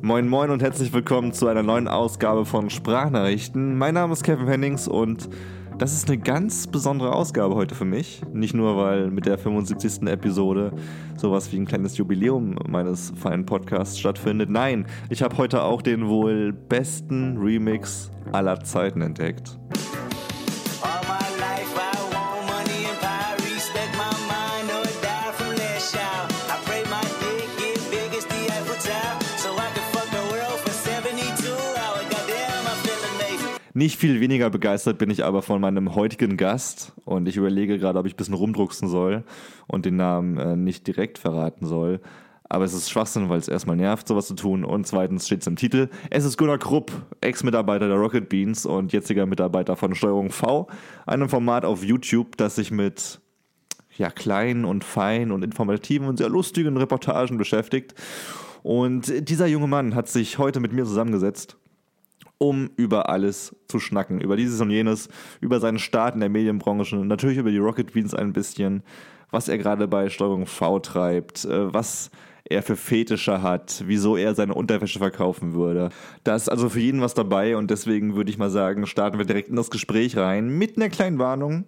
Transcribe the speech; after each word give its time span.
Moin 0.00 0.28
Moin 0.28 0.50
und 0.50 0.62
herzlich 0.62 0.92
willkommen 0.92 1.32
zu 1.32 1.48
einer 1.48 1.64
neuen 1.64 1.88
Ausgabe 1.88 2.44
von 2.44 2.70
Sprachnachrichten. 2.70 3.76
Mein 3.76 3.94
Name 3.94 4.12
ist 4.12 4.22
Kevin 4.22 4.46
Hennings 4.46 4.86
und 4.86 5.28
das 5.76 5.92
ist 5.92 6.08
eine 6.08 6.18
ganz 6.18 6.68
besondere 6.68 7.12
Ausgabe 7.12 7.56
heute 7.56 7.74
für 7.74 7.84
mich. 7.84 8.22
Nicht 8.32 8.54
nur, 8.54 8.76
weil 8.76 9.10
mit 9.10 9.26
der 9.26 9.38
75. 9.38 10.02
Episode 10.08 10.72
sowas 11.16 11.52
wie 11.52 11.56
ein 11.56 11.66
kleines 11.66 11.96
Jubiläum 11.96 12.54
meines 12.68 13.12
feinen 13.16 13.44
Podcasts 13.44 13.98
stattfindet. 13.98 14.50
Nein, 14.50 14.86
ich 15.10 15.20
habe 15.22 15.36
heute 15.36 15.62
auch 15.62 15.82
den 15.82 16.08
wohl 16.08 16.52
besten 16.52 17.36
Remix 17.36 18.12
aller 18.30 18.60
Zeiten 18.60 19.02
entdeckt. 19.02 19.58
Nicht 33.78 34.00
viel 34.00 34.18
weniger 34.18 34.50
begeistert 34.50 34.98
bin 34.98 35.08
ich 35.08 35.24
aber 35.24 35.40
von 35.40 35.60
meinem 35.60 35.94
heutigen 35.94 36.36
Gast 36.36 36.94
und 37.04 37.28
ich 37.28 37.36
überlege 37.36 37.78
gerade, 37.78 38.00
ob 38.00 38.06
ich 38.06 38.14
ein 38.14 38.16
bisschen 38.16 38.34
rumdrucksen 38.34 38.88
soll 38.88 39.22
und 39.68 39.86
den 39.86 39.94
Namen 39.94 40.36
äh, 40.36 40.56
nicht 40.56 40.88
direkt 40.88 41.16
verraten 41.16 41.64
soll. 41.64 42.00
Aber 42.42 42.64
es 42.64 42.72
ist 42.72 42.90
Schwachsinn, 42.90 43.28
weil 43.28 43.38
es 43.38 43.46
erstmal 43.46 43.76
nervt, 43.76 44.08
sowas 44.08 44.26
zu 44.26 44.34
tun. 44.34 44.64
Und 44.64 44.88
zweitens 44.88 45.26
steht 45.26 45.42
es 45.42 45.46
im 45.46 45.54
Titel. 45.54 45.90
Es 46.10 46.24
ist 46.24 46.36
Gunnar 46.36 46.58
Krupp, 46.58 46.90
Ex-Mitarbeiter 47.20 47.86
der 47.86 47.98
Rocket 47.98 48.28
Beans 48.28 48.66
und 48.66 48.92
jetziger 48.92 49.26
Mitarbeiter 49.26 49.76
von 49.76 49.94
Steuerung 49.94 50.30
V, 50.30 50.66
einem 51.06 51.28
Format 51.28 51.64
auf 51.64 51.84
YouTube, 51.84 52.36
das 52.36 52.56
sich 52.56 52.72
mit 52.72 53.20
ja, 53.96 54.10
kleinen 54.10 54.64
und 54.64 54.82
feinen 54.82 55.30
und 55.30 55.44
informativen 55.44 56.08
und 56.08 56.16
sehr 56.16 56.30
lustigen 56.30 56.76
Reportagen 56.76 57.38
beschäftigt. 57.38 57.94
Und 58.64 59.28
dieser 59.28 59.46
junge 59.46 59.68
Mann 59.68 59.94
hat 59.94 60.08
sich 60.08 60.38
heute 60.38 60.58
mit 60.58 60.72
mir 60.72 60.84
zusammengesetzt 60.84 61.56
um 62.38 62.70
über 62.76 63.08
alles 63.08 63.54
zu 63.66 63.80
schnacken. 63.80 64.20
Über 64.20 64.36
dieses 64.36 64.60
und 64.60 64.70
jenes, 64.70 65.08
über 65.40 65.60
seinen 65.60 65.78
Start 65.78 66.14
in 66.14 66.20
der 66.20 66.28
Medienbranche, 66.28 66.96
natürlich 66.96 67.38
über 67.38 67.50
die 67.50 67.58
Rocket 67.58 67.92
Beans 67.92 68.14
ein 68.14 68.32
bisschen, 68.32 68.82
was 69.30 69.48
er 69.48 69.58
gerade 69.58 69.88
bei 69.88 70.08
Steuerung 70.08 70.46
V 70.46 70.78
treibt, 70.78 71.44
äh, 71.44 71.72
was 71.72 72.10
er 72.44 72.62
für 72.62 72.76
Fetische 72.76 73.42
hat, 73.42 73.82
wieso 73.86 74.16
er 74.16 74.34
seine 74.34 74.54
Unterwäsche 74.54 74.98
verkaufen 74.98 75.52
würde. 75.52 75.90
Da 76.24 76.34
ist 76.34 76.48
also 76.48 76.70
für 76.70 76.80
jeden 76.80 77.02
was 77.02 77.14
dabei 77.14 77.56
und 77.56 77.70
deswegen 77.70 78.16
würde 78.16 78.30
ich 78.30 78.38
mal 78.38 78.50
sagen, 78.50 78.86
starten 78.86 79.18
wir 79.18 79.26
direkt 79.26 79.50
in 79.50 79.56
das 79.56 79.70
Gespräch 79.70 80.16
rein 80.16 80.48
mit 80.48 80.76
einer 80.76 80.88
kleinen 80.88 81.18
Warnung. 81.18 81.66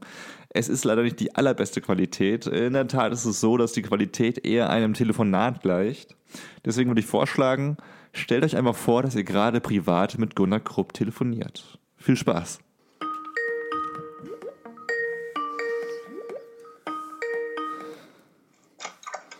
Es 0.48 0.68
ist 0.68 0.84
leider 0.84 1.02
nicht 1.02 1.20
die 1.20 1.34
allerbeste 1.34 1.80
Qualität. 1.80 2.46
In 2.46 2.72
der 2.72 2.88
Tat 2.88 3.12
ist 3.12 3.24
es 3.24 3.40
so, 3.40 3.56
dass 3.56 3.72
die 3.72 3.82
Qualität 3.82 4.44
eher 4.44 4.70
einem 4.70 4.94
Telefonat 4.94 5.60
gleicht. 5.60 6.16
Deswegen 6.64 6.90
würde 6.90 7.00
ich 7.00 7.06
vorschlagen, 7.06 7.76
stellt 8.12 8.44
euch 8.44 8.56
einmal 8.56 8.74
vor, 8.74 9.02
dass 9.02 9.14
ihr 9.14 9.24
gerade 9.24 9.60
privat 9.60 10.18
mit 10.18 10.36
Gunnar 10.36 10.60
Krupp 10.60 10.92
telefoniert. 10.92 11.78
Viel 11.96 12.16
Spaß. 12.16 12.60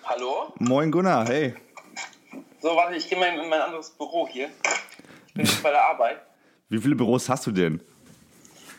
Hallo? 0.04 0.52
Moin 0.58 0.90
Gunnar, 0.90 1.26
hey. 1.26 1.54
So, 2.60 2.76
warte, 2.76 2.96
ich 2.96 3.08
gehe 3.08 3.18
mal 3.18 3.28
in 3.28 3.48
mein 3.48 3.60
anderes 3.60 3.90
Büro 3.90 4.28
hier. 4.28 4.50
Ich 5.28 5.34
bin 5.34 5.46
jetzt 5.46 5.62
bei 5.62 5.70
der 5.70 5.84
Arbeit. 5.84 6.20
Wie 6.68 6.78
viele 6.78 6.94
Büros 6.94 7.28
hast 7.28 7.46
du 7.46 7.52
denn? 7.52 7.80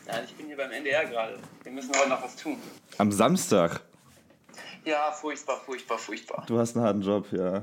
Nein, 0.06 0.24
ich 0.26 0.34
bin 0.34 0.46
hier 0.46 0.56
beim 0.56 0.70
NDR 0.70 1.04
gerade. 1.06 1.38
Wir 1.62 1.72
müssen 1.72 1.90
heute 1.96 2.08
noch 2.08 2.22
was 2.22 2.36
tun. 2.36 2.58
Am 2.98 3.10
Samstag. 3.10 3.80
Ja, 4.84 5.12
furchtbar, 5.12 5.60
furchtbar, 5.64 5.98
furchtbar. 5.98 6.44
Du 6.46 6.58
hast 6.58 6.76
einen 6.76 6.84
harten 6.84 7.02
Job, 7.02 7.26
ja. 7.32 7.62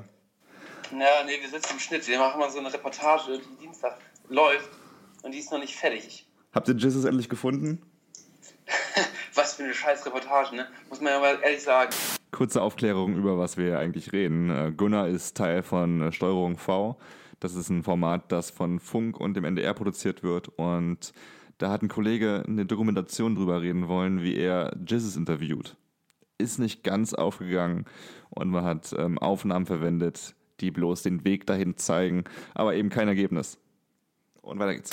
Ja, 0.91 1.23
nee, 1.23 1.39
wir 1.39 1.49
sitzen 1.49 1.73
im 1.73 1.79
Schnitt. 1.79 2.07
Wir 2.07 2.17
machen 2.17 2.39
mal 2.39 2.49
so 2.49 2.59
eine 2.59 2.73
Reportage, 2.73 3.39
die 3.39 3.63
Dienstag 3.63 3.99
läuft 4.27 4.69
und 5.21 5.33
die 5.33 5.39
ist 5.39 5.51
noch 5.51 5.59
nicht 5.59 5.75
fertig. 5.75 6.27
Habt 6.51 6.67
ihr 6.67 6.75
Jesus 6.75 7.05
endlich 7.05 7.29
gefunden? 7.29 7.81
Was 9.35 9.53
für 9.53 9.63
eine 9.63 9.73
scheiß 9.73 10.05
Reportage, 10.07 10.55
ne? 10.55 10.67
Muss 10.89 10.99
man 10.99 11.13
ja 11.13 11.19
mal 11.19 11.39
ehrlich 11.43 11.61
sagen. 11.61 11.91
Kurze 12.31 12.61
Aufklärung, 12.61 13.15
über 13.15 13.37
was 13.37 13.57
wir 13.57 13.65
hier 13.65 13.79
eigentlich 13.79 14.13
reden. 14.13 14.49
Äh, 14.49 14.71
Gunnar 14.71 15.07
ist 15.07 15.35
Teil 15.35 15.63
von 15.63 16.01
äh, 16.01 16.11
Steuerung 16.11 16.57
V. 16.57 16.97
Das 17.39 17.55
ist 17.55 17.69
ein 17.69 17.83
Format, 17.83 18.31
das 18.31 18.49
von 18.51 18.79
Funk 18.79 19.19
und 19.19 19.35
dem 19.35 19.45
NDR 19.45 19.73
produziert 19.73 20.23
wird. 20.23 20.49
Und 20.49 21.13
da 21.57 21.69
hat 21.69 21.81
ein 21.81 21.87
Kollege 21.89 22.43
eine 22.47 22.65
Dokumentation 22.65 23.35
drüber 23.35 23.61
reden 23.61 23.87
wollen, 23.87 24.21
wie 24.21 24.35
er 24.35 24.75
Jesus 24.87 25.15
interviewt. 25.15 25.75
Ist 26.37 26.59
nicht 26.59 26.83
ganz 26.83 27.13
aufgegangen 27.13 27.85
und 28.29 28.49
man 28.49 28.63
hat 28.63 28.93
ähm, 28.97 29.17
Aufnahmen 29.17 29.65
verwendet, 29.65 30.35
die 30.61 30.71
bloß 30.71 31.03
den 31.03 31.25
Weg 31.25 31.45
dahin 31.45 31.77
zeigen, 31.77 32.23
aber 32.53 32.75
eben 32.75 32.89
kein 32.89 33.07
Ergebnis. 33.07 33.57
Und 34.41 34.59
weiter 34.59 34.75
geht's. 34.75 34.91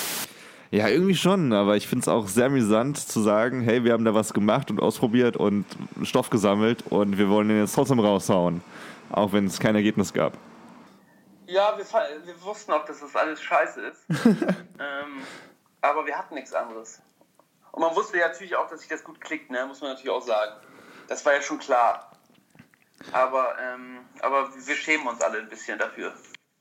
Ja, 0.69 0.89
irgendwie 0.89 1.15
schon, 1.15 1.53
aber 1.53 1.77
ich 1.77 1.87
finde 1.87 2.01
es 2.01 2.07
auch 2.09 2.27
sehr 2.27 2.47
amüsant 2.47 2.97
zu 2.97 3.21
sagen, 3.21 3.61
hey, 3.61 3.85
wir 3.85 3.93
haben 3.93 4.03
da 4.03 4.13
was 4.13 4.33
gemacht 4.33 4.69
und 4.69 4.81
ausprobiert 4.81 5.37
und 5.37 5.65
Stoff 6.03 6.29
gesammelt 6.29 6.83
und 6.89 7.17
wir 7.17 7.29
wollen 7.29 7.47
den 7.47 7.59
jetzt 7.59 7.73
trotzdem 7.73 7.99
raushauen, 7.99 8.61
auch 9.09 9.31
wenn 9.31 9.45
es 9.45 9.59
kein 9.59 9.75
Ergebnis 9.75 10.11
gab. 10.11 10.33
Ja, 11.45 11.77
wir, 11.77 11.85
wir 12.25 12.41
wussten 12.41 12.73
auch, 12.73 12.83
dass 12.83 12.99
das 12.99 13.15
alles 13.15 13.41
scheiße 13.41 13.79
ist. 13.79 14.05
ähm, 14.25 15.21
aber 15.81 16.05
wir 16.05 16.17
hatten 16.17 16.35
nichts 16.35 16.53
anderes. 16.53 17.01
Und 17.71 17.81
man 17.81 17.95
wusste 17.95 18.17
ja 18.17 18.27
natürlich 18.27 18.55
auch, 18.57 18.67
dass 18.69 18.81
sich 18.81 18.89
das 18.89 19.03
gut 19.03 19.21
klickt, 19.21 19.49
ne? 19.49 19.65
muss 19.65 19.79
man 19.79 19.91
natürlich 19.91 20.09
auch 20.09 20.21
sagen. 20.21 20.51
Das 21.07 21.25
war 21.25 21.33
ja 21.33 21.41
schon 21.41 21.59
klar. 21.59 22.06
Aber, 23.11 23.53
ähm, 23.61 23.99
aber 24.21 24.49
wir 24.65 24.75
schämen 24.75 25.07
uns 25.07 25.21
alle 25.21 25.39
ein 25.39 25.49
bisschen 25.49 25.77
dafür. 25.79 26.13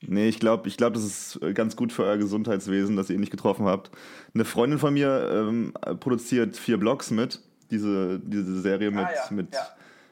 Nee, 0.03 0.29
ich 0.29 0.39
glaube, 0.39 0.69
ich 0.69 0.77
glaub, 0.77 0.93
das 0.95 1.05
ist 1.05 1.43
äh, 1.43 1.53
ganz 1.55 1.75
gut 1.75 1.93
für 1.93 2.05
euer 2.05 2.19
Gesundheitswesen, 2.19 2.97
dass 2.97 3.09
ihr 3.09 3.15
ihn 3.17 3.21
nicht 3.21 3.31
getroffen 3.31 3.67
habt. 3.67 3.91
Eine 4.35 4.45
Freundin 4.45 4.79
von 4.79 4.93
mir 4.95 5.31
ähm, 5.33 5.73
produziert 6.01 6.57
vier 6.57 6.77
Blogs 6.79 7.11
mit, 7.11 7.41
diese, 7.71 8.21
diese 8.21 8.61
Serie 8.61 8.91
mit, 8.91 9.07
Ah, 9.07 9.11
ja, 9.13 9.35
mit, 9.35 9.55
ja. 9.55 9.67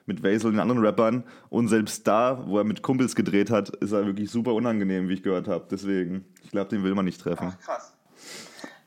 mit 0.07 0.23
Vasil 0.23 0.47
und 0.47 0.53
den 0.55 0.61
anderen 0.61 0.83
Rappern. 0.85 1.23
Und 1.51 1.69
selbst 1.69 2.07
da, 2.09 2.43
wo 2.47 2.59
er 2.59 2.65
mit 2.65 2.83
Kumpels 2.83 3.15
gedreht 3.15 3.51
hat, 3.51 3.69
ist 3.77 3.93
er 3.93 4.07
wirklich 4.07 4.31
super 4.31 4.55
unangenehm, 4.55 5.09
wie 5.09 5.15
ich 5.15 5.23
gehört 5.23 5.49
habe. 5.49 5.67
Deswegen, 5.71 6.25
ich 6.43 6.51
glaube, 6.51 6.71
den 6.71 6.83
will 6.83 6.95
man 6.95 7.05
nicht 7.05 7.21
treffen. 7.21 7.53
Ach, 7.55 7.61
krass. 7.65 7.93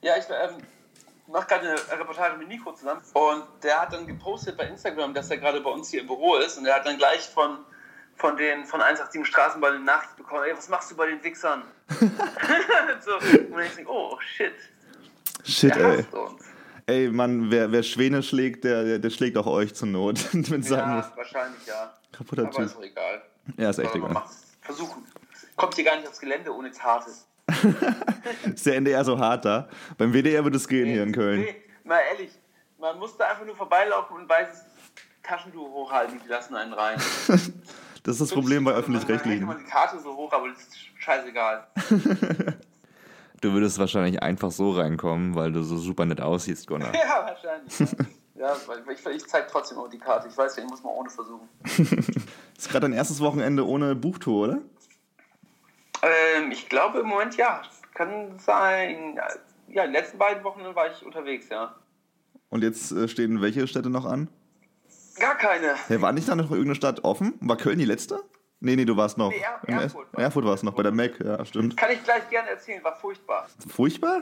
Ja, 0.02 0.14
ich 0.18 0.26
ähm, 0.26 0.58
mache 1.38 1.48
gerade 1.48 1.70
eine 1.70 2.00
Reportage 2.00 2.38
mit 2.38 2.48
Nico 2.48 2.74
zusammen. 2.74 3.02
Und 3.14 3.44
der 3.64 3.82
hat 3.82 3.94
dann 3.94 4.08
gepostet 4.08 4.58
bei 4.58 4.64
Instagram, 4.68 5.14
dass 5.14 5.30
er 5.30 5.38
gerade 5.38 5.62
bei 5.62 5.70
uns 5.70 5.90
hier 5.90 6.02
im 6.02 6.08
Büro 6.08 6.36
ist. 6.38 6.58
Und 6.58 6.66
er 6.66 6.76
hat 6.76 6.86
dann 6.86 6.98
gleich 6.98 7.22
von, 7.30 7.60
von 8.16 8.36
den 8.38 8.66
von 8.66 8.82
187 8.82 9.26
Straßenbahn 9.26 9.76
eine 9.76 9.84
Nachricht 9.86 10.16
bekommen: 10.18 10.44
Ey, 10.46 10.58
was 10.58 10.68
machst 10.70 10.90
du 10.92 10.96
bei 10.96 11.08
den 11.08 11.24
Wichsern? 11.24 11.64
so, 13.02 13.16
und 13.18 13.62
ich 13.62 13.76
denke: 13.76 13.92
Oh, 13.92 14.18
shit. 14.20 14.54
Shit, 15.46 15.76
Der 15.76 15.86
ey. 15.86 16.06
uns. 16.12 16.44
Ey, 16.88 17.10
Mann, 17.10 17.52
wer, 17.52 17.72
wer 17.72 17.84
Schwäne 17.84 18.24
schlägt, 18.24 18.64
der, 18.64 18.84
der, 18.84 19.00
der 19.00 19.10
schlägt 19.10 19.38
auch 19.38 19.46
euch 19.46 19.76
zur 19.76 19.90
Not. 19.90 20.20
Wenn 20.32 20.62
Ja, 20.64 20.86
muss. 20.88 21.06
wahrscheinlich 21.18 21.66
ja. 21.66 21.94
Kaputter 22.12 22.44
Aber 22.44 22.52
Typ. 22.52 22.66
ist 22.66 22.76
doch 22.76 22.82
egal. 22.84 23.22
Ja, 23.58 23.70
ist 23.70 23.80
echt 23.80 23.94
man 23.96 24.12
egal. 24.12 24.24
Versuchen. 24.62 25.06
Kommt 25.56 25.76
hier 25.76 25.84
gar 25.84 25.98
nicht 25.98 26.08
aufs 26.08 26.20
Gelände 26.20 26.54
ohne 26.54 26.72
Tate. 26.72 27.12
Ist 28.54 28.66
der 28.66 28.76
NDR 28.76 29.04
so 29.06 29.18
hart 29.20 29.46
da? 29.46 29.68
Beim 29.98 30.14
WDR 30.14 30.44
wird 30.44 30.56
es 30.56 30.68
gehen 30.68 30.88
hier 30.88 31.04
in 31.04 31.12
Köln. 31.12 31.42
Nee, 31.42 31.56
mal 31.84 32.00
ehrlich, 32.12 32.32
man 32.80 32.98
muss 33.00 33.16
da 33.18 33.26
einfach 33.30 33.46
nur 33.46 33.56
vorbeilaufen 33.56 34.18
und 34.18 34.30
weißes 34.30 34.62
Taschentuch 35.24 35.70
hochhalten, 35.70 36.20
die 36.24 36.30
lassen 36.30 36.56
einen 36.56 36.74
rein. 36.74 37.00
Das 38.04 38.22
ist 38.22 38.22
das 38.22 38.32
Problem 38.32 38.64
bei 38.64 38.72
Man 38.72 38.80
Öffentlich-Rechtlichen. 38.80 39.42
immer 39.44 39.56
die 39.56 39.66
Karte 39.66 40.00
so 40.00 40.16
hoch, 40.16 40.32
aber 40.32 40.48
das 40.48 40.60
ist 40.60 40.78
scheißegal. 40.98 41.68
Du 43.42 43.54
würdest 43.54 43.78
wahrscheinlich 43.78 44.24
einfach 44.24 44.50
so 44.50 44.72
reinkommen, 44.72 45.36
weil 45.36 45.52
du 45.52 45.62
so 45.62 45.78
super 45.78 46.06
nett 46.06 46.22
aussiehst, 46.22 46.68
Gunnar. 46.68 46.92
Ja, 46.96 47.24
wahrscheinlich. 47.28 47.80
ja, 48.36 48.56
weil 48.66 48.80
ich, 48.94 49.06
ich 49.06 49.28
zeige 49.28 49.48
trotzdem 49.52 49.78
auch 49.78 49.90
die 49.90 50.00
Karte. 50.00 50.28
Ich 50.28 50.36
weiß 50.38 50.56
ja, 50.56 50.64
ich 50.64 50.70
muss 50.70 50.82
mal 50.84 50.90
ohne 50.90 51.10
versuchen. 51.10 51.48
ist 52.58 52.70
gerade 52.70 52.82
dein 52.88 52.94
erstes 52.94 53.20
Wochenende 53.20 53.68
ohne 53.68 53.94
Buchtour, 53.94 54.48
oder? 54.48 54.58
Ähm, 56.04 56.52
ich 56.52 56.70
glaube 56.70 57.00
im 57.00 57.08
Moment 57.08 57.36
ja. 57.38 57.62
Kann 57.94 58.38
sein. 58.40 59.20
Ja, 59.70 59.88
die 59.88 59.94
letzten 59.94 60.18
beiden 60.18 60.44
Wochen 60.44 60.62
war 60.76 60.92
ich 60.92 61.04
unterwegs, 61.06 61.50
ja. 61.50 61.76
Und 62.50 62.64
jetzt 62.64 62.92
äh, 62.92 63.08
stehen 63.08 63.42
welche 63.42 63.68
Städte 63.68 63.90
noch 63.90 64.06
an? 64.06 64.30
Gar 65.20 65.36
keine. 65.36 65.76
Ja, 65.90 66.02
war 66.02 66.12
nicht 66.14 66.30
da 66.30 66.36
noch 66.36 66.52
irgendeine 66.52 66.76
Stadt 66.76 67.04
offen? 67.04 67.34
War 67.42 67.58
Köln 67.58 67.80
die 67.80 67.86
letzte? 67.86 68.22
Nee, 68.60 68.76
nee, 68.76 68.86
du 68.86 68.96
warst 68.98 69.18
noch. 69.18 69.30
Nee, 69.32 69.40
Er- 69.42 69.62
in 69.68 69.78
Erfurt 69.80 70.08
Es- 70.14 70.20
Erfurt 70.24 70.46
warst 70.46 70.64
noch, 70.64 70.74
bei 70.74 70.84
der 70.84 70.92
Mac, 70.92 71.20
ja, 71.20 71.44
stimmt. 71.46 71.76
Kann 71.78 71.92
ich 71.92 72.04
gleich 72.04 72.28
gerne 72.30 72.50
erzählen, 72.50 72.84
war 72.84 72.96
furchtbar. 72.96 73.48
Furchtbar? 73.68 74.22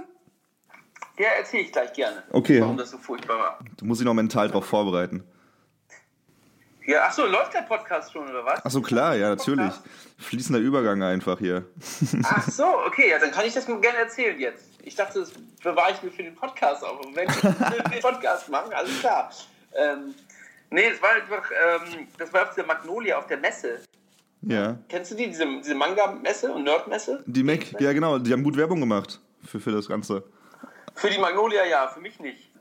Ja, 1.18 1.28
erzähle 1.38 1.64
ich 1.64 1.72
gleich 1.72 1.94
gerne. 1.94 2.24
Okay. 2.32 2.60
Warum 2.62 2.78
das 2.78 2.92
so 2.92 2.98
furchtbar 2.98 3.38
war. 3.38 3.60
Du 3.78 3.86
musst 3.86 4.02
dich 4.02 4.06
noch 4.06 4.14
mental 4.14 4.50
drauf 4.50 4.66
vorbereiten. 4.66 5.24
Ja, 6.88 7.06
achso, 7.06 7.26
läuft 7.26 7.54
der 7.54 7.62
Podcast 7.62 8.14
schon, 8.14 8.30
oder 8.30 8.46
was? 8.46 8.62
Ach 8.64 8.70
so, 8.70 8.82
klar, 8.82 9.16
ja, 9.16 9.30
natürlich. 9.30 9.74
Fließender 10.20 10.60
Übergang 10.60 11.02
einfach 11.02 11.40
hier. 11.40 11.66
Ach 12.24 12.48
so, 12.48 12.66
okay, 12.86 13.10
ja, 13.10 13.20
dann 13.20 13.32
kann 13.32 13.46
ich 13.46 13.54
das 13.54 13.66
gerne 13.66 13.98
erzählen 13.98 14.40
jetzt. 14.40 14.66
Ich 14.84 14.96
dachte, 14.96 15.20
das 15.20 15.32
bewahre 15.64 15.94
ich 15.94 16.04
mir 16.04 16.12
für 16.12 16.24
den 16.24 16.36
Podcast 16.36 16.84
auf. 16.84 17.04
Und 17.04 17.16
wenn 17.16 17.28
wir 17.28 17.84
den 17.90 18.02
Podcast 18.02 18.50
machen, 18.50 18.72
alles 18.72 19.00
klar. 19.00 19.32
Ähm, 19.74 20.14
nee, 20.70 20.88
es 20.88 21.02
war 21.02 21.12
einfach, 21.12 21.50
ähm, 21.52 22.08
das 22.18 22.32
war 22.32 22.44
auf 22.44 22.56
der 22.56 22.66
Magnolia 22.66 23.18
auf 23.18 23.26
der 23.26 23.38
Messe. 23.38 23.80
Ja. 24.44 24.78
Kennst 24.88 25.12
du 25.12 25.16
die, 25.16 25.28
diese, 25.28 25.46
diese 25.58 25.74
Manga-Messe 25.74 26.52
und 26.52 26.66
Nerd-Messe? 26.66 27.24
Die 27.26 27.44
Mac, 27.44 27.82
ja 27.82 27.94
genau, 27.94 28.20
die 28.20 28.32
haben 28.32 28.44
gut 28.44 28.58
Werbung 28.58 28.80
gemacht 28.80 29.20
für, 29.44 29.60
für 29.60 29.72
das 29.72 29.88
Ganze. 29.88 30.24
Für 30.94 31.10
die 31.10 31.18
Magnolia 31.18 31.66
ja, 31.66 31.88
für 31.88 32.00
mich 32.00 32.20
nicht. 32.20 32.52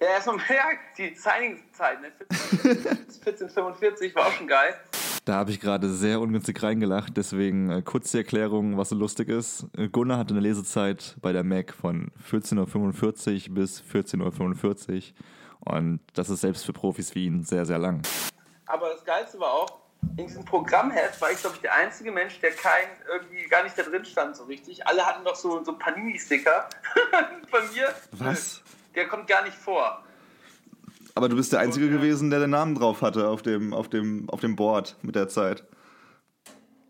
Ja, 0.00 0.08
erstmal, 0.08 0.38
ja, 0.48 0.64
die 0.96 1.14
Signing-Zeit, 1.14 2.00
ne? 2.00 2.12
1445 2.30 4.14
war 4.14 4.26
auch 4.26 4.32
schon 4.32 4.46
geil. 4.46 4.74
Da 5.24 5.34
habe 5.34 5.50
ich 5.50 5.60
gerade 5.60 5.90
sehr 5.90 6.20
ungünstig 6.20 6.62
reingelacht, 6.62 7.16
deswegen 7.16 7.70
äh, 7.70 7.82
kurz 7.82 8.12
die 8.12 8.18
Erklärung, 8.18 8.78
was 8.78 8.90
so 8.90 8.94
lustig 8.94 9.28
ist. 9.28 9.66
Äh, 9.76 9.88
Gunnar 9.88 10.18
hatte 10.18 10.32
eine 10.34 10.40
Lesezeit 10.40 11.16
bei 11.20 11.32
der 11.32 11.44
Mac 11.44 11.74
von 11.74 12.12
14.45 12.30 13.48
Uhr 13.48 13.54
bis 13.54 13.82
14.45 13.82 14.94
Uhr 14.94 15.74
und 15.74 16.00
das 16.14 16.30
ist 16.30 16.40
selbst 16.40 16.64
für 16.64 16.72
Profis 16.72 17.14
wie 17.14 17.26
ihn 17.26 17.44
sehr, 17.44 17.66
sehr 17.66 17.78
lang. 17.78 18.00
Aber 18.66 18.90
das 18.90 19.04
Geilste 19.04 19.38
war 19.40 19.52
auch, 19.52 19.80
in 20.16 20.28
diesem 20.28 20.44
Programmheft 20.44 21.20
war 21.20 21.32
ich, 21.32 21.40
glaube 21.40 21.56
ich, 21.56 21.62
der 21.62 21.74
einzige 21.74 22.12
Mensch, 22.12 22.38
der 22.40 22.52
kein, 22.52 22.86
irgendwie 23.12 23.46
gar 23.48 23.64
nicht 23.64 23.76
da 23.76 23.82
drin 23.82 24.04
stand 24.04 24.36
so 24.36 24.44
richtig. 24.44 24.86
Alle 24.86 25.04
hatten 25.04 25.24
doch 25.24 25.34
so, 25.34 25.62
so 25.64 25.76
Panini-Sticker 25.76 26.68
von 27.50 27.62
mir. 27.74 27.92
Was? 28.12 28.62
Der 28.98 29.06
kommt 29.06 29.28
gar 29.28 29.44
nicht 29.44 29.56
vor. 29.56 30.02
Aber 31.14 31.28
du 31.28 31.36
bist 31.36 31.52
der 31.52 31.60
Einzige 31.60 31.86
äh, 31.86 31.88
gewesen, 31.88 32.30
der 32.30 32.40
den 32.40 32.50
Namen 32.50 32.74
drauf 32.74 33.00
hatte 33.00 33.28
auf 33.28 33.42
dem, 33.42 33.72
auf 33.72 33.88
dem, 33.88 34.28
auf 34.28 34.40
dem 34.40 34.56
Board 34.56 34.96
mit 35.02 35.14
der 35.14 35.28
Zeit. 35.28 35.62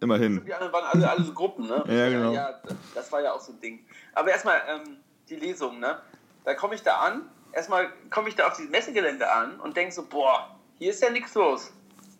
Immerhin. 0.01 0.43
Die 0.43 0.55
anderen 0.55 0.73
waren 0.73 0.85
alle, 0.87 1.11
alle 1.11 1.23
so 1.23 1.35
Gruppen, 1.35 1.67
ne? 1.67 1.85
Ja, 1.87 2.09
genau. 2.09 2.33
Ja, 2.33 2.61
das, 2.65 2.77
das 2.95 3.13
war 3.13 3.21
ja 3.21 3.35
auch 3.35 3.41
so 3.43 3.53
ein 3.53 3.61
Ding. 3.61 3.81
Aber 4.15 4.31
erstmal 4.31 4.57
ähm, 4.71 4.97
die 5.29 5.37
Lesung, 5.37 5.81
ne? 5.81 6.01
Da 6.47 6.55
komme 6.55 6.77
ich 6.77 6.83
da 6.83 6.97
an, 6.97 7.29
erstmal 7.53 7.91
komme 8.09 8.31
ich 8.31 8.37
da 8.37 8.47
auf 8.47 8.57
dieses 8.57 8.71
Messegelände 8.71 9.31
an 9.31 9.61
und 9.61 9.77
denke 9.77 9.93
so, 9.93 10.07
boah, 10.07 10.57
hier 10.79 10.93
ist 10.93 11.03
ja 11.03 11.11
nichts 11.11 11.35
los. 11.35 11.75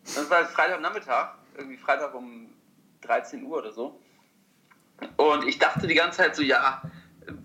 Das 0.05 0.29
war 0.29 0.45
Freitagnachmittag, 0.45 1.31
irgendwie 1.57 1.79
Freitag 1.79 2.15
um 2.15 2.51
13 3.01 3.43
Uhr 3.43 3.57
oder 3.57 3.73
so. 3.73 3.99
Und 5.17 5.49
ich 5.49 5.59
dachte 5.59 5.87
die 5.87 5.95
ganze 5.95 6.19
Zeit 6.19 6.37
so, 6.37 6.43
ja, 6.43 6.83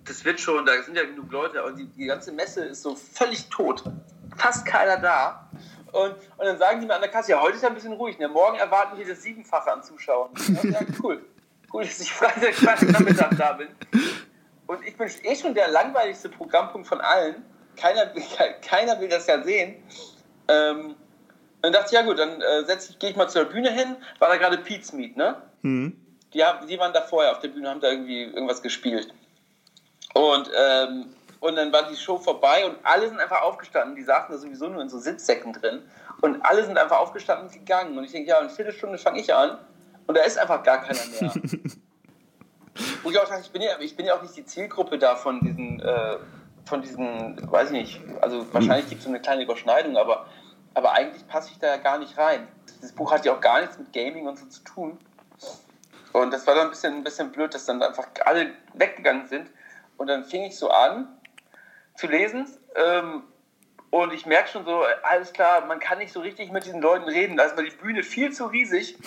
das 0.05 0.23
wird 0.25 0.39
schon, 0.39 0.65
da 0.65 0.81
sind 0.81 0.95
ja 0.95 1.03
genug 1.03 1.31
Leute, 1.31 1.59
aber 1.59 1.71
die, 1.71 1.85
die 1.85 2.05
ganze 2.05 2.31
Messe 2.31 2.65
ist 2.65 2.83
so 2.83 2.95
völlig 2.95 3.49
tot. 3.49 3.83
Fast 4.37 4.65
keiner 4.65 4.97
da. 4.97 5.49
Und, 5.91 6.15
und 6.37 6.45
dann 6.45 6.57
sagen 6.57 6.81
die 6.81 6.87
mir 6.87 6.95
an 6.95 7.01
der 7.01 7.11
Kasse, 7.11 7.31
ja, 7.31 7.41
heute 7.41 7.55
ist 7.55 7.61
ja 7.61 7.69
ein 7.69 7.75
bisschen 7.75 7.93
ruhig. 7.93 8.17
Ne? 8.17 8.27
Morgen 8.27 8.57
erwarten 8.57 8.97
wir 8.97 9.07
das 9.07 9.21
Siebenfache 9.21 9.71
an 9.71 9.83
Zuschauern. 9.83 10.31
Ja, 10.63 10.69
ja, 10.69 10.79
cool. 11.03 11.23
Cool, 11.71 11.83
dass 11.83 11.99
ich 11.99 12.11
Freitag, 12.11 12.53
Freitagnachmittag 12.55 13.35
da 13.37 13.53
bin. 13.53 13.67
Und 14.67 14.85
ich 14.85 14.97
bin 14.97 15.09
eh 15.23 15.35
schon 15.35 15.53
der 15.53 15.69
langweiligste 15.69 16.29
Programmpunkt 16.29 16.87
von 16.87 17.01
allen. 17.01 17.43
Keiner, 17.75 18.11
keiner 18.61 18.99
will 18.99 19.09
das 19.09 19.27
ja 19.27 19.41
sehen. 19.43 19.75
Ähm, 20.47 20.95
dann 21.61 21.73
dachte 21.73 21.87
ich, 21.87 21.91
ja 21.93 22.01
gut, 22.01 22.19
dann 22.19 22.41
äh, 22.41 22.77
gehe 22.99 23.11
ich 23.11 23.15
mal 23.15 23.27
zur 23.27 23.45
Bühne 23.45 23.71
hin. 23.71 23.95
War 24.19 24.29
da 24.29 24.37
gerade 24.37 24.57
Pete's 24.57 24.93
Meet, 24.93 25.15
ne? 25.15 25.41
Hm. 25.61 25.95
Die, 26.33 26.43
haben, 26.43 26.67
die 26.67 26.77
waren 26.77 26.93
da 26.93 27.01
vorher 27.01 27.31
auf 27.31 27.39
der 27.39 27.49
Bühne, 27.49 27.69
haben 27.69 27.79
da 27.79 27.89
irgendwie 27.89 28.23
irgendwas 28.23 28.61
gespielt. 28.61 29.13
Und, 30.13 30.49
ähm, 30.55 31.15
und 31.39 31.55
dann 31.55 31.73
war 31.73 31.89
die 31.89 31.95
Show 31.95 32.17
vorbei 32.17 32.65
und 32.65 32.77
alle 32.83 33.09
sind 33.09 33.19
einfach 33.19 33.41
aufgestanden. 33.41 33.95
Die 33.95 34.03
saßen 34.03 34.31
da 34.31 34.37
sowieso 34.37 34.67
nur 34.67 34.81
in 34.81 34.89
so 34.89 34.99
Sitzsäcken 34.99 35.53
drin. 35.53 35.81
Und 36.21 36.41
alle 36.45 36.63
sind 36.63 36.77
einfach 36.77 36.99
aufgestanden 36.99 37.47
und 37.47 37.53
gegangen. 37.53 37.97
Und 37.97 38.05
ich 38.05 38.11
denke, 38.11 38.29
ja, 38.29 38.39
in 38.39 38.49
Viertelstunde 38.49 38.97
fange 38.97 39.19
ich 39.19 39.33
an. 39.33 39.57
Und 40.07 40.17
da 40.17 40.23
ist 40.23 40.37
einfach 40.37 40.63
gar 40.63 40.81
keiner 40.81 40.99
mehr. 41.19 41.33
Wo 43.03 43.11
ich 43.11 43.19
auch 43.19 43.27
sage, 43.27 43.41
ich 43.41 43.51
bin, 43.51 43.61
ja, 43.61 43.71
ich 43.79 43.95
bin 43.95 44.05
ja 44.05 44.15
auch 44.15 44.21
nicht 44.21 44.35
die 44.35 44.45
Zielgruppe 44.45 44.97
da 44.97 45.15
von 45.15 45.39
diesen, 45.41 45.79
äh, 45.81 46.17
von 46.65 46.81
diesen, 46.81 47.51
weiß 47.51 47.71
ich 47.71 47.73
nicht, 47.73 48.01
also 48.21 48.51
wahrscheinlich 48.53 48.87
gibt 48.89 48.99
es 48.99 49.05
so 49.05 49.09
eine 49.09 49.21
kleine 49.21 49.43
Überschneidung, 49.43 49.95
aber, 49.97 50.25
aber 50.73 50.93
eigentlich 50.93 51.27
passe 51.27 51.51
ich 51.51 51.59
da 51.59 51.67
ja 51.67 51.77
gar 51.77 51.99
nicht 51.99 52.17
rein. 52.17 52.47
Das 52.81 52.91
Buch 52.93 53.11
hat 53.11 53.25
ja 53.25 53.33
auch 53.33 53.41
gar 53.41 53.61
nichts 53.61 53.77
mit 53.77 53.93
Gaming 53.93 54.27
und 54.27 54.39
so 54.39 54.45
zu 54.47 54.63
tun. 54.63 54.97
Und 56.13 56.31
das 56.31 56.47
war 56.47 56.55
dann 56.55 56.65
ein 56.65 56.69
bisschen, 56.69 56.93
ein 56.95 57.03
bisschen 57.03 57.31
blöd, 57.31 57.53
dass 57.53 57.65
dann 57.65 57.81
einfach 57.81 58.07
alle 58.25 58.51
weggegangen 58.73 59.27
sind. 59.27 59.49
Und 59.97 60.07
dann 60.07 60.23
fing 60.25 60.43
ich 60.43 60.57
so 60.57 60.69
an 60.69 61.07
zu 61.97 62.07
lesen. 62.07 62.47
Ähm, 62.75 63.23
und 63.89 64.11
ich 64.11 64.25
merke 64.25 64.49
schon 64.49 64.65
so, 64.65 64.83
alles 65.03 65.33
klar, 65.33 65.65
man 65.67 65.79
kann 65.79 65.99
nicht 65.99 66.11
so 66.11 66.19
richtig 66.21 66.51
mit 66.51 66.65
diesen 66.65 66.81
Leuten 66.81 67.05
reden. 67.07 67.37
Da 67.37 67.43
ist 67.43 67.55
mal 67.55 67.63
die 67.63 67.75
Bühne 67.75 68.01
viel 68.03 68.31
zu 68.31 68.45
riesig 68.45 68.97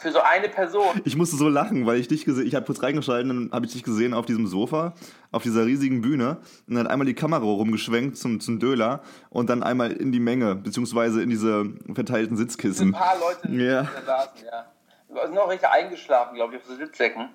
für 0.00 0.10
so 0.12 0.20
eine 0.20 0.48
Person. 0.48 1.00
Ich 1.04 1.16
musste 1.16 1.36
so 1.36 1.48
lachen, 1.48 1.86
weil 1.86 1.98
ich 1.98 2.06
dich 2.08 2.24
gesehen, 2.24 2.46
ich 2.46 2.54
habe 2.54 2.66
kurz 2.66 2.82
reingeschaltet, 2.82 3.28
dann 3.30 3.50
habe 3.52 3.66
ich 3.66 3.72
dich 3.72 3.82
gesehen 3.82 4.14
auf 4.14 4.26
diesem 4.26 4.46
Sofa, 4.46 4.94
auf 5.32 5.42
dieser 5.42 5.66
riesigen 5.66 6.02
Bühne 6.02 6.38
und 6.68 6.74
dann 6.76 6.84
hat 6.84 6.90
einmal 6.92 7.06
die 7.06 7.14
Kamera 7.14 7.42
rumgeschwenkt 7.42 8.16
zum, 8.16 8.38
zum 8.40 8.60
Döler 8.60 9.02
und 9.30 9.50
dann 9.50 9.62
einmal 9.64 9.90
in 9.92 10.12
die 10.12 10.20
Menge, 10.20 10.54
beziehungsweise 10.54 11.20
in 11.22 11.30
diese 11.30 11.64
verteilten 11.94 12.34
Ein 12.34 12.38
Sitzkissen. 12.38 12.92
paar 12.92 13.18
Leute, 13.18 13.48
die 13.48 13.56
Ja. 13.64 13.82
da 13.82 14.02
saßen, 14.04 14.46
ja. 14.46 14.66
Wir 15.10 15.26
sind 15.26 15.38
auch 15.38 15.50
richtig 15.50 15.68
eingeschlafen, 15.68 16.34
glaube 16.36 16.54
ich, 16.54 16.60
auf 16.62 16.66
so 16.68 16.76
Sitzsäcken. 16.76 17.30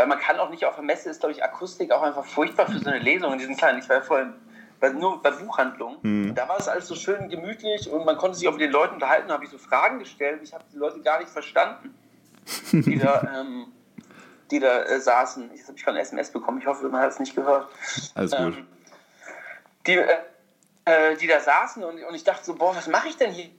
Weil 0.00 0.06
man 0.06 0.18
kann 0.18 0.40
auch 0.40 0.48
nicht 0.48 0.64
auf 0.64 0.76
der 0.76 0.82
Messe, 0.82 1.10
ist, 1.10 1.20
glaube 1.20 1.34
ich, 1.34 1.44
Akustik 1.44 1.92
auch 1.92 2.00
einfach 2.00 2.24
furchtbar 2.24 2.64
für 2.64 2.78
so 2.78 2.88
eine 2.88 3.00
Lesung 3.00 3.34
in 3.34 3.38
diesen 3.38 3.54
kleinen. 3.54 3.80
Ich 3.80 3.88
war 3.90 3.96
ja 3.96 4.02
vorhin 4.02 4.32
nur 4.94 5.20
bei 5.20 5.30
Buchhandlungen. 5.30 5.98
Da 6.34 6.48
war 6.48 6.58
es 6.58 6.68
alles 6.68 6.86
so 6.86 6.94
schön 6.94 7.28
gemütlich 7.28 7.86
und 7.90 8.06
man 8.06 8.16
konnte 8.16 8.38
sich 8.38 8.48
auch 8.48 8.52
mit 8.52 8.62
den 8.62 8.70
Leuten 8.70 8.94
unterhalten. 8.94 9.28
Da 9.28 9.34
habe 9.34 9.44
ich 9.44 9.50
so 9.50 9.58
Fragen 9.58 9.98
gestellt. 9.98 10.40
Ich 10.42 10.54
habe 10.54 10.64
die 10.72 10.78
Leute 10.78 11.02
gar 11.02 11.18
nicht 11.18 11.28
verstanden, 11.28 11.94
die 12.72 12.98
da, 12.98 13.28
ähm, 13.40 13.66
die 14.50 14.58
da 14.58 14.84
äh, 14.84 14.98
saßen. 14.98 15.50
Jetzt 15.54 15.68
habe 15.68 15.76
ich 15.76 15.84
gerade 15.84 15.98
ein 15.98 16.02
SMS 16.02 16.30
bekommen. 16.30 16.60
Ich 16.60 16.66
hoffe, 16.66 16.88
man 16.88 17.02
hat 17.02 17.10
es 17.10 17.20
nicht 17.20 17.36
gehört. 17.36 17.68
Alles 18.14 18.30
gut. 18.30 18.56
Ähm, 18.56 18.66
die, 19.86 19.96
äh, 19.96 20.16
äh, 20.86 21.16
die 21.18 21.26
da 21.26 21.40
saßen 21.40 21.84
und, 21.84 22.02
und 22.02 22.14
ich 22.14 22.24
dachte 22.24 22.42
so, 22.42 22.54
boah, 22.54 22.74
was 22.74 22.88
mache 22.88 23.08
ich 23.08 23.18
denn 23.18 23.32
hier? 23.32 23.50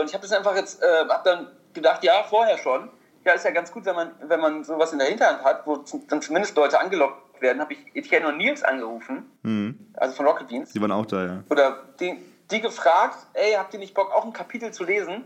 Und 0.00 0.06
ich 0.06 0.14
habe 0.14 0.22
das 0.22 0.32
einfach 0.32 0.56
jetzt, 0.56 0.82
äh, 0.82 1.06
habe 1.10 1.24
dann 1.24 1.50
gedacht, 1.74 2.02
ja, 2.04 2.22
vorher 2.22 2.56
schon. 2.56 2.88
Ja, 3.24 3.32
ist 3.34 3.44
ja 3.44 3.50
ganz 3.50 3.70
gut, 3.70 3.84
wenn 3.84 3.94
man, 3.94 4.12
wenn 4.22 4.40
man 4.40 4.64
sowas 4.64 4.92
in 4.92 4.98
der 4.98 5.08
Hinterhand 5.08 5.44
hat, 5.44 5.66
wo 5.66 5.84
dann 6.08 6.22
zumindest 6.22 6.56
Leute 6.56 6.80
angelockt 6.80 7.40
werden. 7.42 7.60
Habe 7.60 7.74
ich 7.74 7.78
Etienne 7.94 8.28
und 8.28 8.38
Nils 8.38 8.62
angerufen, 8.62 9.30
Mhm. 9.42 9.92
also 9.94 10.14
von 10.14 10.26
Rocket 10.26 10.48
Beans, 10.48 10.72
Die 10.72 10.80
waren 10.80 10.92
auch 10.92 11.06
da, 11.06 11.24
ja. 11.26 11.42
oder 11.50 11.78
die, 12.00 12.16
die 12.50 12.60
gefragt, 12.60 13.18
ey, 13.34 13.52
habt 13.52 13.72
ihr 13.74 13.80
nicht 13.80 13.94
Bock, 13.94 14.10
auch 14.12 14.24
ein 14.24 14.32
Kapitel 14.32 14.72
zu 14.72 14.84
lesen? 14.84 15.24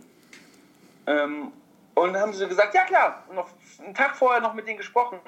Ähm, 1.06 1.52
und 1.94 2.12
dann 2.12 2.22
haben 2.22 2.32
sie 2.32 2.46
gesagt, 2.48 2.74
ja 2.74 2.84
klar, 2.84 3.22
noch 3.32 3.48
einen 3.84 3.94
Tag 3.94 4.16
vorher 4.16 4.40
noch 4.40 4.54
mit 4.54 4.66
denen 4.66 4.78
gesprochen, 4.78 5.18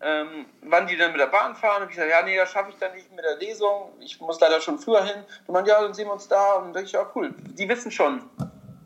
ähm, 0.00 0.46
wann 0.62 0.86
die 0.86 0.96
dann 0.96 1.10
mit 1.12 1.20
der 1.20 1.26
Bahn 1.26 1.54
fahren. 1.56 1.82
Und 1.82 1.88
ich 1.90 1.96
gesagt, 1.96 2.10
ja, 2.10 2.22
nee, 2.22 2.36
das 2.36 2.50
schaffe 2.52 2.70
ich 2.70 2.76
dann 2.76 2.94
nicht 2.94 3.10
mit 3.14 3.24
der 3.24 3.36
Lesung. 3.36 3.90
Ich 4.00 4.20
muss 4.20 4.38
leider 4.40 4.60
schon 4.60 4.78
früher 4.78 5.02
hin. 5.04 5.24
Und 5.46 5.52
man, 5.52 5.66
ja, 5.66 5.82
dann 5.82 5.92
sehen 5.92 6.06
wir 6.06 6.12
uns 6.12 6.28
da. 6.28 6.54
Und 6.54 6.66
dann 6.66 6.72
denke 6.74 6.86
ich, 6.86 6.92
ja, 6.92 7.04
cool. 7.16 7.34
Die 7.58 7.68
wissen 7.68 7.90
schon, 7.90 8.22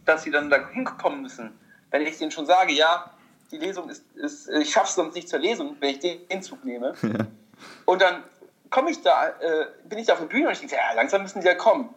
dass 0.07 0.23
sie 0.23 0.31
dann 0.31 0.49
da 0.49 0.67
hinkommen 0.71 1.21
müssen. 1.23 1.59
Wenn 1.93 2.03
ich 2.03 2.19
denen 2.19 2.33
schon 2.33 2.47
sage, 2.47 2.73
ja, 2.73 3.11
die 3.53 3.59
Lesung 3.59 3.89
ist, 3.89 4.05
ist 4.17 4.49
ich 4.49 4.71
schaffe 4.73 4.89
es 4.89 4.95
sonst 4.97 5.15
nicht 5.15 5.29
zur 5.29 5.39
Lesung, 5.39 5.77
wenn 5.79 5.91
ich 5.91 6.01
den, 6.01 6.27
den 6.27 6.43
Zug 6.43 6.65
nehme. 6.65 6.95
Und 7.87 8.03
dann 8.03 8.25
komme 8.71 8.91
ich 8.91 9.03
da, 9.03 9.29
äh, 9.29 9.67
bin 9.85 9.99
ich 9.99 10.07
da 10.07 10.15
auf 10.15 10.19
der 10.19 10.27
Bühne 10.27 10.47
und 10.47 10.53
ich 10.53 10.61
denke, 10.61 10.75
ja, 10.75 10.95
langsam 10.95 11.23
müssen 11.23 11.41
die 11.43 11.47
ja 11.47 11.55
kommen. 11.55 11.95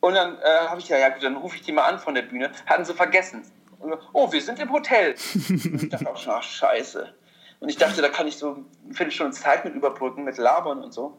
Und 0.00 0.14
dann 0.14 0.36
äh, 0.38 0.66
habe 0.68 0.80
ich 0.80 0.88
ja, 0.88 0.98
ja 0.98 1.08
gut, 1.10 1.22
dann 1.22 1.36
rufe 1.36 1.56
ich 1.56 1.62
die 1.62 1.72
mal 1.72 1.84
an 1.84 1.98
von 1.98 2.14
der 2.14 2.22
Bühne. 2.22 2.50
Hatten 2.66 2.84
sie 2.84 2.92
vergessen. 2.92 3.42
Und, 3.78 3.96
oh, 4.12 4.30
wir 4.32 4.42
sind 4.42 4.58
im 4.58 4.70
Hotel. 4.72 5.14
Und 5.34 5.82
ich 5.82 5.88
dachte 5.88 6.10
auch 6.10 6.16
schon, 6.16 6.32
ach, 6.32 6.42
scheiße. 6.42 7.14
Und 7.60 7.68
ich 7.68 7.76
dachte, 7.76 8.02
da 8.02 8.08
kann 8.08 8.26
ich 8.26 8.36
so 8.36 8.64
eine 8.84 8.94
Viertelstunde 8.94 9.32
Zeit 9.32 9.64
mit 9.64 9.74
überbrücken, 9.74 10.24
mit 10.24 10.36
Labern 10.36 10.82
und 10.82 10.92
so. 10.92 11.16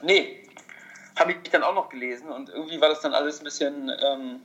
Nee, 0.00 0.48
habe 1.14 1.32
ich 1.32 1.50
dann 1.50 1.62
auch 1.62 1.74
noch 1.74 1.90
gelesen 1.90 2.30
und 2.30 2.48
irgendwie 2.48 2.80
war 2.80 2.88
das 2.88 3.00
dann 3.00 3.12
alles 3.12 3.40
ein 3.40 3.44
bisschen 3.44 3.92
ähm, 4.02 4.40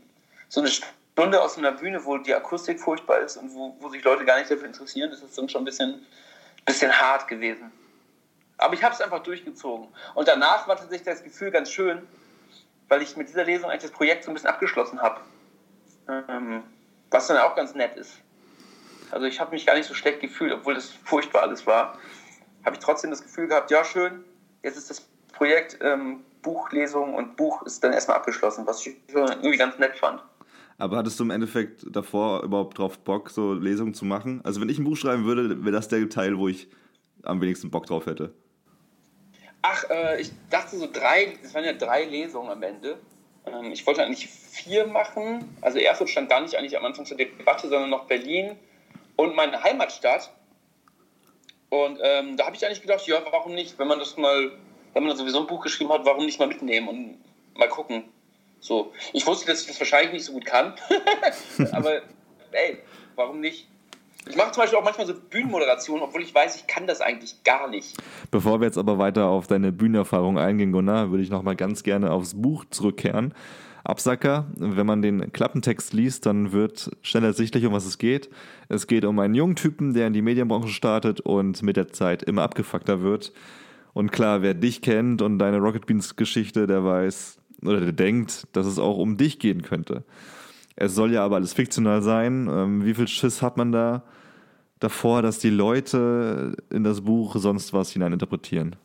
so 0.49 0.59
eine 0.59 0.69
Stunde 1.17 1.41
aus 1.41 1.57
einer 1.57 1.71
Bühne, 1.71 2.03
wo 2.03 2.17
die 2.17 2.35
Akustik 2.35 2.77
furchtbar 2.77 3.19
ist 3.19 3.37
und 3.37 3.55
wo, 3.55 3.73
wo 3.79 3.87
sich 3.87 4.03
Leute 4.03 4.25
gar 4.25 4.37
nicht 4.37 4.51
dafür 4.51 4.67
interessieren. 4.67 5.11
Ist 5.11 5.37
dann 5.37 5.47
schon 5.47 5.61
ein 5.61 5.65
bisschen, 5.65 6.05
bisschen 6.65 6.91
hart 6.91 7.29
gewesen. 7.29 7.71
Aber 8.57 8.73
ich 8.73 8.83
habe 8.83 8.93
es 8.93 8.99
einfach 8.99 9.23
durchgezogen. 9.23 9.87
Und 10.13 10.27
danach 10.27 10.67
war 10.67 10.75
tatsächlich 10.75 11.05
das 11.05 11.23
Gefühl 11.23 11.51
ganz 11.51 11.71
schön, 11.71 12.05
weil 12.89 13.01
ich 13.01 13.15
mit 13.15 13.29
dieser 13.29 13.45
Lesung 13.45 13.69
eigentlich 13.69 13.83
das 13.83 13.91
Projekt 13.91 14.25
so 14.25 14.31
ein 14.31 14.33
bisschen 14.33 14.49
abgeschlossen 14.49 15.01
habe. 15.01 15.21
Ähm, 16.09 16.63
was 17.11 17.27
dann 17.27 17.37
auch 17.37 17.55
ganz 17.55 17.73
nett 17.75 17.95
ist. 17.95 18.17
Also 19.09 19.25
ich 19.25 19.39
habe 19.39 19.51
mich 19.51 19.65
gar 19.65 19.75
nicht 19.75 19.87
so 19.87 19.93
schlecht 19.93 20.19
gefühlt, 20.19 20.51
obwohl 20.51 20.73
das 20.73 20.89
furchtbar 20.89 21.43
alles 21.43 21.65
war. 21.65 21.97
Habe 22.65 22.75
ich 22.75 22.81
trotzdem 22.81 23.09
das 23.11 23.23
Gefühl 23.23 23.47
gehabt, 23.47 23.71
ja 23.71 23.85
schön, 23.85 24.25
jetzt 24.63 24.75
ist 24.75 24.89
das 24.89 25.07
Projekt 25.31 25.77
ähm, 25.79 26.25
Buchlesung 26.41 27.13
und 27.13 27.37
Buch 27.37 27.61
ist 27.61 27.81
dann 27.85 27.93
erstmal 27.93 28.17
abgeschlossen, 28.17 28.67
was 28.67 28.85
ich 28.85 28.97
irgendwie 29.07 29.55
ganz 29.55 29.77
nett 29.77 29.97
fand. 29.97 30.21
Aber 30.77 30.97
hattest 30.97 31.19
du 31.19 31.23
im 31.23 31.31
Endeffekt 31.31 31.85
davor 31.89 32.43
überhaupt 32.43 32.77
drauf 32.77 32.99
Bock, 32.99 33.29
so 33.29 33.53
Lesungen 33.53 33.93
zu 33.93 34.05
machen? 34.05 34.41
Also 34.43 34.59
wenn 34.59 34.69
ich 34.69 34.77
ein 34.77 34.83
Buch 34.83 34.97
schreiben 34.97 35.25
würde, 35.25 35.63
wäre 35.63 35.71
das 35.71 35.87
der 35.87 36.07
Teil, 36.09 36.37
wo 36.37 36.47
ich 36.47 36.67
am 37.23 37.41
wenigsten 37.41 37.71
Bock 37.71 37.85
drauf 37.85 38.05
hätte. 38.05 38.33
Ach, 39.61 39.89
äh, 39.89 40.21
ich 40.21 40.31
dachte 40.49 40.77
so 40.77 40.87
drei, 40.91 41.37
es 41.41 41.53
waren 41.53 41.63
ja 41.63 41.73
drei 41.73 42.05
Lesungen 42.05 42.51
am 42.51 42.61
Ende. 42.61 42.97
Ähm, 43.45 43.71
ich 43.71 43.87
wollte 43.87 44.03
eigentlich 44.03 44.27
vier 44.27 44.85
machen. 44.85 45.57
Also 45.61 45.79
Erfurt 45.79 46.09
stand 46.09 46.29
gar 46.29 46.41
nicht 46.41 46.55
eigentlich 46.55 46.77
am 46.77 46.85
Anfang 46.85 47.05
zur 47.05 47.17
Debatte, 47.17 47.69
sondern 47.69 47.89
noch 47.89 48.05
Berlin 48.05 48.57
und 49.15 49.35
meine 49.35 49.63
Heimatstadt. 49.63 50.31
Und 51.69 51.99
ähm, 52.03 52.37
da 52.37 52.45
habe 52.45 52.55
ich 52.55 52.65
eigentlich 52.65 52.81
gedacht, 52.81 53.07
ja, 53.07 53.21
warum 53.31 53.55
nicht? 53.55 53.79
Wenn 53.79 53.87
man 53.87 53.99
das 53.99 54.17
mal, 54.17 54.51
wenn 54.93 55.03
man 55.03 55.17
sowieso 55.17 55.39
ein 55.39 55.47
Buch 55.47 55.61
geschrieben 55.61 55.91
hat, 55.91 56.05
warum 56.05 56.25
nicht 56.25 56.39
mal 56.39 56.47
mitnehmen 56.47 56.87
und 56.87 57.17
mal 57.57 57.69
gucken. 57.69 58.03
So. 58.65 58.93
Ich 59.13 59.27
wusste, 59.27 59.45
dass 59.47 59.61
ich 59.61 59.67
das 59.67 59.79
wahrscheinlich 59.79 60.13
nicht 60.13 60.25
so 60.25 60.33
gut 60.33 60.45
kann. 60.45 60.73
Aber 61.71 62.01
ey, 62.51 62.79
Warum 63.15 63.39
nicht? 63.39 63.67
Ich 64.27 64.35
mache 64.35 64.51
zum 64.51 64.63
Beispiel 64.63 64.79
auch 64.79 64.83
manchmal 64.83 65.05
so 65.05 65.13
Bühnenmoderationen, 65.13 66.03
obwohl 66.03 66.23
ich 66.23 66.33
weiß, 66.33 66.55
ich 66.55 66.67
kann 66.67 66.87
das 66.87 66.99
eigentlich 66.99 67.43
gar 67.43 67.69
nicht. 67.69 67.95
Bevor 68.31 68.59
wir 68.59 68.65
jetzt 68.65 68.77
aber 68.77 68.97
weiter 68.97 69.27
auf 69.27 69.45
deine 69.45 69.71
Bühnenerfahrung 69.71 70.39
eingehen, 70.39 70.71
Gunnar, 70.71 71.11
würde 71.11 71.23
ich 71.23 71.29
nochmal 71.29 71.55
ganz 71.55 71.83
gerne 71.83 72.11
aufs 72.11 72.33
Buch 72.33 72.65
zurückkehren. 72.71 73.35
Absacker, 73.83 74.47
wenn 74.55 74.87
man 74.87 75.03
den 75.03 75.31
Klappentext 75.31 75.93
liest, 75.93 76.25
dann 76.25 76.51
wird 76.51 76.89
schnell 77.03 77.23
ersichtlich, 77.23 77.65
um 77.67 77.73
was 77.73 77.85
es 77.85 77.99
geht. 77.99 78.31
Es 78.67 78.87
geht 78.87 79.05
um 79.05 79.19
einen 79.19 79.35
jungen 79.35 79.55
Typen, 79.55 79.93
der 79.93 80.07
in 80.07 80.13
die 80.13 80.23
Medienbranche 80.23 80.69
startet 80.69 81.21
und 81.21 81.61
mit 81.61 81.77
der 81.77 81.89
Zeit 81.89 82.23
immer 82.23 82.41
abgefuckter 82.41 83.01
wird. 83.01 83.31
Und 83.93 84.11
klar, 84.11 84.41
wer 84.41 84.55
dich 84.55 84.81
kennt 84.81 85.21
und 85.21 85.37
deine 85.37 85.59
Rocket 85.59 85.85
Beans 85.85 86.15
Geschichte, 86.15 86.65
der 86.65 86.83
weiß 86.83 87.37
oder 87.67 87.79
der 87.79 87.91
denkt, 87.91 88.47
dass 88.53 88.65
es 88.65 88.79
auch 88.79 88.97
um 88.97 89.17
dich 89.17 89.39
gehen 89.39 89.61
könnte. 89.61 90.03
Es 90.75 90.93
soll 90.93 91.13
ja 91.13 91.23
aber 91.23 91.35
alles 91.37 91.53
fiktional 91.53 92.01
sein. 92.01 92.49
Ähm, 92.51 92.85
wie 92.85 92.93
viel 92.93 93.07
Schiss 93.07 93.41
hat 93.41 93.57
man 93.57 93.71
da 93.71 94.03
davor, 94.79 95.21
dass 95.21 95.39
die 95.39 95.49
Leute 95.49 96.55
in 96.69 96.83
das 96.83 97.01
Buch 97.01 97.35
sonst 97.37 97.73
was 97.73 97.91
hineininterpretieren? 97.91 98.75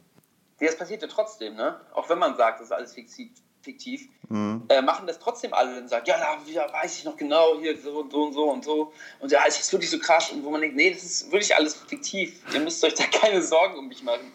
Ja, 0.61 0.67
das 0.67 0.79
passiert 0.79 1.03
ja 1.03 1.09
trotzdem, 1.09 1.57
ne? 1.57 1.81
Auch 1.95 2.09
wenn 2.09 2.19
man 2.19 2.37
sagt, 2.37 2.61
das 2.61 2.67
ist 2.67 2.73
alles 2.73 2.95
fiktiv, 2.95 3.31
fiktiv 3.63 4.09
äh, 4.31 4.81
machen 4.83 5.09
das 5.09 5.19
trotzdem 5.19 5.53
alle 5.53 5.81
und 5.81 5.89
sagen, 5.89 6.05
ja, 6.07 6.17
da 6.19 6.39
ja, 6.51 6.73
weiß 6.73 6.99
ich 6.99 7.05
noch 7.05 7.17
genau, 7.17 7.59
hier 7.59 7.77
so 7.77 7.99
und 7.99 8.13
so 8.13 8.23
und 8.23 8.33
so 8.33 8.51
und 8.51 8.65
so. 8.65 8.93
Und 9.19 9.33
ja, 9.33 9.41
es 9.47 9.59
ist 9.59 9.73
wirklich 9.73 9.91
so 9.91 9.99
krass. 9.99 10.31
Und 10.31 10.45
wo 10.45 10.51
man 10.51 10.61
denkt, 10.61 10.77
nee, 10.77 10.93
das 10.93 11.03
ist 11.03 11.33
wirklich 11.33 11.55
alles 11.57 11.75
fiktiv. 11.75 12.41
Ihr 12.55 12.61
müsst 12.61 12.85
euch 12.85 12.95
da 12.95 13.05
keine 13.21 13.43
Sorgen 13.43 13.77
um 13.77 13.89
mich 13.89 14.05
machen, 14.05 14.33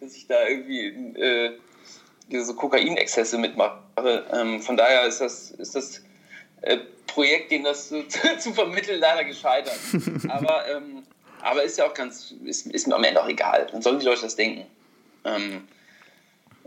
dass 0.00 0.16
ich 0.16 0.26
da 0.26 0.46
irgendwie 0.48 0.86
äh, 1.20 1.58
so 2.30 2.54
Kokainexzesse 2.54 3.38
mitmache. 3.38 3.78
Ähm, 4.32 4.60
von 4.60 4.76
daher 4.76 5.06
ist 5.06 5.20
das, 5.20 5.50
ist 5.52 5.74
das 5.74 6.02
äh, 6.62 6.78
Projekt, 7.06 7.50
dem 7.50 7.64
das 7.64 7.88
zu, 7.88 8.04
zu 8.38 8.52
vermitteln, 8.52 9.00
leider 9.00 9.24
gescheitert. 9.24 9.78
aber, 10.28 10.68
ähm, 10.68 11.02
aber 11.40 11.62
ist 11.62 11.78
ja 11.78 11.86
auch 11.86 11.94
ganz, 11.94 12.34
ist, 12.44 12.66
ist 12.66 12.86
mir 12.86 12.94
am 12.94 13.04
Ende 13.04 13.22
auch 13.22 13.28
egal. 13.28 13.66
Dann 13.72 13.82
sollen 13.82 13.98
die 13.98 14.06
Leute 14.06 14.22
das 14.22 14.36
denken. 14.36 14.66
Ähm, 15.24 15.68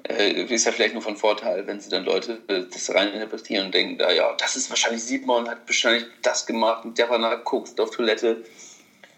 äh, 0.10 0.44
ist 0.44 0.66
ja 0.66 0.72
vielleicht 0.72 0.94
nur 0.94 1.04
von 1.04 1.16
Vorteil, 1.16 1.68
wenn 1.68 1.80
sie 1.80 1.90
dann 1.90 2.06
Leute 2.06 2.42
äh, 2.48 2.64
das 2.72 2.94
rein 2.94 3.14
interpretieren 3.14 3.68
und 3.68 3.74
denken, 3.74 3.98
da 3.98 4.12
ja, 4.12 4.34
das 4.38 4.56
ist 4.56 4.70
wahrscheinlich 4.70 5.04
Simon, 5.04 5.48
hat 5.48 5.60
wahrscheinlich 5.68 6.06
das 6.22 6.46
gemacht 6.46 6.86
und 6.86 6.98
der 6.98 7.10
war 7.10 7.18
nachher 7.18 7.38
guckt 7.38 7.80
auf 7.80 7.92
Toilette. 7.92 8.44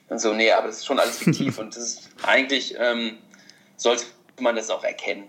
Und 0.10 0.20
so, 0.20 0.34
nee, 0.34 0.52
aber 0.52 0.68
das 0.68 0.78
ist 0.78 0.86
schon 0.86 1.00
alles 1.00 1.20
fiktiv 1.20 1.58
und 1.60 1.76
das 1.76 1.84
ist 1.84 2.10
eigentlich 2.24 2.76
ähm, 2.78 3.18
sollte 3.78 4.06
man 4.40 4.56
das 4.56 4.70
auch 4.70 4.84
erkennen, 4.84 5.24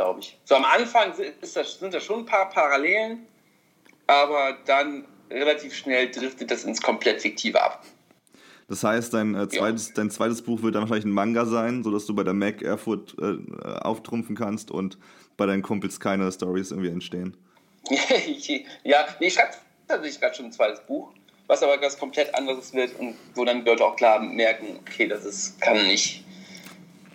glaube 0.00 0.20
ich. 0.20 0.38
So 0.44 0.54
am 0.54 0.64
Anfang 0.64 1.12
das, 1.40 1.78
sind 1.78 1.92
da 1.92 2.00
schon 2.00 2.20
ein 2.20 2.26
paar 2.26 2.48
Parallelen, 2.48 3.26
aber 4.06 4.56
dann 4.64 5.04
relativ 5.30 5.74
schnell 5.74 6.10
driftet 6.10 6.50
das 6.50 6.64
ins 6.64 6.80
komplett 6.80 7.20
Fiktive 7.20 7.62
ab. 7.62 7.84
Das 8.68 8.82
heißt, 8.82 9.12
dein, 9.12 9.34
äh, 9.34 9.48
zweites, 9.48 9.92
dein 9.94 10.10
zweites 10.10 10.42
Buch 10.42 10.62
wird 10.62 10.74
dann 10.74 10.82
wahrscheinlich 10.82 11.04
ein 11.04 11.10
Manga 11.10 11.44
sein, 11.44 11.82
sodass 11.82 12.06
du 12.06 12.14
bei 12.14 12.22
der 12.22 12.34
Mac 12.34 12.62
Erfurt 12.62 13.16
äh, 13.20 13.36
auftrumpfen 13.80 14.36
kannst 14.36 14.70
und 14.70 14.96
bei 15.36 15.44
deinen 15.46 15.62
Kumpels 15.62 16.00
keine 16.00 16.30
Stories 16.32 16.70
irgendwie 16.70 16.90
entstehen. 16.90 17.36
ja, 18.84 19.06
nee, 19.18 19.26
ich 19.26 19.34
schreibe 19.34 19.54
tatsächlich 19.88 20.20
gerade 20.20 20.34
schon 20.34 20.46
ein 20.46 20.52
zweites 20.52 20.80
Buch, 20.86 21.12
was 21.46 21.62
aber 21.62 21.78
ganz 21.78 21.98
komplett 21.98 22.34
anderes 22.34 22.72
wird 22.72 22.98
und 22.98 23.16
wo 23.34 23.44
dann 23.44 23.64
die 23.64 23.70
Leute 23.70 23.84
auch 23.84 23.96
klar 23.96 24.20
merken, 24.20 24.78
okay, 24.80 25.08
das 25.08 25.24
ist, 25.24 25.60
kann 25.60 25.86
nicht, 25.88 26.24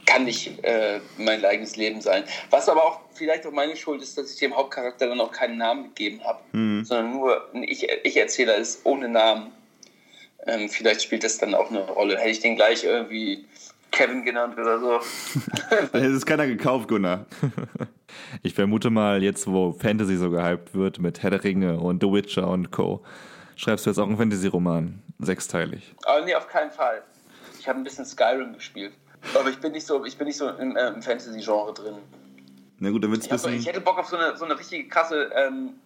kann 0.06 0.26
nicht 0.26 0.64
äh, 0.64 1.00
mein 1.18 1.44
eigenes 1.46 1.76
Leben 1.78 2.02
sein. 2.02 2.24
Was 2.50 2.70
aber 2.70 2.84
auch 2.84 3.00
vielleicht 3.14 3.46
auch 3.48 3.52
meine 3.52 3.76
Schuld 3.76 4.02
ist, 4.02 4.18
dass 4.18 4.32
ich 4.32 4.40
dem 4.40 4.56
Hauptcharakter 4.56 5.08
dann 5.08 5.20
auch 5.20 5.32
keinen 5.32 5.58
Namen 5.58 5.86
gegeben 5.86 6.22
habe, 6.24 6.40
Mhm. 6.52 6.86
sondern 6.86 7.12
nur 7.12 7.50
ein 7.54 7.64
Ich- 7.64 7.88
Ich-Erzähler 8.04 8.56
ist 8.56 8.86
ohne 8.86 9.10
Namen. 9.10 9.52
Ähm, 10.48 10.70
vielleicht 10.70 11.02
spielt 11.02 11.24
das 11.24 11.38
dann 11.40 11.56
auch 11.56 11.70
eine 11.72 11.82
Rolle. 11.88 12.18
Hätte 12.18 12.30
ich 12.30 12.40
den 12.40 12.56
gleich 12.56 12.84
irgendwie 12.84 13.46
Kevin 13.92 14.24
genannt 14.24 14.58
oder 14.60 14.80
so. 14.80 15.00
Dann 15.92 16.02
hätte 16.02 16.14
es 16.14 16.26
keiner 16.26 16.46
gekauft, 16.48 16.88
Gunnar. 16.88 17.26
Ich 18.44 18.54
vermute 18.54 18.90
mal, 18.90 19.22
jetzt 19.24 19.46
wo 19.46 19.74
Fantasy 19.74 20.16
so 20.16 20.30
gehypt 20.30 20.74
wird 20.74 21.00
mit 21.00 21.22
Herr 21.22 21.32
der 21.32 21.44
Ringe 21.44 21.78
und 21.80 22.02
The 22.02 22.10
Witcher 22.12 22.48
und 22.48 22.72
Co., 22.72 23.04
schreibst 23.58 23.86
du 23.86 23.90
jetzt 23.90 23.98
auch 24.00 24.08
einen 24.08 24.18
Fantasy-Roman, 24.18 25.02
sechsteilig. 25.20 25.94
Aber 26.06 26.24
nee, 26.24 26.34
auf 26.34 26.48
keinen 26.48 26.72
Fall. 26.72 27.02
Ich 27.60 27.68
habe 27.68 27.80
ein 27.80 27.84
bisschen 27.84 28.06
Skyrim 28.06 28.54
gespielt. 28.54 28.94
Aber 29.34 29.50
ich 29.50 29.60
bin 29.60 29.72
nicht 29.72 29.88
so, 29.88 30.06
ich 30.06 30.18
bin 30.18 30.28
nicht 30.28 30.38
so 30.38 30.50
im, 30.50 30.76
äh, 30.76 30.88
im 30.88 31.02
Fantasy-Genre 31.02 31.74
drin. 31.74 31.98
Na 32.80 32.90
gut, 32.92 33.04
dann 33.04 33.12
wird 33.12 33.22
es 33.22 33.28
Ich, 33.28 33.32
hab, 33.32 33.52
ich 33.52 33.68
hätte 33.68 33.82
Bock 33.82 33.98
auf 33.98 34.08
so 34.08 34.18
eine, 34.18 34.38
so 34.38 34.46
eine 34.46 34.58
richtige 34.58 34.88
krasse 34.88 35.32
ähm, 35.34 35.80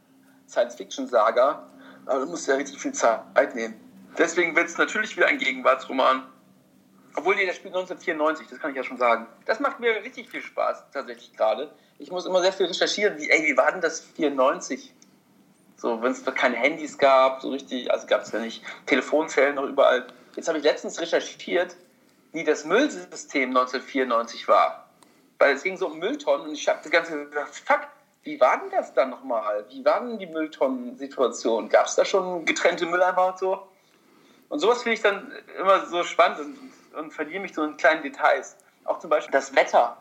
Science-Fiction-Saga. 0.47 1.67
Aber 2.05 2.19
da 2.19 2.25
musst 2.25 2.47
du 2.47 2.51
ja 2.51 2.57
richtig 2.57 2.79
viel 2.79 2.93
Zeit 2.93 3.55
nehmen. 3.55 3.75
Deswegen 4.17 4.55
wird 4.55 4.67
es 4.67 4.77
natürlich 4.77 5.15
wieder 5.15 5.27
ein 5.27 5.37
Gegenwartsroman. 5.37 6.23
Obwohl, 7.15 7.35
nee, 7.35 7.45
der 7.45 7.53
spielt 7.53 7.75
1994, 7.75 8.47
das 8.47 8.59
kann 8.59 8.71
ich 8.71 8.77
ja 8.77 8.83
schon 8.83 8.97
sagen. 8.97 9.27
Das 9.45 9.59
macht 9.59 9.79
mir 9.79 10.03
richtig 10.03 10.29
viel 10.29 10.41
Spaß, 10.41 10.85
tatsächlich 10.91 11.33
gerade. 11.33 11.71
Ich 11.97 12.11
muss 12.11 12.25
immer 12.25 12.41
sehr 12.41 12.53
viel 12.53 12.67
recherchieren, 12.67 13.17
wie, 13.17 13.29
ey, 13.29 13.43
wie 13.43 13.57
war 13.57 13.71
denn 13.71 13.81
das 13.81 13.99
94? 13.99 14.93
So, 15.75 16.01
wenn 16.01 16.11
es 16.11 16.25
noch 16.25 16.35
keine 16.35 16.55
Handys 16.55 16.97
gab, 16.97 17.41
so 17.41 17.49
richtig, 17.49 17.91
also 17.91 18.05
gab 18.07 18.21
es 18.21 18.31
ja 18.31 18.39
nicht 18.39 18.63
Telefonzellen 18.85 19.55
noch 19.55 19.65
überall. 19.65 20.07
Jetzt 20.35 20.47
habe 20.47 20.57
ich 20.57 20.63
letztens 20.63 20.99
recherchiert, 20.99 21.75
wie 22.31 22.43
das 22.43 22.65
Müllsystem 22.65 23.49
1994 23.49 24.47
war. 24.47 24.89
Weil 25.37 25.55
es 25.55 25.63
ging 25.63 25.77
so 25.77 25.87
um 25.87 25.99
Mülltonnen 25.99 26.47
und 26.47 26.53
ich 26.53 26.67
habe 26.67 26.79
die 26.83 26.89
ganze 26.89 27.11
Zeit 27.11 27.31
gedacht, 27.31 27.55
fuck, 27.65 27.87
wie 28.23 28.39
war 28.39 28.59
denn 28.59 28.69
das 28.69 28.93
dann 28.93 29.09
nochmal? 29.09 29.65
Wie 29.69 29.83
war 29.85 30.01
denn 30.01 30.19
die 30.19 30.27
Mülltonnen-Situation? 30.27 31.69
Gab 31.69 31.85
es 31.85 31.95
da 31.95 32.03
schon 32.03 32.45
getrennte 32.45 32.85
Mülleimer 32.85 33.27
und 33.27 33.39
so? 33.39 33.67
Und 34.49 34.59
sowas 34.59 34.83
finde 34.83 34.95
ich 34.95 35.01
dann 35.01 35.31
immer 35.57 35.85
so 35.85 36.03
spannend 36.03 36.39
und, 36.39 36.99
und 36.99 37.11
verliere 37.11 37.41
mich 37.41 37.53
so 37.53 37.63
in 37.63 37.77
kleinen 37.77 38.03
Details. 38.03 38.57
Auch 38.83 38.99
zum 38.99 39.09
Beispiel 39.09 39.31
das 39.31 39.55
Wetter. 39.55 39.97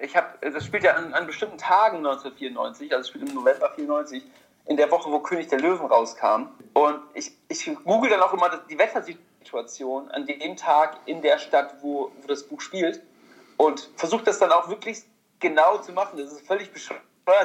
Ich 0.00 0.16
hab, 0.16 0.40
das 0.40 0.64
spielt 0.64 0.84
ja 0.84 0.94
an, 0.94 1.12
an 1.12 1.26
bestimmten 1.26 1.58
Tagen 1.58 1.98
1994, 1.98 2.94
also 2.94 3.08
spielt 3.08 3.28
im 3.28 3.34
November 3.34 3.70
94, 3.74 4.24
in 4.66 4.76
der 4.76 4.90
Woche, 4.90 5.10
wo 5.10 5.20
König 5.20 5.48
der 5.48 5.60
Löwen 5.60 5.86
rauskam. 5.86 6.48
Und 6.72 7.00
ich, 7.12 7.32
ich 7.48 7.70
google 7.84 8.10
dann 8.10 8.20
auch 8.20 8.32
immer 8.32 8.48
die 8.70 8.78
Wettersituation 8.78 9.33
an 9.52 10.26
dem 10.26 10.56
Tag 10.56 10.98
in 11.06 11.22
der 11.22 11.38
Stadt, 11.38 11.76
wo, 11.80 12.10
wo 12.20 12.26
das 12.26 12.42
Buch 12.44 12.60
spielt. 12.60 13.02
Und 13.56 13.88
versuche 13.96 14.24
das 14.24 14.38
dann 14.38 14.50
auch 14.52 14.68
wirklich 14.68 15.02
genau 15.38 15.78
zu 15.78 15.92
machen. 15.92 16.18
Das 16.18 16.32
ist 16.32 16.46
völlig 16.46 16.72
bescheuert 16.72 17.00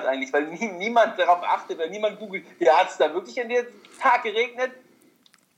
eigentlich, 0.06 0.34
weil 0.34 0.48
nie, 0.48 0.68
niemand 0.68 1.20
darauf 1.20 1.44
achtet, 1.44 1.78
weil 1.78 1.90
niemand 1.90 2.20
googelt, 2.20 2.46
ja, 2.60 2.78
hat 2.80 2.90
es 2.90 2.98
da 2.98 3.14
wirklich 3.14 3.40
an 3.42 3.50
dem 3.50 3.66
Tag 4.02 4.24
geregnet? 4.24 4.72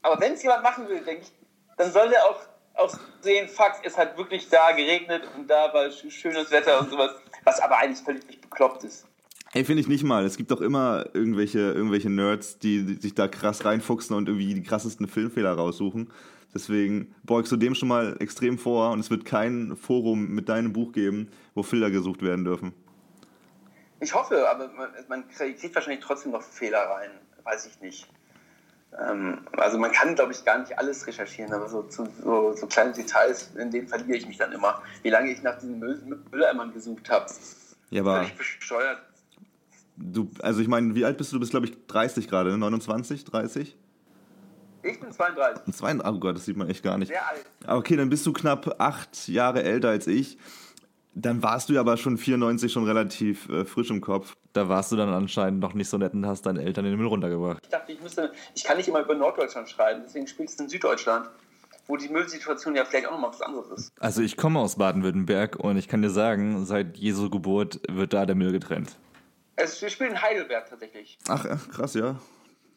Aber 0.01 0.19
wenn 0.19 0.33
es 0.33 0.43
jemand 0.43 0.63
machen 0.63 0.87
will, 0.89 0.99
denke 1.01 1.23
ich, 1.23 1.31
dann 1.77 1.91
soll 1.91 2.09
der 2.09 2.25
auch, 2.25 2.39
auch 2.75 2.93
sehen, 3.21 3.47
fuck, 3.47 3.73
es 3.83 3.97
hat 3.97 4.17
wirklich 4.17 4.49
da 4.49 4.71
geregnet 4.71 5.23
und 5.35 5.47
da 5.47 5.73
war 5.73 5.85
sch- 5.85 6.09
schönes 6.11 6.51
Wetter 6.51 6.79
und 6.79 6.89
sowas. 6.89 7.11
Was 7.43 7.59
aber 7.59 7.77
eigentlich 7.77 8.03
völlig 8.03 8.41
bekloppt 8.41 8.83
ist. 8.83 9.05
Ey, 9.53 9.65
finde 9.65 9.81
ich 9.81 9.87
nicht 9.89 10.03
mal. 10.03 10.25
Es 10.25 10.37
gibt 10.37 10.49
doch 10.51 10.61
immer 10.61 11.05
irgendwelche, 11.13 11.59
irgendwelche 11.59 12.09
Nerds, 12.09 12.57
die, 12.59 12.85
die 12.85 13.01
sich 13.01 13.15
da 13.15 13.27
krass 13.27 13.65
reinfuchsen 13.65 14.15
und 14.15 14.29
irgendwie 14.29 14.53
die 14.53 14.63
krassesten 14.63 15.07
Filmfehler 15.07 15.51
raussuchen. 15.53 16.09
Deswegen 16.53 17.13
beugst 17.23 17.51
du 17.51 17.57
dem 17.57 17.75
schon 17.75 17.89
mal 17.89 18.15
extrem 18.19 18.57
vor 18.57 18.91
und 18.91 18.99
es 18.99 19.09
wird 19.09 19.25
kein 19.25 19.75
Forum 19.75 20.29
mit 20.29 20.47
deinem 20.47 20.71
Buch 20.71 20.93
geben, 20.93 21.29
wo 21.53 21.63
Filter 21.63 21.91
gesucht 21.91 22.21
werden 22.21 22.45
dürfen. 22.45 22.73
Ich 23.99 24.13
hoffe, 24.13 24.49
aber 24.49 24.69
man, 24.69 24.89
man 25.09 25.29
kriegt 25.29 25.75
wahrscheinlich 25.75 26.03
trotzdem 26.03 26.31
noch 26.31 26.41
Fehler 26.41 26.79
rein. 26.89 27.11
Weiß 27.43 27.65
ich 27.65 27.79
nicht. 27.81 28.07
Ähm, 28.99 29.39
also 29.53 29.77
man 29.77 29.91
kann, 29.91 30.15
glaube 30.15 30.31
ich, 30.31 30.43
gar 30.43 30.59
nicht 30.59 30.77
alles 30.77 31.05
recherchieren, 31.07 31.53
aber 31.53 31.69
so, 31.69 31.83
zu, 31.83 32.07
so, 32.23 32.53
so 32.53 32.67
kleine 32.67 32.93
Details, 32.93 33.51
in 33.55 33.71
denen 33.71 33.87
verliere 33.87 34.17
ich 34.17 34.27
mich 34.27 34.37
dann 34.37 34.51
immer. 34.51 34.81
Wie 35.03 35.09
lange 35.09 35.31
ich 35.31 35.41
nach 35.43 35.57
diesen 35.57 35.79
Müll, 35.79 36.01
Mülleimern 36.31 36.73
gesucht 36.73 37.09
habe. 37.09 37.27
Ja, 37.89 38.01
aber 38.01 38.17
Völlig 38.17 38.37
bescheuert. 38.37 39.01
Du, 40.01 40.29
also 40.41 40.61
ich 40.61 40.67
meine, 40.67 40.95
wie 40.95 41.05
alt 41.05 41.17
bist 41.17 41.31
du? 41.31 41.35
Du 41.35 41.39
bist, 41.39 41.51
glaube 41.51 41.67
ich, 41.67 41.73
30 41.87 42.27
gerade, 42.27 42.51
ne? 42.51 42.57
29, 42.57 43.23
30? 43.25 43.77
Ich 44.83 44.99
bin 44.99 45.11
32. 45.11 45.67
Und 45.67 45.75
zwei, 45.75 45.95
oh 46.03 46.19
Gott, 46.19 46.35
das 46.35 46.45
sieht 46.45 46.57
man 46.57 46.69
echt 46.69 46.83
gar 46.83 46.97
nicht. 46.97 47.09
Sehr 47.09 47.27
alt. 47.27 47.45
Ah, 47.65 47.75
Okay, 47.77 47.95
dann 47.95 48.09
bist 48.09 48.25
du 48.25 48.33
knapp 48.33 48.75
acht 48.79 49.27
Jahre 49.27 49.63
älter 49.63 49.89
als 49.89 50.07
ich. 50.07 50.37
Dann 51.13 51.43
warst 51.43 51.67
du 51.69 51.73
ja 51.73 51.81
aber 51.81 51.97
schon 51.97 52.17
94 52.17 52.71
schon 52.71 52.85
relativ 52.85 53.49
äh, 53.49 53.65
frisch 53.65 53.89
im 53.89 53.99
Kopf. 53.99 54.37
Da 54.53 54.69
warst 54.69 54.91
du 54.91 54.95
dann 54.95 55.09
anscheinend 55.09 55.59
noch 55.59 55.73
nicht 55.73 55.89
so 55.89 55.97
nett 55.97 56.13
und 56.13 56.25
hast 56.25 56.45
deine 56.45 56.61
Eltern 56.63 56.85
in 56.85 56.91
den 56.91 56.99
Müll 56.99 57.07
runtergebracht. 57.09 57.59
Ich 57.63 57.69
dachte, 57.69 57.91
ich 57.91 58.01
müsste, 58.01 58.31
ich 58.55 58.63
kann 58.63 58.77
nicht 58.77 58.87
immer 58.87 59.01
über 59.01 59.13
Norddeutschland 59.13 59.69
schreiben, 59.69 60.01
deswegen 60.05 60.25
spielst 60.25 60.57
du 60.59 60.63
in 60.63 60.69
Süddeutschland, 60.69 61.29
wo 61.87 61.97
die 61.97 62.07
Müllsituation 62.07 62.75
ja 62.75 62.85
vielleicht 62.85 63.07
auch 63.07 63.11
nochmal 63.11 63.31
was 63.31 63.41
anderes 63.41 63.69
ist. 63.71 63.91
Also 63.99 64.21
ich 64.21 64.37
komme 64.37 64.59
aus 64.59 64.77
Baden-Württemberg 64.77 65.57
und 65.57 65.75
ich 65.75 65.89
kann 65.89 66.01
dir 66.01 66.09
sagen, 66.11 66.65
seit 66.65 66.95
Jesu 66.97 67.29
Geburt 67.29 67.81
wird 67.89 68.13
da 68.13 68.25
der 68.25 68.35
Müll 68.35 68.53
getrennt. 68.53 68.95
Es, 69.61 69.81
wir 69.81 69.89
spielen 69.89 70.11
in 70.11 70.21
Heidelberg 70.21 70.69
tatsächlich. 70.69 71.17
Ach, 71.27 71.45
ach, 71.45 71.69
krass, 71.69 71.93
ja. 71.93 72.15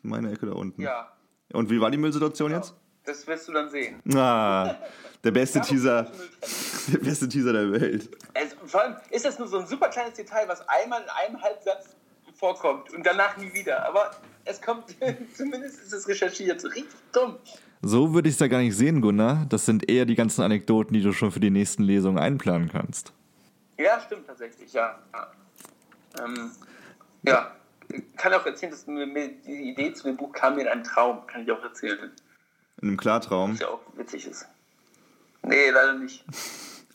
Meine 0.03 0.33
Ecke 0.33 0.47
da 0.47 0.53
unten. 0.53 0.83
Ja, 0.83 1.13
Und 1.53 1.71
wie 1.71 1.81
war 1.81 1.91
die 1.91 1.97
Müllsituation 1.99 2.51
jetzt? 2.53 2.75
das 3.05 3.27
wirst 3.27 3.49
du 3.49 3.53
dann 3.53 3.69
sehen. 3.71 4.01
Ah, 4.15 4.77
der 5.23 5.31
beste 5.31 5.61
Teaser, 5.61 6.11
der 6.89 6.99
beste 6.99 7.29
Teaser 7.29 7.53
der 7.53 7.71
Welt. 7.73 8.09
Es, 8.33 8.57
vor 8.67 8.81
allem 8.83 8.97
ist 9.11 9.25
das 9.25 9.39
nur 9.39 9.47
so 9.49 9.59
ein 9.59 9.67
super 9.67 9.89
kleines 9.89 10.15
Detail, 10.15 10.49
was 10.49 10.67
einmal 10.69 11.03
in 11.03 11.09
einem 11.09 11.43
Halbsatz 11.43 11.97
vorkommt 12.35 12.93
und 12.95 13.05
danach 13.05 13.37
nie 13.37 13.53
wieder. 13.53 13.87
Aber 13.87 14.11
es 14.45 14.61
kommt, 14.61 14.97
zumindest 15.37 15.81
ist 15.83 15.93
es 15.93 16.09
recherchiert. 16.09 16.65
Richtig 16.65 16.87
dumm. 17.13 17.37
So 17.83 18.15
würde 18.15 18.29
ich 18.31 18.35
es 18.37 18.41
ja 18.41 18.47
gar 18.47 18.61
nicht 18.61 18.77
sehen, 18.77 19.03
Gunnar. 19.03 19.45
Das 19.51 19.67
sind 19.67 19.91
eher 19.91 20.07
die 20.07 20.15
ganzen 20.15 20.43
Anekdoten, 20.43 20.95
die 20.95 21.03
du 21.03 21.13
schon 21.13 21.31
für 21.31 21.41
die 21.41 21.51
nächsten 21.51 21.83
Lesungen 21.83 22.19
einplanen 22.19 22.71
kannst. 22.71 23.13
Ja, 23.79 24.01
stimmt 24.01 24.27
tatsächlich, 24.27 24.73
ja. 24.73 24.99
Ja, 25.13 25.31
ähm, 26.25 26.51
ja. 27.27 27.51
Ich 27.89 28.03
kann 28.17 28.33
auch 28.33 28.45
erzählen, 28.47 28.73
dass 28.73 28.87
mir, 28.87 29.07
mir 29.07 29.29
die 29.29 29.71
Idee 29.71 29.93
zu 29.93 30.05
dem 30.05 30.17
Buch 30.17 30.33
kam 30.33 30.57
mir 30.57 30.63
in 30.63 30.69
einem 30.69 30.85
Traum, 30.85 31.27
kann 31.27 31.43
ich 31.43 31.53
auch 31.53 31.63
erzählen. 31.63 32.11
In 32.81 32.89
einem 32.89 32.97
Klartraum. 32.97 33.53
Was 33.53 33.61
ja 33.61 33.69
auch 33.69 33.81
witzig 33.95 34.27
ist. 34.27 34.47
Nee, 35.43 35.71
leider 35.71 35.95
nicht. 35.95 36.25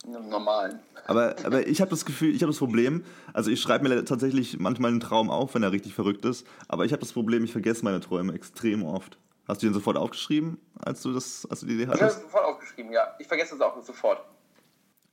In 0.06 0.16
einem 0.16 0.30
normalen. 0.30 0.80
Aber, 1.06 1.36
aber 1.44 1.66
ich 1.66 1.82
habe 1.82 1.90
das 1.90 2.06
Gefühl, 2.06 2.34
ich 2.34 2.42
habe 2.42 2.50
das 2.50 2.58
Problem, 2.58 3.04
also 3.34 3.50
ich 3.50 3.60
schreibe 3.60 3.86
mir 3.86 4.02
tatsächlich 4.06 4.58
manchmal 4.58 4.90
einen 4.92 5.00
Traum 5.00 5.28
auf, 5.28 5.54
wenn 5.54 5.62
er 5.62 5.72
richtig 5.72 5.94
verrückt 5.94 6.24
ist, 6.24 6.46
aber 6.68 6.86
ich 6.86 6.92
habe 6.92 7.00
das 7.00 7.12
Problem, 7.12 7.44
ich 7.44 7.52
vergesse 7.52 7.84
meine 7.84 8.00
Träume 8.00 8.32
extrem 8.32 8.82
oft. 8.82 9.18
Hast 9.46 9.62
du 9.62 9.66
den 9.66 9.74
sofort 9.74 9.98
aufgeschrieben, 9.98 10.58
als 10.82 11.02
du, 11.02 11.12
das, 11.12 11.46
als 11.50 11.60
du 11.60 11.66
die 11.66 11.74
Idee 11.74 11.82
Ich 11.82 11.88
habe 11.90 12.00
hattest? 12.00 12.16
es 12.16 12.22
sofort 12.22 12.44
aufgeschrieben, 12.46 12.92
ja. 12.92 13.14
Ich 13.18 13.26
vergesse 13.26 13.58
das 13.58 13.60
auch 13.60 13.82
sofort. 13.82 14.24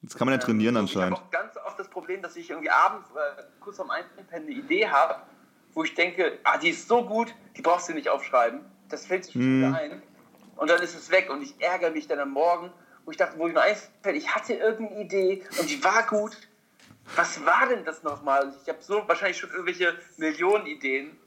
Das 0.01 0.15
kann 0.15 0.27
man 0.27 0.33
ja 0.33 0.43
trainieren 0.43 0.75
Ähm, 0.75 0.81
anscheinend. 0.81 1.17
Ich 1.17 1.19
habe 1.19 1.27
auch 1.27 1.31
ganz 1.31 1.57
oft 1.65 1.79
das 1.79 1.89
Problem, 1.89 2.21
dass 2.21 2.35
ich 2.35 2.49
irgendwie 2.49 2.69
abends 2.69 3.09
äh, 3.11 3.43
kurz 3.59 3.77
vorm 3.77 3.89
Einpennen 3.89 4.47
eine 4.47 4.51
Idee 4.51 4.87
habe, 4.87 5.15
wo 5.73 5.83
ich 5.83 5.93
denke, 5.95 6.39
ah, 6.43 6.57
die 6.57 6.69
ist 6.69 6.87
so 6.87 7.03
gut, 7.03 7.33
die 7.55 7.61
brauchst 7.61 7.89
du 7.89 7.93
nicht 7.93 8.09
aufschreiben. 8.09 8.61
Das 8.89 9.05
fällt 9.05 9.25
sich 9.25 9.33
schon 9.33 9.59
wieder 9.59 9.75
ein. 9.75 10.01
Und 10.55 10.69
dann 10.69 10.81
ist 10.81 10.95
es 10.95 11.11
weg 11.11 11.29
und 11.29 11.41
ich 11.41 11.59
ärgere 11.59 11.91
mich 11.91 12.07
dann 12.07 12.19
am 12.19 12.31
Morgen, 12.31 12.71
wo 13.05 13.11
ich 13.11 13.17
dachte, 13.17 13.37
wo 13.37 13.47
ich 13.47 13.53
mir 13.53 13.61
einfällt, 13.61 14.15
ich 14.15 14.33
hatte 14.33 14.53
irgendeine 14.53 15.01
Idee 15.01 15.43
und 15.59 15.69
die 15.69 15.83
war 15.83 16.05
gut. 16.07 16.37
Was 17.15 17.45
war 17.45 17.67
denn 17.69 17.85
das 17.85 18.03
nochmal? 18.03 18.53
Ich 18.61 18.67
habe 18.67 18.81
so 18.81 19.07
wahrscheinlich 19.07 19.37
schon 19.37 19.49
irgendwelche 19.51 19.95
Millionen 20.17 20.65
Ideen 20.65 21.17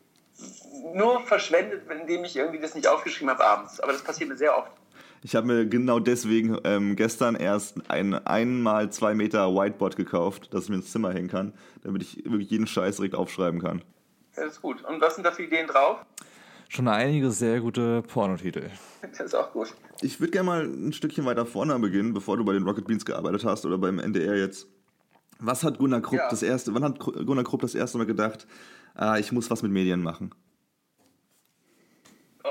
nur 0.94 1.20
verschwendet, 1.26 1.90
indem 1.90 2.24
ich 2.24 2.36
irgendwie 2.36 2.58
das 2.58 2.74
nicht 2.74 2.86
aufgeschrieben 2.86 3.30
habe 3.30 3.44
abends. 3.44 3.80
Aber 3.80 3.92
das 3.92 4.02
passiert 4.02 4.28
mir 4.28 4.36
sehr 4.36 4.56
oft. 4.56 4.72
Ich 5.22 5.34
habe 5.36 5.46
mir 5.46 5.66
genau 5.66 5.98
deswegen 6.00 6.56
ähm, 6.64 6.96
gestern 6.96 7.34
erst 7.34 7.90
ein 7.90 8.14
einmal 8.14 8.90
zwei 8.90 9.14
Meter 9.14 9.54
Whiteboard 9.54 9.96
gekauft, 9.96 10.48
das 10.52 10.64
ich 10.64 10.70
mir 10.70 10.76
ins 10.76 10.90
Zimmer 10.92 11.12
hängen 11.12 11.28
kann, 11.28 11.52
damit 11.82 12.02
ich 12.02 12.24
wirklich 12.24 12.50
jeden 12.50 12.66
Scheiß 12.66 12.96
direkt 12.96 13.14
aufschreiben 13.14 13.60
kann. 13.60 13.82
Ja, 14.36 14.44
Das 14.44 14.52
ist 14.54 14.62
gut. 14.62 14.82
Und 14.84 15.00
was 15.00 15.16
sind 15.16 15.24
da 15.26 15.30
für 15.32 15.42
Ideen 15.42 15.66
drauf? 15.66 15.98
Schon 16.68 16.88
einige 16.88 17.30
sehr 17.32 17.60
gute 17.60 18.02
Pornotitel. 18.02 18.70
Das 19.02 19.20
ist 19.20 19.34
auch 19.34 19.52
gut. 19.52 19.74
Ich 20.02 20.20
würde 20.20 20.30
gerne 20.30 20.46
mal 20.46 20.64
ein 20.64 20.92
Stückchen 20.92 21.24
weiter 21.26 21.44
vorne 21.44 21.78
beginnen, 21.78 22.12
bevor 22.14 22.36
du 22.36 22.44
bei 22.44 22.52
den 22.52 22.62
Rocket 22.62 22.86
Beans 22.86 23.04
gearbeitet 23.04 23.44
hast 23.44 23.66
oder 23.66 23.76
beim 23.76 23.98
NDR 23.98 24.36
jetzt. 24.36 24.68
Was 25.38 25.64
hat 25.64 25.78
Gunnar 25.78 26.00
Krupp 26.02 26.18
Ja. 26.18 26.28
das 26.30 26.42
erste, 26.42 26.72
wann 26.74 26.84
hat 26.84 26.98
Gunnar 27.00 27.44
Krupp 27.44 27.62
das 27.62 27.74
erste 27.74 27.96
Mal 27.98 28.06
gedacht, 28.06 28.46
ah, 28.94 29.18
ich 29.18 29.32
muss 29.32 29.50
was 29.50 29.62
mit 29.62 29.72
Medien 29.72 30.02
machen? 30.02 30.30
Oh, 32.44 32.48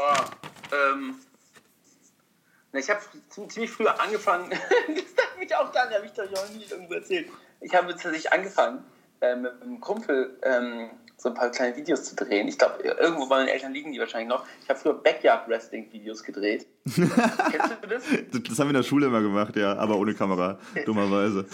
ähm. 0.71 1.15
Ich 2.73 2.89
habe 2.89 2.99
ziemlich 3.29 3.71
früh 3.71 3.87
angefangen. 3.87 4.49
das 4.87 5.15
darf 5.15 5.37
mich 5.39 5.55
auch 5.55 5.71
dann, 5.71 5.89
habe 5.91 6.05
ich 6.05 6.11
doch 6.13 6.29
noch 6.29 6.49
nicht 6.49 6.71
irgendwo 6.71 6.93
erzählt. 6.93 7.27
Ich 7.61 7.73
habe 7.73 7.91
tatsächlich 7.91 8.31
angefangen, 8.31 8.83
äh, 9.21 9.35
mit 9.35 9.61
einem 9.61 9.79
Kumpel 9.79 10.37
ähm, 10.43 10.91
so 11.17 11.29
ein 11.29 11.35
paar 11.35 11.49
kleine 11.49 11.75
Videos 11.75 12.03
zu 12.05 12.15
drehen. 12.15 12.47
Ich 12.47 12.57
glaube, 12.57 12.81
irgendwo 12.81 13.27
bei 13.27 13.37
meinen 13.37 13.49
Eltern 13.49 13.73
liegen 13.73 13.91
die 13.91 13.99
wahrscheinlich 13.99 14.29
noch. 14.29 14.45
Ich 14.63 14.69
habe 14.69 14.79
früher 14.79 14.93
Backyard-Wrestling-Videos 14.93 16.23
gedreht. 16.23 16.67
Kennst 16.85 17.09
du 17.81 17.87
das? 17.89 18.03
Das, 18.31 18.59
haben 18.59 18.67
wir 18.67 18.69
in 18.69 18.73
der 18.75 18.83
Schule 18.83 19.07
immer 19.07 19.21
gemacht, 19.21 19.55
ja, 19.55 19.75
aber 19.75 19.97
ohne 19.97 20.13
Kamera, 20.13 20.59
dummerweise. 20.85 21.45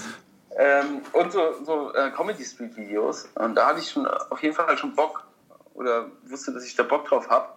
Ähm, 0.57 1.01
und 1.13 1.31
so, 1.31 1.63
so 1.63 1.93
äh, 1.93 2.11
Comedy 2.11 2.43
Street 2.43 2.77
Videos. 2.77 3.27
Und 3.35 3.55
da 3.55 3.67
hatte 3.67 3.79
ich 3.79 3.89
schon 3.89 4.05
auf 4.05 4.41
jeden 4.43 4.53
Fall 4.53 4.77
schon 4.77 4.93
Bock 4.95 5.25
oder 5.73 6.11
wusste, 6.25 6.53
dass 6.53 6.65
ich 6.65 6.75
da 6.75 6.83
Bock 6.83 7.07
drauf 7.07 7.29
habe. 7.29 7.49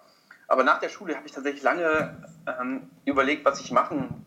Aber 0.48 0.64
nach 0.64 0.80
der 0.80 0.88
Schule 0.88 1.14
habe 1.14 1.26
ich 1.26 1.32
tatsächlich 1.32 1.62
lange 1.62 2.16
ähm, 2.58 2.90
überlegt, 3.04 3.44
was 3.44 3.60
ich 3.60 3.70
machen 3.70 4.24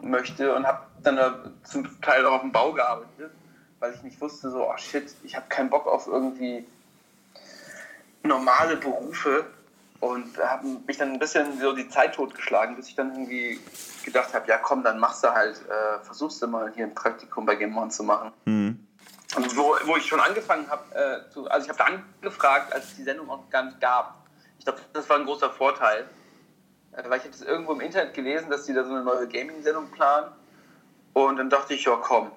möchte 0.00 0.54
und 0.54 0.66
habe 0.66 0.86
dann 1.02 1.18
zum 1.64 2.00
Teil 2.00 2.24
auch 2.24 2.34
auf 2.34 2.40
dem 2.42 2.52
Bau 2.52 2.72
gearbeitet, 2.72 3.32
weil 3.80 3.92
ich 3.92 4.02
nicht 4.02 4.20
wusste, 4.20 4.50
so, 4.50 4.68
oh 4.68 4.76
shit, 4.76 5.12
ich 5.24 5.36
habe 5.36 5.46
keinen 5.48 5.68
Bock 5.68 5.86
auf 5.86 6.06
irgendwie 6.06 6.64
normale 8.22 8.76
Berufe 8.76 9.46
und 10.00 10.38
habe 10.38 10.66
mich 10.86 10.96
dann 10.96 11.12
ein 11.12 11.18
bisschen 11.18 11.58
so 11.60 11.72
die 11.72 11.88
Zeit 11.88 12.14
totgeschlagen, 12.14 12.76
bis 12.76 12.88
ich 12.88 12.94
dann 12.94 13.10
irgendwie 13.10 13.60
gedacht 14.04 14.32
habe, 14.34 14.46
ja 14.46 14.58
komm, 14.58 14.84
dann 14.84 14.98
machst 14.98 15.24
du 15.24 15.32
halt, 15.32 15.56
äh, 15.68 16.04
versuchst 16.04 16.40
du 16.40 16.46
mal 16.46 16.72
hier 16.72 16.84
ein 16.84 16.94
Praktikum 16.94 17.46
bei 17.46 17.56
Game 17.56 17.76
One 17.76 17.90
zu 17.90 18.04
machen. 18.04 18.30
Hm. 18.44 18.86
Und 19.36 19.56
wo, 19.56 19.76
wo 19.84 19.96
ich 19.96 20.06
schon 20.06 20.20
angefangen 20.20 20.70
habe, 20.70 20.82
äh, 20.94 21.48
also 21.50 21.64
ich 21.64 21.68
habe 21.68 21.78
da 21.78 21.84
angefragt, 22.22 22.72
als 22.72 22.84
es 22.84 22.96
die 22.96 23.02
Sendung 23.02 23.28
auch 23.28 23.50
gar 23.50 23.64
nicht 23.64 23.80
gab. 23.80 24.14
Ich 24.58 24.64
glaube, 24.64 24.80
das 24.92 25.08
war 25.08 25.16
ein 25.16 25.24
großer 25.24 25.50
Vorteil, 25.50 26.08
äh, 26.92 27.02
weil 27.08 27.18
ich 27.18 27.24
habe 27.24 27.30
das 27.30 27.42
irgendwo 27.42 27.72
im 27.72 27.80
Internet 27.80 28.14
gelesen, 28.14 28.50
dass 28.50 28.64
die 28.64 28.74
da 28.74 28.84
so 28.84 28.90
eine 28.90 29.04
neue 29.04 29.28
Gaming-Sendung 29.28 29.90
planen. 29.90 30.32
Und 31.12 31.36
dann 31.36 31.50
dachte 31.50 31.74
ich, 31.74 31.84
ja 31.84 31.96
komm, 31.96 32.30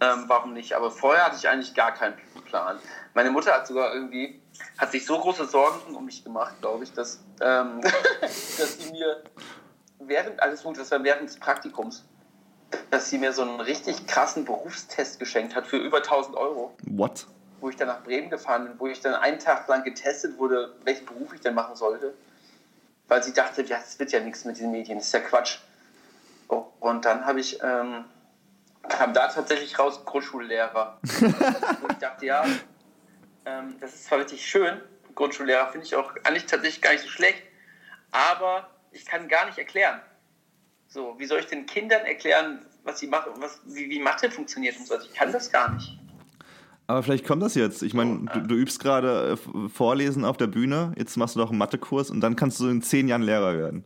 ähm, 0.00 0.24
warum 0.26 0.52
nicht? 0.52 0.74
Aber 0.74 0.90
vorher 0.90 1.24
hatte 1.24 1.36
ich 1.36 1.48
eigentlich 1.48 1.74
gar 1.74 1.92
keinen 1.92 2.14
Plan. 2.46 2.78
Meine 3.14 3.30
Mutter 3.30 3.52
hat 3.52 3.66
sogar 3.66 3.94
irgendwie, 3.94 4.40
hat 4.78 4.92
sich 4.92 5.06
so 5.06 5.18
große 5.18 5.46
Sorgen 5.46 5.94
um 5.94 6.04
mich 6.04 6.24
gemacht, 6.24 6.54
glaube 6.60 6.84
ich, 6.84 6.92
dass, 6.92 7.20
ähm, 7.40 7.80
dass 8.20 8.78
sie 8.78 8.90
mir 8.92 9.22
während, 9.98 10.42
alles 10.42 10.62
gut, 10.62 10.78
das 10.78 10.90
war 10.90 11.02
während 11.04 11.28
des 11.28 11.38
Praktikums, 11.38 12.04
dass 12.90 13.08
sie 13.08 13.18
mir 13.18 13.32
so 13.32 13.42
einen 13.42 13.60
richtig 13.60 14.06
krassen 14.06 14.44
Berufstest 14.44 15.18
geschenkt 15.18 15.54
hat 15.54 15.66
für 15.66 15.76
über 15.76 15.98
1000 15.98 16.36
Euro, 16.36 16.74
What? 16.86 17.26
Wo 17.60 17.70
ich 17.70 17.76
dann 17.76 17.88
nach 17.88 18.02
Bremen 18.02 18.30
gefahren 18.30 18.64
bin, 18.64 18.78
wo 18.78 18.86
ich 18.86 19.00
dann 19.00 19.14
einen 19.14 19.38
Tag 19.38 19.66
lang 19.68 19.84
getestet 19.84 20.38
wurde, 20.38 20.74
welchen 20.84 21.06
Beruf 21.06 21.32
ich 21.34 21.40
denn 21.40 21.54
machen 21.54 21.76
sollte, 21.76 22.14
weil 23.08 23.22
sie 23.22 23.32
dachte, 23.32 23.62
ja, 23.62 23.78
das 23.78 23.98
wird 23.98 24.12
ja 24.12 24.20
nichts 24.20 24.44
mit 24.44 24.58
den 24.58 24.70
Medien, 24.70 24.98
das 24.98 25.08
ist 25.08 25.14
ja 25.14 25.20
Quatsch. 25.20 25.58
Oh, 26.48 26.66
und 26.80 27.04
dann 27.04 27.24
habe 27.24 27.40
ich, 27.40 27.58
ähm, 27.62 28.04
kam 28.88 29.14
da 29.14 29.28
tatsächlich 29.28 29.78
raus 29.78 30.04
Grundschullehrer. 30.04 30.98
wo 31.80 31.88
ich 31.88 31.98
dachte, 31.98 32.26
ja, 32.26 32.44
ähm, 33.46 33.76
das 33.80 33.94
ist 33.94 34.04
zwar 34.04 34.18
richtig 34.18 34.44
schön, 34.44 34.80
Grundschullehrer 35.14 35.68
finde 35.70 35.86
ich 35.86 35.94
auch 35.94 36.14
eigentlich 36.24 36.46
tatsächlich 36.46 36.82
gar 36.82 36.92
nicht 36.92 37.02
so 37.02 37.08
schlecht, 37.08 37.42
aber 38.10 38.70
ich 38.92 39.06
kann 39.06 39.28
gar 39.28 39.46
nicht 39.46 39.58
erklären. 39.58 40.00
So, 40.88 41.18
wie 41.18 41.26
soll 41.26 41.40
ich 41.40 41.46
den 41.46 41.66
Kindern 41.66 42.04
erklären, 42.04 42.64
was 42.84 43.00
sie 43.00 43.06
machen, 43.06 43.32
was, 43.36 43.60
wie, 43.64 43.90
wie 43.90 43.98
Mathe 43.98 44.30
funktioniert 44.30 44.76
und 44.76 44.86
so? 44.86 44.98
Ich 45.00 45.12
kann 45.14 45.32
das 45.32 45.50
gar 45.50 45.72
nicht. 45.72 45.98
Aber 46.86 47.02
vielleicht 47.02 47.26
kommt 47.26 47.42
das 47.42 47.54
jetzt. 47.54 47.82
Ich 47.82 47.94
meine, 47.94 48.26
du, 48.32 48.40
du 48.40 48.54
übst 48.54 48.80
gerade 48.80 49.32
äh, 49.32 49.68
Vorlesen 49.68 50.24
auf 50.24 50.36
der 50.36 50.48
Bühne, 50.48 50.92
jetzt 50.96 51.16
machst 51.16 51.34
du 51.34 51.40
doch 51.40 51.50
einen 51.50 51.58
Mathekurs 51.58 52.10
und 52.10 52.20
dann 52.20 52.36
kannst 52.36 52.60
du 52.60 52.68
in 52.68 52.82
zehn 52.82 53.08
Jahren 53.08 53.22
Lehrer 53.22 53.56
werden. 53.56 53.84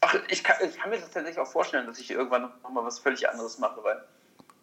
Ach, 0.00 0.14
ich 0.28 0.42
kann, 0.44 0.56
ich 0.64 0.76
kann 0.76 0.90
mir 0.90 0.96
das 0.96 1.10
tatsächlich 1.10 1.38
auch 1.38 1.50
vorstellen, 1.50 1.86
dass 1.86 1.98
ich 1.98 2.10
irgendwann 2.10 2.42
noch 2.42 2.70
mal 2.70 2.84
was 2.84 2.98
völlig 2.98 3.28
anderes 3.28 3.58
mache, 3.58 3.82
weil 3.82 4.02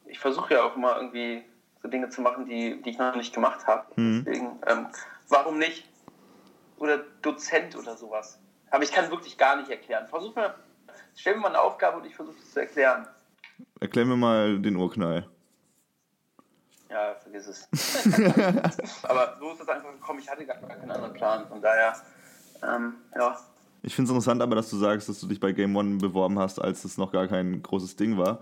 ich 0.06 0.20
versuche 0.20 0.54
ja 0.54 0.64
auch 0.64 0.76
immer 0.76 0.96
irgendwie 0.98 1.44
so 1.82 1.88
Dinge 1.88 2.10
zu 2.10 2.22
machen, 2.22 2.46
die, 2.46 2.82
die 2.82 2.90
ich 2.90 2.98
noch 2.98 3.16
nicht 3.16 3.34
gemacht 3.34 3.66
habe. 3.68 3.86
Deswegen, 3.96 4.60
ähm, 4.68 4.88
warum 5.30 5.58
nicht? 5.58 5.88
Oder 6.78 7.00
Dozent 7.22 7.76
oder 7.78 7.96
sowas. 7.96 8.40
Aber 8.72 8.84
ich 8.84 8.92
kann 8.92 9.10
wirklich 9.12 9.38
gar 9.38 9.58
nicht 9.58 9.70
erklären. 9.70 10.08
Versuch 10.08 10.36
mir, 10.36 10.56
stell 11.16 11.36
mir 11.36 11.42
mal 11.42 11.50
eine 11.50 11.62
Aufgabe 11.62 11.98
und 11.98 12.06
ich 12.06 12.16
versuche 12.16 12.38
es 12.38 12.54
zu 12.54 12.60
erklären. 12.60 13.08
Erklär 13.80 14.06
mir 14.06 14.18
mal 14.18 14.60
den 14.60 14.76
Urknall. 14.76 15.28
Ja, 16.90 17.16
vergiss 17.22 17.48
es. 17.48 17.68
Aber 19.04 19.38
so 19.40 19.52
ist 19.52 19.62
es 19.62 19.68
einfach 19.68 19.92
gekommen. 19.92 20.20
Ich 20.20 20.30
hatte 20.30 20.46
gar, 20.46 20.58
keinen 20.58 20.90
anderen 20.90 21.14
Plan. 21.14 21.48
Von 21.48 21.62
daher, 21.62 21.96
ähm, 22.64 22.96
ja. 23.16 23.40
Ich 23.82 23.96
finde 23.96 24.10
es 24.10 24.12
interessant 24.12 24.42
aber, 24.42 24.56
dass 24.56 24.70
du 24.70 24.78
sagst, 24.78 25.08
dass 25.08 25.22
du 25.22 25.28
dich 25.28 25.40
bei 25.40 25.54
Game 25.54 25.74
One 25.76 26.00
beworben 26.00 26.38
hast, 26.38 26.60
als 26.60 26.84
es 26.84 26.98
noch 26.98 27.14
gar 27.14 27.28
kein 27.28 27.64
großes 27.64 27.96
Ding 27.96 28.18
war. 28.18 28.40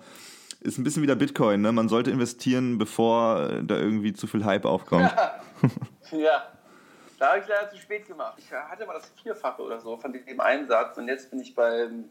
Ist 0.61 0.79
ein 0.79 0.83
bisschen 0.83 1.03
wie 1.03 1.07
der 1.07 1.15
Bitcoin, 1.15 1.61
ne? 1.61 1.71
Man 1.71 1.89
sollte 1.89 2.09
investieren, 2.09 2.79
bevor 2.79 3.47
äh, 3.47 3.63
da 3.63 3.75
irgendwie 3.75 4.13
zu 4.13 4.25
viel 4.25 4.45
Hype 4.45 4.65
aufkommt. 4.65 5.13
Ja, 6.11 6.47
da 7.19 7.29
habe 7.29 7.39
ich 7.39 7.47
leider 7.47 7.69
zu 7.69 7.77
spät 7.77 8.07
gemacht. 8.07 8.35
Ich 8.37 8.51
hatte 8.51 8.85
mal 8.85 8.93
das 8.93 9.11
Vierfache 9.21 9.61
oder 9.61 9.79
so 9.79 9.97
von 9.97 10.13
dem 10.13 10.39
Einsatz 10.39 10.97
und 10.97 11.07
jetzt 11.07 11.29
bin 11.29 11.39
ich 11.39 11.53
beim, 11.53 12.05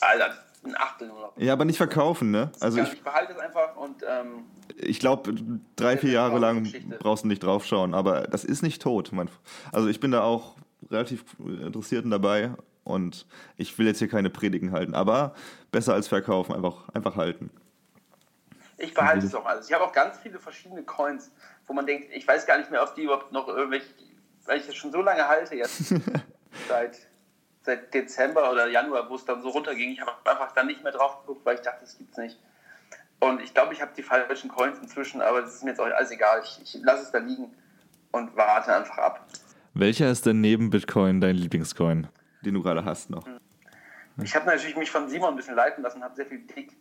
Alter, 0.00 0.34
ein 0.62 0.76
Achtel 0.76 1.08
nur 1.08 1.20
noch. 1.20 1.32
Ja, 1.36 1.52
aber 1.52 1.64
nicht 1.64 1.78
verkaufen, 1.78 2.30
ne? 2.30 2.50
Also 2.60 2.80
ich, 2.80 2.92
ich 2.92 3.02
behalte 3.02 3.32
es 3.32 3.38
einfach 3.38 3.76
und 3.76 4.02
ähm, 4.06 4.44
ich 4.76 4.98
glaube, 4.98 5.34
drei, 5.76 5.96
vier 5.96 6.12
Jahre 6.12 6.38
lang 6.38 6.70
brauchst 6.98 7.24
du 7.24 7.28
nicht 7.28 7.42
draufschauen, 7.42 7.94
aber 7.94 8.22
das 8.22 8.44
ist 8.44 8.62
nicht 8.62 8.82
tot. 8.82 9.10
Mein, 9.12 9.28
also 9.72 9.88
ich 9.88 10.00
bin 10.00 10.10
da 10.10 10.22
auch 10.22 10.56
relativ 10.90 11.24
interessiert 11.38 12.04
dabei 12.08 12.52
und 12.84 13.26
ich 13.56 13.78
will 13.78 13.86
jetzt 13.86 13.98
hier 13.98 14.08
keine 14.08 14.30
Predigen 14.30 14.72
halten, 14.72 14.94
aber 14.94 15.34
besser 15.70 15.94
als 15.94 16.08
verkaufen, 16.08 16.54
einfach, 16.54 16.88
einfach 16.90 17.16
halten. 17.16 17.50
ich 18.78 18.94
behalte 18.94 19.26
es 19.26 19.34
auch 19.34 19.46
alles. 19.46 19.68
Ich 19.68 19.74
habe 19.74 19.84
auch 19.84 19.92
ganz 19.92 20.18
viele 20.18 20.38
verschiedene 20.38 20.82
Coins, 20.82 21.30
wo 21.66 21.72
man 21.72 21.86
denkt, 21.86 22.08
ich 22.12 22.26
weiß 22.26 22.46
gar 22.46 22.58
nicht 22.58 22.70
mehr, 22.70 22.82
ob 22.82 22.94
die 22.94 23.04
überhaupt 23.04 23.32
noch 23.32 23.48
irgendwelche, 23.48 23.86
weil 24.46 24.58
ich 24.58 24.66
das 24.66 24.74
schon 24.74 24.92
so 24.92 25.00
lange 25.02 25.26
halte 25.26 25.54
jetzt, 25.54 25.94
seit, 26.68 26.98
seit 27.62 27.92
Dezember 27.92 28.50
oder 28.50 28.68
Januar, 28.68 29.08
wo 29.08 29.14
es 29.14 29.24
dann 29.24 29.42
so 29.42 29.50
runterging. 29.50 29.92
Ich 29.92 30.00
habe 30.00 30.12
einfach 30.24 30.52
dann 30.52 30.66
nicht 30.66 30.82
mehr 30.82 30.92
drauf 30.92 31.20
geguckt, 31.20 31.44
weil 31.44 31.56
ich 31.56 31.62
dachte, 31.62 31.80
das 31.82 31.96
gibt's 31.98 32.16
nicht. 32.16 32.38
Und 33.18 33.40
ich 33.42 33.52
glaube, 33.52 33.74
ich 33.74 33.82
habe 33.82 33.92
die 33.96 34.02
falschen 34.02 34.48
Coins 34.48 34.78
inzwischen, 34.78 35.20
aber 35.20 35.42
das 35.42 35.54
ist 35.54 35.64
mir 35.64 35.70
jetzt 35.70 35.80
auch 35.80 35.84
alles 35.84 36.10
egal. 36.10 36.42
Ich, 36.42 36.60
ich 36.62 36.82
lasse 36.82 37.02
es 37.02 37.10
da 37.10 37.18
liegen 37.18 37.54
und 38.12 38.34
warte 38.36 38.74
einfach 38.74 38.96
ab. 38.98 39.26
Welcher 39.74 40.10
ist 40.10 40.26
denn 40.26 40.40
neben 40.40 40.70
Bitcoin 40.70 41.20
dein 41.20 41.36
Lieblingscoin? 41.36 42.08
den 42.42 42.54
du 42.54 42.62
gerade 42.62 42.84
hast 42.84 43.10
noch? 43.10 43.24
Ich 44.22 44.34
habe 44.34 44.46
natürlich 44.46 44.76
mich 44.76 44.90
von 44.90 45.08
Simon 45.08 45.30
ein 45.30 45.36
bisschen 45.36 45.54
leiten 45.54 45.82
lassen, 45.82 46.02
habe 46.02 46.14
sehr 46.14 46.26
viel 46.26 46.40
Dick, 46.40 46.72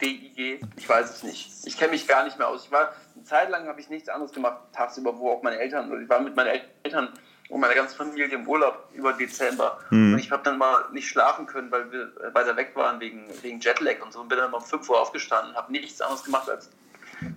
DIG, 0.00 0.60
ich 0.76 0.88
weiß 0.88 1.10
es 1.10 1.22
nicht. 1.22 1.66
Ich 1.66 1.78
kenne 1.78 1.92
mich 1.92 2.06
gar 2.06 2.24
nicht 2.24 2.38
mehr 2.38 2.48
aus. 2.48 2.64
Ich 2.64 2.72
war, 2.72 2.92
eine 3.14 3.24
Zeit 3.24 3.50
lang 3.50 3.66
habe 3.66 3.80
ich 3.80 3.88
nichts 3.88 4.08
anderes 4.08 4.32
gemacht, 4.32 4.58
tagsüber, 4.72 5.16
wo 5.18 5.30
auch 5.30 5.42
meine 5.42 5.58
Eltern, 5.58 5.90
oder 5.90 6.00
ich 6.00 6.08
war 6.08 6.20
mit 6.20 6.34
meinen 6.34 6.60
Eltern 6.82 7.10
und 7.48 7.60
meiner 7.60 7.74
ganzen 7.74 7.96
Familie 7.96 8.26
im 8.26 8.46
Urlaub 8.48 8.88
über 8.94 9.12
Dezember. 9.12 9.78
Und 9.90 10.18
ich 10.18 10.30
habe 10.30 10.42
dann 10.42 10.58
mal 10.58 10.86
nicht 10.92 11.08
schlafen 11.08 11.46
können, 11.46 11.70
weil 11.70 11.90
wir 11.92 12.12
weiter 12.32 12.56
weg 12.56 12.72
waren 12.74 13.00
wegen, 13.00 13.26
wegen 13.42 13.60
Jetlag 13.60 14.02
und 14.04 14.12
so. 14.12 14.20
Und 14.20 14.28
bin 14.28 14.38
dann 14.38 14.52
um 14.52 14.60
5 14.60 14.88
Uhr 14.88 15.00
aufgestanden 15.00 15.50
und 15.50 15.56
habe 15.56 15.70
nichts 15.72 16.00
anderes 16.00 16.24
gemacht, 16.24 16.48
als 16.50 16.70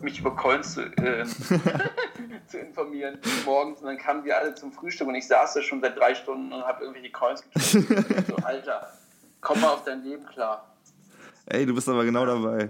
mich 0.01 0.19
über 0.19 0.35
Coins 0.35 0.73
zu, 0.73 0.81
äh, 0.81 1.25
zu 2.47 2.59
informieren 2.59 3.19
morgens. 3.45 3.79
Und 3.81 3.87
dann 3.87 3.97
kamen 3.97 4.23
wir 4.23 4.37
alle 4.37 4.55
zum 4.55 4.71
Frühstück 4.71 5.07
und 5.07 5.15
ich 5.15 5.27
saß 5.27 5.53
da 5.53 5.61
schon 5.61 5.81
seit 5.81 5.97
drei 5.97 6.15
Stunden 6.15 6.51
und 6.51 6.63
habe 6.63 6.83
irgendwelche 6.83 7.11
Coins 7.11 7.43
getrunken. 7.43 8.25
so, 8.27 8.35
Alter, 8.37 8.93
komm 9.41 9.61
mal 9.61 9.69
auf 9.69 9.83
dein 9.83 10.03
Leben 10.03 10.25
klar. 10.25 10.65
Ey, 11.45 11.65
du 11.65 11.73
bist 11.73 11.89
aber 11.89 12.05
genau 12.05 12.25
dabei. 12.25 12.69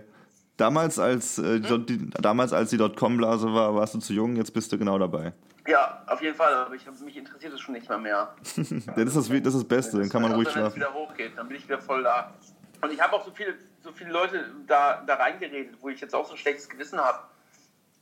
Damals, 0.57 0.99
als, 0.99 1.37
äh, 1.37 1.59
die, 1.61 1.85
die, 1.85 2.09
damals, 2.09 2.51
als 2.51 2.69
die 2.69 2.77
Dotcom-Blase 2.77 3.53
war, 3.53 3.75
warst 3.75 3.95
du 3.95 3.99
zu 3.99 4.13
jung, 4.13 4.35
jetzt 4.35 4.53
bist 4.53 4.71
du 4.71 4.77
genau 4.77 4.97
dabei. 4.99 5.33
Ja, 5.69 6.01
auf 6.07 6.21
jeden 6.21 6.35
Fall, 6.35 6.51
aber 6.53 6.73
ich, 6.73 6.85
mich 7.01 7.15
interessiert 7.15 7.53
es 7.53 7.61
schon 7.61 7.75
nicht 7.75 7.87
mehr 7.87 7.97
mehr. 7.99 8.33
Das, 8.43 8.57
ist 8.57 8.71
das, 8.89 9.15
das 9.15 9.29
ist 9.29 9.43
das 9.43 9.63
Beste, 9.63 9.99
dann 9.99 10.09
kann 10.09 10.23
man 10.23 10.31
Außer 10.31 10.37
ruhig 10.37 10.47
wenn 10.47 10.65
es 10.65 10.73
schlafen. 10.73 10.75
wieder 10.77 10.93
hochgeht, 10.93 11.37
dann 11.37 11.47
bin 11.47 11.57
ich 11.57 11.63
wieder 11.65 11.79
voll 11.79 12.01
da. 12.03 12.33
Und 12.81 12.91
ich 12.91 12.99
habe 12.99 13.13
auch 13.13 13.23
so 13.23 13.31
viele, 13.31 13.53
so 13.83 13.91
viele 13.91 14.11
Leute 14.11 14.45
da, 14.65 15.03
da 15.05 15.15
reingeredet, 15.15 15.77
wo 15.81 15.89
ich 15.89 16.01
jetzt 16.01 16.15
auch 16.15 16.25
so 16.25 16.33
ein 16.33 16.37
schlechtes 16.37 16.67
Gewissen 16.69 16.99
habe. 16.99 17.19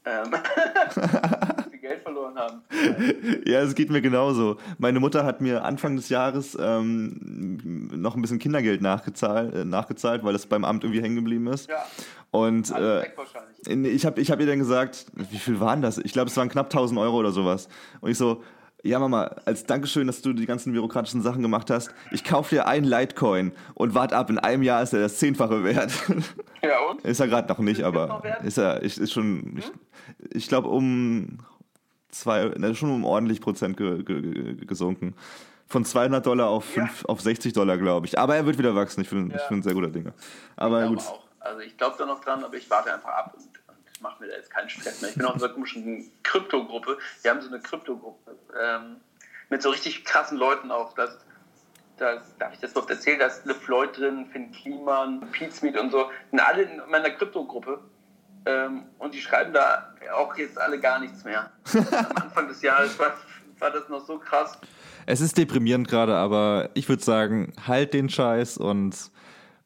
Ähm, 0.06 0.34
viel 1.80 1.90
Geld 1.90 2.02
verloren 2.04 2.36
haben. 2.38 2.62
Ja, 3.46 3.62
es 3.62 3.76
geht 3.76 3.90
mir 3.90 4.02
genauso. 4.02 4.58
Meine 4.78 5.00
Mutter 5.00 5.24
hat 5.24 5.42
mir 5.42 5.64
Anfang 5.64 5.96
des 5.96 6.10
Jahres 6.10 6.58
ähm, 6.60 7.90
noch 7.94 8.16
ein 8.16 8.22
bisschen 8.22 8.40
Kindergeld 8.40 8.82
nachgezahlt, 8.82 9.54
äh, 9.54 9.66
nachgezahlt, 9.66 10.24
weil 10.24 10.36
es 10.36 10.46
beim 10.46 10.66
Amt 10.66 10.84
irgendwie 10.84 11.02
hängen 11.02 11.16
geblieben 11.16 11.48
ist. 11.48 11.70
Ja, 11.70 11.86
Und 12.32 12.72
äh, 12.72 13.06
ich 13.88 14.06
habe 14.06 14.20
ich 14.22 14.32
hab 14.32 14.40
ihr 14.40 14.46
dann 14.48 14.60
gesagt, 14.60 15.06
wie 15.14 15.38
viel 15.38 15.60
waren 15.60 15.82
das? 15.82 15.98
Ich 15.98 16.14
glaube, 16.14 16.30
es 16.30 16.38
waren 16.38 16.50
knapp 16.50 16.68
1000 16.68 17.00
Euro 17.00 17.18
oder 17.18 17.32
sowas. 17.32 17.70
Und 18.02 18.12
ich 18.12 18.18
so, 18.18 18.44
ja 18.84 19.00
Mama, 19.00 19.32
als 19.46 19.66
Dankeschön, 19.66 20.08
dass 20.08 20.22
du 20.22 20.34
die 20.34 20.46
ganzen 20.46 20.74
bürokratischen 20.74 21.22
Sachen 21.22 21.42
gemacht 21.42 21.70
hast, 21.70 21.94
ich 22.12 22.24
kaufe 22.24 22.56
dir 22.56 22.68
einen 22.68 22.86
Litecoin 22.86 23.52
und 23.74 23.94
wart 23.96 24.14
ab, 24.14 24.30
in 24.30 24.40
einem 24.40 24.64
Jahr 24.64 24.84
ist 24.84 24.94
er 24.94 25.00
das 25.00 25.18
Zehnfache 25.18 25.64
wert. 25.64 25.92
Ja, 26.64 26.80
und? 26.90 27.02
Ist 27.02 27.20
er 27.20 27.28
gerade 27.28 27.48
noch 27.48 27.60
nicht, 27.60 27.80
Ist 27.80 27.86
aber 27.86 28.24
ist 28.44 28.58
er 28.58 28.82
ist, 28.82 28.98
ist 28.98 29.14
schon, 29.14 29.58
ich, 29.58 29.72
ich 30.34 30.48
glaube 30.48 30.70
um 30.70 31.40
zwei, 32.10 32.52
schon 32.74 32.92
um 32.92 33.06
ordentlich 33.06 33.42
Prozent 33.42 33.78
ge, 33.78 34.04
ge, 34.04 34.22
ge, 34.22 34.66
gesunken. 34.66 35.16
Von 35.70 35.84
200 35.84 36.26
Dollar 36.26 36.48
auf, 36.48 36.64
fünf, 36.66 37.04
auf 37.06 37.20
60 37.22 37.52
Dollar, 37.54 37.78
glaube 37.78 38.06
ich. 38.08 38.18
Aber 38.18 38.36
er 38.38 38.46
wird 38.46 38.58
wieder 38.58 38.74
wachsen. 38.76 39.02
Ich 39.02 39.10
bin, 39.10 39.28
ich 39.32 39.36
Ja. 39.36 39.48
bin 39.50 39.60
ein 39.60 39.64
sehr 39.64 39.74
guter 39.74 39.90
Dinge. 39.90 40.14
Aber 40.56 40.84
Ich 40.84 40.88
gut. 40.90 41.00
glaube 41.00 41.12
auch. 41.18 41.24
Also 41.40 41.60
ich 41.62 41.78
glaube 41.78 41.96
da 41.98 42.06
noch 42.06 42.20
dran, 42.22 42.44
aber 42.44 42.56
ich 42.56 42.70
warte 42.70 42.94
einfach 42.94 43.10
ab 43.10 43.34
und, 43.36 43.44
und 43.46 44.02
mache 44.02 44.22
mir 44.24 44.30
da 44.30 44.36
jetzt 44.36 44.50
keinen 44.50 44.70
Stress 44.70 45.02
mehr. 45.02 45.12
Ich 45.12 45.16
bin 45.18 45.26
auch 45.26 45.34
in 45.34 45.40
so 45.40 45.46
einer 45.46 45.54
komischen 45.54 46.10
Krypto-Gruppe. 46.24 46.98
Wir 47.22 47.32
haben 47.32 47.42
so 47.42 47.48
eine 47.48 47.60
Krypto-Gruppe 47.60 48.36
ähm, 48.62 48.98
mit 49.50 49.62
so 49.62 49.70
richtig 49.70 50.04
krassen 50.04 50.38
Leuten 50.38 50.72
auch. 50.72 50.94
Das, 50.96 51.18
das, 51.98 52.22
darf 52.38 52.54
ich 52.54 52.60
das 52.60 52.72
überhaupt 52.72 52.90
erzählen? 52.92 53.20
Da 53.20 53.28
ist 53.28 53.46
LeFloid 53.46 53.98
drin, 53.98 54.26
Finn 54.32 54.52
Kliman, 54.52 55.22
Pete 55.32 55.52
Smith 55.54 55.78
und 55.80 55.92
so. 55.92 56.10
Sind 56.32 56.40
alle 56.40 56.64
in 56.64 56.82
meiner 56.90 57.10
Krypto-Gruppe. 57.12 57.80
Ähm, 58.48 58.84
und 58.98 59.14
die 59.14 59.20
schreiben 59.20 59.52
da 59.54 59.94
auch 60.16 60.36
jetzt 60.38 60.58
alle 60.60 60.80
gar 60.80 61.00
nichts 61.00 61.24
mehr. 61.26 61.52
Am 61.74 62.16
Anfang 62.16 62.48
des 62.48 62.62
Jahres 62.62 62.98
war, 62.98 63.14
war 63.60 63.72
das 63.72 63.90
noch 63.90 64.06
so 64.06 64.18
krass. 64.18 64.58
Es 65.06 65.20
ist 65.22 65.38
deprimierend 65.38 65.88
gerade, 65.88 66.16
aber 66.16 66.70
ich 66.74 66.88
würde 66.88 67.04
sagen, 67.04 67.52
halt 67.66 67.94
den 67.94 68.10
Scheiß 68.10 68.58
und 68.58 68.96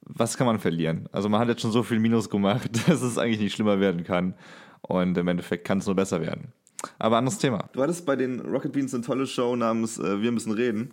was 0.01 0.35
kann 0.37 0.47
man 0.47 0.59
verlieren? 0.59 1.07
Also 1.11 1.29
man 1.29 1.39
hat 1.39 1.47
jetzt 1.47 1.61
schon 1.61 1.71
so 1.71 1.83
viel 1.83 1.99
Minus 1.99 2.29
gemacht, 2.29 2.69
dass 2.87 3.01
es 3.01 3.17
eigentlich 3.17 3.39
nicht 3.39 3.53
schlimmer 3.53 3.79
werden 3.79 4.03
kann. 4.03 4.33
Und 4.81 5.15
im 5.17 5.27
Endeffekt 5.27 5.65
kann 5.65 5.77
es 5.77 5.85
nur 5.85 5.95
besser 5.95 6.21
werden. 6.21 6.51
Aber 6.97 7.17
anderes 7.17 7.37
Thema. 7.37 7.69
Du 7.73 7.83
hattest 7.83 8.05
bei 8.07 8.15
den 8.15 8.39
Rocket 8.39 8.71
Beans 8.73 8.93
eine 8.95 9.03
tolle 9.03 9.27
Show 9.27 9.55
namens 9.55 9.99
äh, 9.99 10.21
Wir 10.21 10.31
müssen 10.31 10.51
reden. 10.51 10.91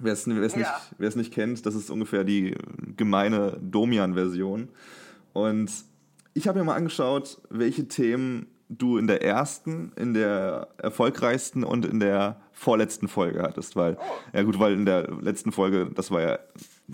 Wer 0.00 0.12
es 0.14 0.26
nicht, 0.26 0.56
Ja. 0.56 0.80
wer 0.98 1.08
es 1.08 1.14
nicht 1.14 1.32
kennt, 1.32 1.64
das 1.64 1.76
ist 1.76 1.88
ungefähr 1.90 2.24
die 2.24 2.56
gemeine 2.96 3.56
Domian-Version. 3.62 4.68
Und 5.32 5.70
ich 6.34 6.46
habe 6.48 6.58
mir 6.58 6.64
mal 6.64 6.74
angeschaut, 6.76 7.40
welche 7.50 7.88
Themen 7.88 8.46
du 8.68 8.96
in 8.98 9.06
der 9.06 9.22
ersten, 9.22 9.92
in 9.96 10.14
der 10.14 10.68
erfolgreichsten 10.78 11.64
und 11.64 11.84
in 11.84 12.00
der 12.00 12.40
vorletzten 12.52 13.08
Folge 13.08 13.42
hattest. 13.42 13.76
Weil, 13.76 13.96
ja 14.32 14.42
gut, 14.42 14.58
weil 14.58 14.72
in 14.72 14.86
der 14.86 15.08
letzten 15.20 15.52
Folge, 15.52 15.90
das 15.94 16.10
war 16.10 16.20
ja 16.22 16.38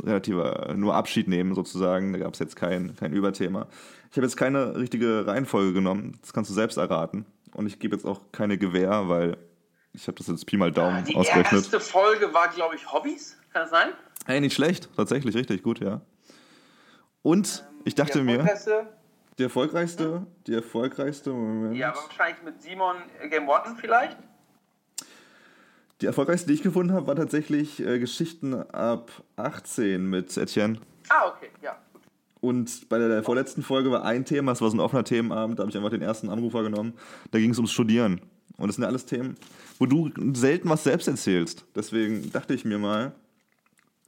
relativer 0.03 0.75
nur 0.77 0.95
Abschied 0.95 1.29
nehmen 1.29 1.55
sozusagen, 1.55 2.13
da 2.13 2.19
gab 2.19 2.35
es 2.35 2.39
jetzt 2.41 2.57
kein, 2.57 2.97
kein 2.97 3.13
Überthema. 3.13 3.67
Ich 4.11 4.17
habe 4.17 4.27
jetzt 4.27 4.37
keine 4.37 4.77
richtige 4.77 5.27
Reihenfolge 5.27 5.73
genommen, 5.73 6.19
das 6.21 6.33
kannst 6.33 6.51
du 6.51 6.55
selbst 6.55 6.77
erraten. 6.77 7.25
Und 7.55 7.67
ich 7.67 7.79
gebe 7.79 7.95
jetzt 7.97 8.05
auch 8.05 8.21
keine 8.33 8.59
Gewähr, 8.59 9.09
weil 9.09 9.37
ich 9.93 10.07
habe 10.07 10.17
das 10.19 10.27
jetzt 10.29 10.47
Pi 10.47 10.57
mal 10.57 10.73
Daumen 10.73 11.05
Die 11.05 11.17
ausgerechnet. 11.17 11.63
erste 11.63 11.81
Folge 11.81 12.33
war, 12.35 12.49
glaube 12.49 12.75
ich, 12.77 12.93
Hobbys. 12.93 13.37
Kann 13.53 13.63
das 13.63 13.71
sein? 13.71 13.89
Hey, 14.27 14.41
nicht 14.41 14.55
schlecht. 14.55 14.89
Tatsächlich 14.97 15.35
richtig 15.35 15.63
gut, 15.63 15.81
ja. 15.81 16.01
Und 17.23 17.65
ich 17.85 17.95
dachte 17.95 18.19
Die 18.19 18.25
mir, 18.25 18.39
erfolgreichste- 18.41 18.87
die 19.41 19.45
erfolgreichste, 19.45 20.27
die 20.47 20.53
erfolgreichste, 20.53 21.31
Moment. 21.31 21.75
Ja, 21.75 21.89
aber 21.89 22.03
wahrscheinlich 22.03 22.43
mit 22.43 22.61
Simon 22.61 22.97
äh, 23.21 23.29
Game 23.29 23.47
Watson 23.47 23.75
vielleicht. 23.77 24.19
Die 26.03 26.07
erfolgreichste, 26.07 26.49
die 26.49 26.55
ich 26.55 26.63
gefunden 26.63 26.93
habe, 26.93 27.07
war 27.07 27.17
tatsächlich 27.17 27.81
äh, 27.81 27.99
Geschichten 27.99 28.55
ab 28.55 29.11
18 29.37 30.05
mit 30.05 30.37
Etienne. 30.37 30.79
Ah, 31.09 31.29
okay, 31.29 31.49
ja. 31.63 31.79
Und 32.41 32.89
bei 32.91 32.99
der 32.99 33.23
vorletzten 33.23 33.63
Folge 33.63 33.91
war 33.91 34.05
ein 34.05 34.27
Thema, 34.27 34.53
es 34.53 34.61
war 34.61 34.71
so 34.71 34.77
ein 34.77 34.81
offener 34.81 35.05
Themenabend, 35.05 35.59
da 35.59 35.63
habe 35.63 35.71
ich 35.71 35.77
einfach 35.77 35.91
den 35.91 36.03
ersten 36.03 36.29
Anrufer 36.29 36.63
genommen. 36.63 36.93
Da 37.31 37.39
ging 37.39 37.51
es 37.51 37.59
ums 37.59 37.73
Studieren. 37.73 38.21
Und 38.59 38.69
das 38.69 38.77
sind 38.77 38.83
ja 38.83 38.89
alles 38.89 39.07
Themen, 39.07 39.37
wo 39.79 39.87
du 39.87 40.11
selten 40.35 40.69
was 40.69 40.85
selbst 40.85 41.09
erzählst. 41.09 41.65
Deswegen 41.75 42.31
dachte 42.31 42.53
ich 42.53 42.67
mir 42.67 42.79
mal, 42.79 43.13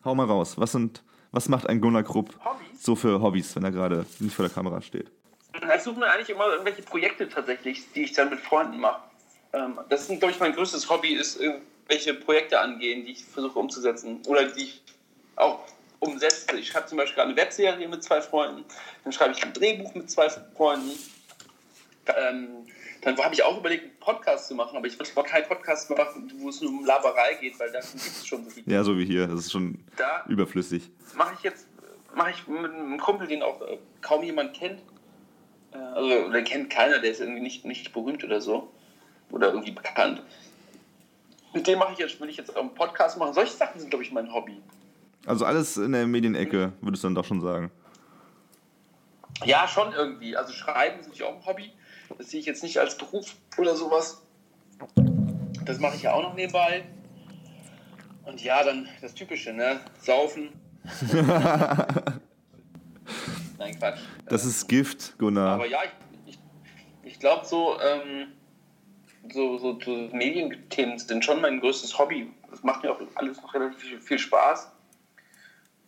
hau 0.05 0.15
mal 0.15 0.27
raus. 0.27 0.59
Was, 0.59 0.73
sind, 0.73 1.03
was 1.31 1.49
macht 1.49 1.71
ein 1.71 1.81
Gunnar 1.81 2.03
Krupp 2.03 2.39
Hobbys? 2.45 2.83
so 2.83 2.95
für 2.97 3.23
Hobbys, 3.23 3.57
wenn 3.57 3.65
er 3.65 3.71
gerade 3.71 4.05
nicht 4.19 4.35
vor 4.35 4.45
der 4.45 4.55
Kamera 4.55 4.83
steht? 4.83 5.11
Ich 5.75 5.83
suche 5.83 5.99
mir 6.01 6.11
eigentlich 6.11 6.31
immer 6.31 6.47
irgendwelche 6.49 6.83
Projekte 6.83 7.29
tatsächlich, 7.29 7.91
die 7.93 8.05
ich 8.05 8.13
dann 8.13 8.31
mit 8.31 8.41
Freunden 8.41 8.79
mache. 8.81 9.03
Ähm, 9.53 9.79
das 9.89 10.09
ist, 10.09 10.19
glaube 10.19 10.33
ich, 10.33 10.41
mein 10.41 10.55
größtes 10.55 10.89
Hobby, 10.89 11.15
ist 11.15 11.41
irgendwelche 11.41 12.15
Projekte 12.15 12.59
angehen, 12.61 13.05
die 13.05 13.13
ich 13.13 13.25
versuche 13.25 13.59
umzusetzen. 13.59 14.21
Oder 14.27 14.45
die 14.45 14.63
ich 14.65 14.83
auch 15.37 15.61
umsetze. 16.01 16.57
Ich 16.57 16.69
schreibe 16.69 16.87
zum 16.87 16.99
Beispiel 16.99 17.17
gerade 17.17 17.29
eine 17.29 17.37
Webserie 17.37 17.87
mit 17.89 18.03
zwei 18.03 18.21
Freunden, 18.21 18.65
dann 19.05 19.13
schreibe 19.13 19.33
ich 19.35 19.43
ein 19.45 19.53
Drehbuch 19.53 19.95
mit 19.95 20.11
zwei 20.11 20.29
Freunden. 20.29 20.91
Ähm, 22.07 22.67
dann 23.03 23.17
habe 23.19 23.35
ich 23.35 23.43
auch 23.43 23.59
überlegt, 23.59 23.85
einen 23.85 23.97
Podcast 24.01 24.49
zu 24.49 24.55
machen, 24.55 24.77
aber 24.77 24.87
ich 24.87 24.99
wollte 24.99 25.31
keinen 25.31 25.47
Podcast 25.47 25.91
machen, 25.91 26.33
wo 26.39 26.49
es 26.49 26.61
nur 26.61 26.71
um 26.71 26.85
Laberei 26.85 27.35
geht, 27.35 27.59
weil 27.59 27.71
davon 27.71 27.93
gibt 28.01 28.17
es 28.17 28.27
schon 28.27 28.45
so 28.45 28.51
viel. 28.51 28.65
Ja, 28.67 28.83
so 28.83 28.97
wie 28.99 29.05
hier. 29.05 29.27
Das 29.29 29.41
ist 29.41 29.53
schon 29.53 29.79
Da 29.97 30.25
überflüssig. 30.29 30.91
mache 31.15 31.35
ich 31.37 31.43
jetzt 31.45 31.67
mache 32.15 32.31
ich 32.31 32.47
mit 32.47 32.71
einem 32.73 32.99
Kumpel, 32.99 33.27
den 33.27 33.43
auch 33.43 33.61
äh, 33.63 33.79
kaum 34.03 34.23
jemand 34.23 34.55
kennt. 34.55 34.83
Also, 35.73 36.31
der 36.31 36.45
kennt 36.45 36.71
keiner, 36.71 36.99
der 36.99 37.11
ist 37.11 37.21
irgendwie 37.21 37.41
nicht, 37.41 37.65
nicht 37.65 37.93
berühmt 37.93 38.23
oder 38.25 38.41
so. 38.41 38.73
Oder 39.31 39.49
irgendwie 39.49 39.71
bekannt. 39.71 40.23
Mit 41.55 41.67
dem 41.67 41.79
mache 41.79 41.93
ich 41.93 41.99
jetzt, 41.99 42.21
will 42.21 42.29
ich 42.29 42.37
jetzt 42.37 42.55
auch 42.55 42.61
einen 42.61 42.75
Podcast 42.75 43.19
machen. 43.19 43.35
Solche 43.35 43.53
Sachen 43.53 43.81
sind, 43.81 43.91
glaube 43.91 44.05
ich, 44.05 44.13
mein 44.13 44.33
Hobby. 44.33 44.61
Also 45.27 45.45
alles 45.45 45.77
in 45.77 45.93
der 45.93 46.07
Medienecke, 46.07 46.73
würdest 46.81 47.05
du 47.05 47.09
dann 47.09 47.15
doch 47.15 47.25
schon 47.25 47.41
sagen. 47.41 47.71
Ja, 49.45 49.67
schon 49.69 49.93
irgendwie. 49.93 50.37
Also 50.37 50.53
Schreiben 50.53 51.01
ist 51.01 51.07
natürlich 51.07 51.25
auch 51.25 51.37
ein 51.37 51.47
Hobby. 51.47 51.73
Das 52.19 52.31
sehe 52.31 52.41
ich 52.41 52.47
jetzt 52.47 52.63
nicht 52.63 52.79
als 52.79 52.97
Beruf 52.97 53.35
oder 53.57 53.77
sowas. 53.77 54.23
Das 55.65 55.79
mache 55.79 55.97
ich 55.97 56.03
ja 56.03 56.13
auch 56.13 56.23
noch 56.23 56.35
nebenbei. 56.35 56.85
Und 58.25 58.43
ja, 58.43 58.63
dann 58.63 58.89
das 59.01 59.15
Typische, 59.15 59.53
ne? 59.53 59.81
Saufen. 60.01 60.51
Nein, 63.63 63.79
Quatsch. 63.79 64.01
Das 64.29 64.45
ist 64.45 64.69
Gift, 64.69 65.17
Gunnar. 65.19 65.53
Aber 65.53 65.67
ja, 65.67 65.79
ich, 65.85 66.35
ich, 66.35 66.39
ich 67.05 67.21
glaube, 67.21 67.47
so, 67.47 67.79
ähm, 67.81 68.33
so, 69.33 69.57
so, 69.59 69.79
so 69.81 69.93
Medienthemen 70.13 70.99
sind 70.99 71.25
schon 71.25 71.41
mein 71.41 71.61
größtes 71.61 71.97
Hobby. 71.97 72.33
Das 72.51 72.65
macht 72.65 72.83
mir 72.83 72.91
auch 72.91 73.01
alles 73.15 73.41
noch 73.41 73.55
relativ 73.55 74.05
viel, 74.05 74.19
Spaß. 74.19 74.73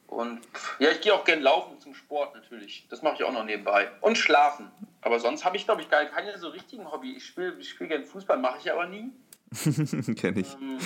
Und 0.06 0.40
ja, 0.78 0.90
ich 0.90 1.00
gehe 1.00 1.12
auch 1.12 1.24
gern 1.24 1.42
laufen 1.42 1.80
zum 1.80 1.96
Sport 1.96 2.36
natürlich. 2.36 2.86
Das 2.90 3.02
mache 3.02 3.16
ich 3.16 3.24
auch 3.24 3.32
noch 3.32 3.44
nebenbei. 3.44 3.90
Und 4.00 4.16
schlafen. 4.16 4.70
Aber 5.00 5.18
sonst 5.18 5.44
habe 5.44 5.56
ich, 5.56 5.64
glaube 5.64 5.82
ich, 5.82 5.90
gar 5.90 6.04
keine 6.04 6.38
so 6.38 6.50
richtigen 6.50 6.88
Hobby. 6.92 7.16
Ich 7.16 7.26
spiele 7.26 7.56
ich 7.58 7.70
spiel 7.70 7.88
gern 7.88 8.04
Fußball, 8.04 8.38
mache 8.38 8.58
ich 8.60 8.70
aber 8.70 8.86
nie. 8.86 9.10
Kenn 10.14 10.38
ich. 10.38 10.54
Ähm, 10.54 10.78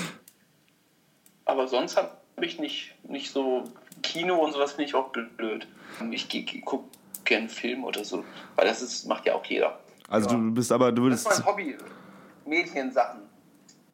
aber 1.44 1.68
sonst 1.68 1.98
habe 1.98 2.16
ich 2.40 2.58
nicht, 2.58 2.94
nicht 3.04 3.30
so 3.30 3.64
Kino 4.02 4.36
und 4.36 4.52
sowas 4.52 4.72
finde 4.72 4.88
ich 4.88 4.94
auch 4.94 5.10
blöd. 5.10 5.66
Ich 6.10 6.62
gucke 6.64 6.84
gern 7.24 7.48
Film 7.48 7.84
oder 7.84 8.04
so, 8.04 8.24
weil 8.56 8.66
das 8.66 8.82
ist, 8.82 9.06
macht 9.06 9.26
ja 9.26 9.34
auch 9.34 9.44
jeder. 9.44 9.78
Also 10.08 10.30
Ja. 10.30 10.36
du 10.36 10.50
bist 10.52 10.72
aber, 10.72 10.92
du 10.92 11.08
Das 11.08 11.20
ist 11.20 11.26
würdest, 11.26 11.44
mein 11.44 11.52
Hobby. 11.52 11.76
Mediensachen. 12.46 13.20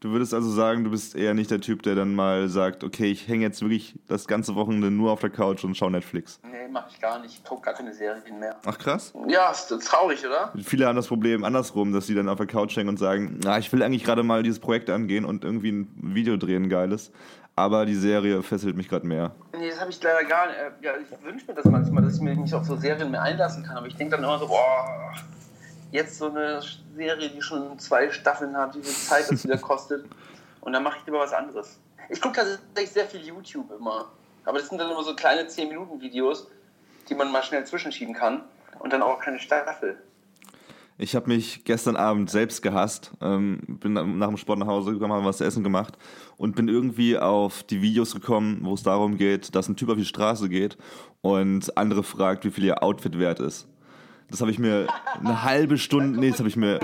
Du 0.00 0.10
würdest 0.10 0.34
also 0.34 0.50
sagen, 0.50 0.84
du 0.84 0.90
bist 0.90 1.16
eher 1.16 1.32
nicht 1.32 1.50
der 1.50 1.62
Typ, 1.62 1.82
der 1.82 1.94
dann 1.94 2.14
mal 2.14 2.48
sagt, 2.50 2.84
okay, 2.84 3.06
ich 3.10 3.26
hänge 3.26 3.42
jetzt 3.44 3.62
wirklich 3.62 3.98
das 4.06 4.26
ganze 4.28 4.54
Wochenende 4.54 4.90
nur 4.90 5.10
auf 5.10 5.20
der 5.20 5.30
Couch 5.30 5.64
und 5.64 5.76
schaue 5.78 5.90
Netflix. 5.90 6.38
Nee, 6.42 6.68
mach 6.70 6.90
ich 6.90 7.00
gar 7.00 7.20
nicht. 7.22 7.32
Ich 7.38 7.42
gucke 7.44 7.62
gar 7.62 7.72
keine 7.72 7.94
Serien 7.94 8.38
mehr. 8.38 8.54
Ach 8.66 8.76
krass. 8.76 9.14
Ja, 9.28 9.50
ist 9.50 9.68
traurig, 9.86 10.22
oder? 10.26 10.52
Viele 10.62 10.86
haben 10.86 10.96
das 10.96 11.06
Problem 11.06 11.42
andersrum, 11.42 11.94
dass 11.94 12.06
sie 12.06 12.14
dann 12.14 12.28
auf 12.28 12.36
der 12.36 12.46
Couch 12.46 12.76
hängen 12.76 12.90
und 12.90 12.98
sagen, 12.98 13.40
na, 13.42 13.58
ich 13.58 13.72
will 13.72 13.82
eigentlich 13.82 14.04
gerade 14.04 14.22
mal 14.22 14.42
dieses 14.42 14.58
Projekt 14.60 14.90
angehen 14.90 15.24
und 15.24 15.42
irgendwie 15.42 15.72
ein 15.72 15.88
Video 15.96 16.36
drehen, 16.36 16.68
geiles. 16.68 17.10
Aber 17.56 17.86
die 17.86 17.94
Serie 17.94 18.42
fesselt 18.42 18.76
mich 18.76 18.88
gerade 18.88 19.06
mehr. 19.06 19.30
Nee, 19.56 19.70
das 19.70 19.80
habe 19.80 19.90
ich 19.90 20.02
leider 20.02 20.24
gar 20.24 20.46
nicht. 20.48 20.56
Äh, 20.58 20.70
Ja, 20.80 20.92
ich 20.96 21.24
wünsche 21.24 21.46
mir 21.46 21.54
das 21.54 21.64
manchmal, 21.66 22.02
dass 22.02 22.16
ich 22.16 22.20
mich 22.20 22.36
nicht 22.36 22.52
auf 22.54 22.64
so 22.64 22.76
Serien 22.76 23.10
mehr 23.10 23.22
einlassen 23.22 23.62
kann. 23.64 23.76
Aber 23.76 23.86
ich 23.86 23.94
denke 23.96 24.16
dann 24.16 24.24
immer 24.24 24.38
so, 24.38 24.48
boah, 24.48 25.12
jetzt 25.92 26.18
so 26.18 26.28
eine 26.28 26.60
Serie, 26.96 27.30
die 27.30 27.40
schon 27.40 27.78
zwei 27.78 28.10
Staffeln 28.10 28.56
hat, 28.56 28.74
wie 28.74 28.82
viel 28.82 28.92
Zeit 28.92 29.30
das 29.30 29.44
wieder 29.44 29.58
kostet. 29.58 30.04
Und 30.62 30.72
dann 30.72 30.82
mache 30.82 30.98
ich 30.98 31.06
lieber 31.06 31.20
was 31.20 31.32
anderes. 31.32 31.78
Ich 32.08 32.20
gucke 32.20 32.34
tatsächlich 32.36 32.90
sehr 32.90 33.06
viel 33.06 33.20
YouTube 33.20 33.70
immer. 33.78 34.06
Aber 34.44 34.58
das 34.58 34.68
sind 34.68 34.78
dann 34.78 34.90
immer 34.90 35.04
so 35.04 35.14
kleine 35.14 35.42
10-Minuten-Videos, 35.44 36.48
die 37.08 37.14
man 37.14 37.30
mal 37.30 37.42
schnell 37.44 37.64
zwischenschieben 37.64 38.14
kann. 38.14 38.42
Und 38.80 38.92
dann 38.92 39.02
auch 39.02 39.20
keine 39.20 39.38
Staffel. 39.38 39.96
Ich 40.96 41.16
habe 41.16 41.28
mich 41.28 41.64
gestern 41.64 41.96
Abend 41.96 42.30
selbst 42.30 42.62
gehasst. 42.62 43.10
Ähm, 43.20 43.60
bin 43.66 43.94
nach 43.94 44.28
dem 44.28 44.36
Sport 44.36 44.60
nach 44.60 44.68
Hause 44.68 44.92
gekommen, 44.92 45.12
habe 45.12 45.24
was 45.24 45.38
zu 45.38 45.44
essen 45.44 45.64
gemacht 45.64 45.98
und 46.36 46.54
bin 46.54 46.68
irgendwie 46.68 47.18
auf 47.18 47.64
die 47.64 47.82
Videos 47.82 48.14
gekommen, 48.14 48.60
wo 48.62 48.74
es 48.74 48.84
darum 48.84 49.16
geht, 49.16 49.56
dass 49.56 49.68
ein 49.68 49.76
Typ 49.76 49.88
auf 49.88 49.96
die 49.96 50.04
Straße 50.04 50.48
geht 50.48 50.76
und 51.20 51.76
andere 51.76 52.04
fragt, 52.04 52.44
wie 52.44 52.50
viel 52.50 52.64
ihr 52.64 52.82
Outfit 52.82 53.18
wert 53.18 53.40
ist. 53.40 53.66
Das 54.30 54.40
habe 54.40 54.52
ich 54.52 54.58
mir 54.58 54.86
eine 55.18 55.42
halbe 55.42 55.78
Stunde, 55.78 56.18
nee, 56.20 56.30
das 56.30 56.38
habe 56.38 56.48
ich 56.48 56.56
mir, 56.56 56.78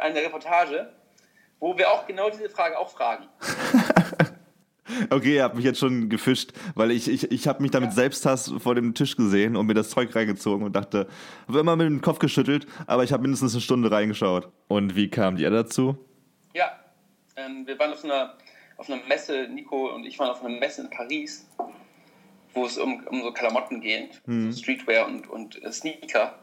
eine 0.00 0.20
Reportage, 0.20 0.92
wo 1.58 1.76
wir 1.76 1.90
auch 1.90 2.06
genau 2.06 2.30
diese 2.30 2.48
Frage 2.48 2.78
auch 2.78 2.90
fragen. 2.90 3.24
okay, 5.10 5.36
ihr 5.36 5.44
habt 5.44 5.56
mich 5.56 5.64
jetzt 5.64 5.78
schon 5.78 6.08
gefischt, 6.08 6.52
weil 6.74 6.90
ich, 6.90 7.08
ich, 7.08 7.30
ich 7.30 7.48
habe 7.48 7.62
mich 7.62 7.70
damit 7.70 7.92
Selbsthass 7.92 8.52
vor 8.58 8.74
dem 8.74 8.94
Tisch 8.94 9.16
gesehen 9.16 9.56
und 9.56 9.66
mir 9.66 9.74
das 9.74 9.90
Zeug 9.90 10.14
reingezogen 10.14 10.64
und 10.64 10.74
dachte, 10.74 11.08
habe 11.48 11.60
immer 11.60 11.76
mit 11.76 11.86
dem 11.86 12.00
Kopf 12.00 12.18
geschüttelt, 12.18 12.66
aber 12.86 13.04
ich 13.04 13.12
habe 13.12 13.22
mindestens 13.22 13.54
eine 13.54 13.60
Stunde 13.60 13.90
reingeschaut. 13.90 14.48
Und 14.68 14.96
wie 14.96 15.08
kamt 15.08 15.40
ihr 15.40 15.50
dazu? 15.50 15.98
Ja, 16.54 16.72
ähm, 17.36 17.66
wir 17.66 17.78
waren 17.78 17.92
auf 17.92 18.04
einer, 18.04 18.34
auf 18.76 18.90
einer 18.90 19.02
Messe, 19.06 19.48
Nico 19.48 19.94
und 19.94 20.04
ich 20.04 20.18
waren 20.18 20.30
auf 20.30 20.44
einer 20.44 20.58
Messe 20.58 20.82
in 20.82 20.90
Paris, 20.90 21.46
wo 22.54 22.66
es 22.66 22.78
um, 22.78 23.06
um 23.06 23.22
so 23.22 23.32
Klamotten 23.32 23.80
geht, 23.80 24.20
so 24.26 24.52
Streetwear 24.52 25.06
und, 25.06 25.28
und 25.28 25.62
äh, 25.62 25.72
Sneaker. 25.72 26.34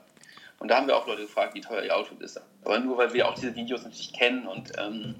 Und 0.59 0.69
da 0.69 0.77
haben 0.77 0.87
wir 0.87 0.95
auch 0.95 1.07
Leute 1.07 1.23
gefragt, 1.23 1.53
wie 1.53 1.61
teuer 1.61 1.83
ihr 1.83 1.95
Outfit 1.95 2.19
ist. 2.21 2.41
Aber 2.63 2.79
nur, 2.79 2.97
weil 2.97 3.13
wir 3.13 3.27
auch 3.27 3.35
diese 3.35 3.55
Videos 3.55 3.83
natürlich 3.83 4.11
kennen 4.13 4.47
und, 4.47 4.71
ähm, 4.77 5.15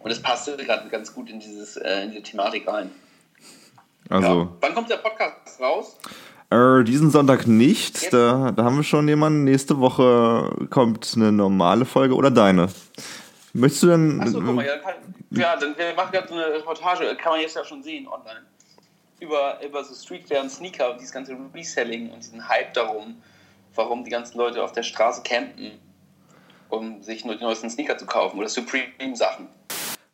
und 0.00 0.10
es 0.10 0.20
passte 0.20 0.56
gerade 0.56 0.88
ganz 0.88 1.14
gut 1.14 1.30
in, 1.30 1.38
dieses, 1.40 1.76
äh, 1.76 2.02
in 2.02 2.10
diese 2.10 2.22
Thematik 2.22 2.66
rein. 2.66 2.90
Also, 4.08 4.26
Ja. 4.26 4.48
Wann 4.60 4.74
kommt 4.74 4.90
der 4.90 4.96
Podcast 4.96 5.60
raus? 5.60 5.96
Äh, 6.50 6.82
diesen 6.82 7.10
Sonntag 7.10 7.46
nicht. 7.46 8.02
Jetzt? 8.02 8.12
Da, 8.12 8.50
da 8.50 8.64
haben 8.64 8.76
wir 8.76 8.82
schon 8.82 9.06
jemanden. 9.06 9.44
Nächste 9.44 9.78
Woche 9.78 10.66
kommt 10.68 11.12
eine 11.14 11.30
normale 11.30 11.84
Folge 11.84 12.14
oder 12.16 12.30
deine. 12.30 12.68
Möchtest 13.52 13.84
du 13.84 13.86
denn. 13.88 14.20
Achso, 14.20 14.40
guck 14.40 14.54
mal, 14.54 14.66
ja, 14.66 14.78
kann, 14.78 14.94
ja 15.30 15.56
dann, 15.56 15.76
wir 15.76 15.94
machen 15.94 16.10
gerade 16.10 16.28
so 16.28 16.34
eine 16.34 16.46
Reportage, 16.54 17.16
kann 17.16 17.32
man 17.32 17.40
jetzt 17.40 17.54
ja 17.54 17.64
schon 17.64 17.82
sehen 17.82 18.08
online. 18.08 18.40
Über, 19.20 19.58
über 19.64 19.84
so 19.84 19.94
Streetwear 19.94 20.42
und 20.42 20.50
Sneaker 20.50 20.90
und 20.90 20.98
dieses 20.98 21.12
ganze 21.12 21.36
Reselling 21.54 22.10
und 22.10 22.20
diesen 22.20 22.48
Hype 22.48 22.72
darum, 22.74 23.16
warum 23.74 24.02
die 24.02 24.10
ganzen 24.10 24.38
Leute 24.38 24.62
auf 24.62 24.72
der 24.72 24.82
Straße 24.82 25.22
campen, 25.22 25.72
um 26.68 27.02
sich 27.02 27.24
nur 27.24 27.36
die 27.36 27.44
neuesten 27.44 27.68
Sneaker 27.70 27.98
zu 27.98 28.06
kaufen 28.06 28.38
oder 28.38 28.48
Supreme-Sachen. 28.48 29.46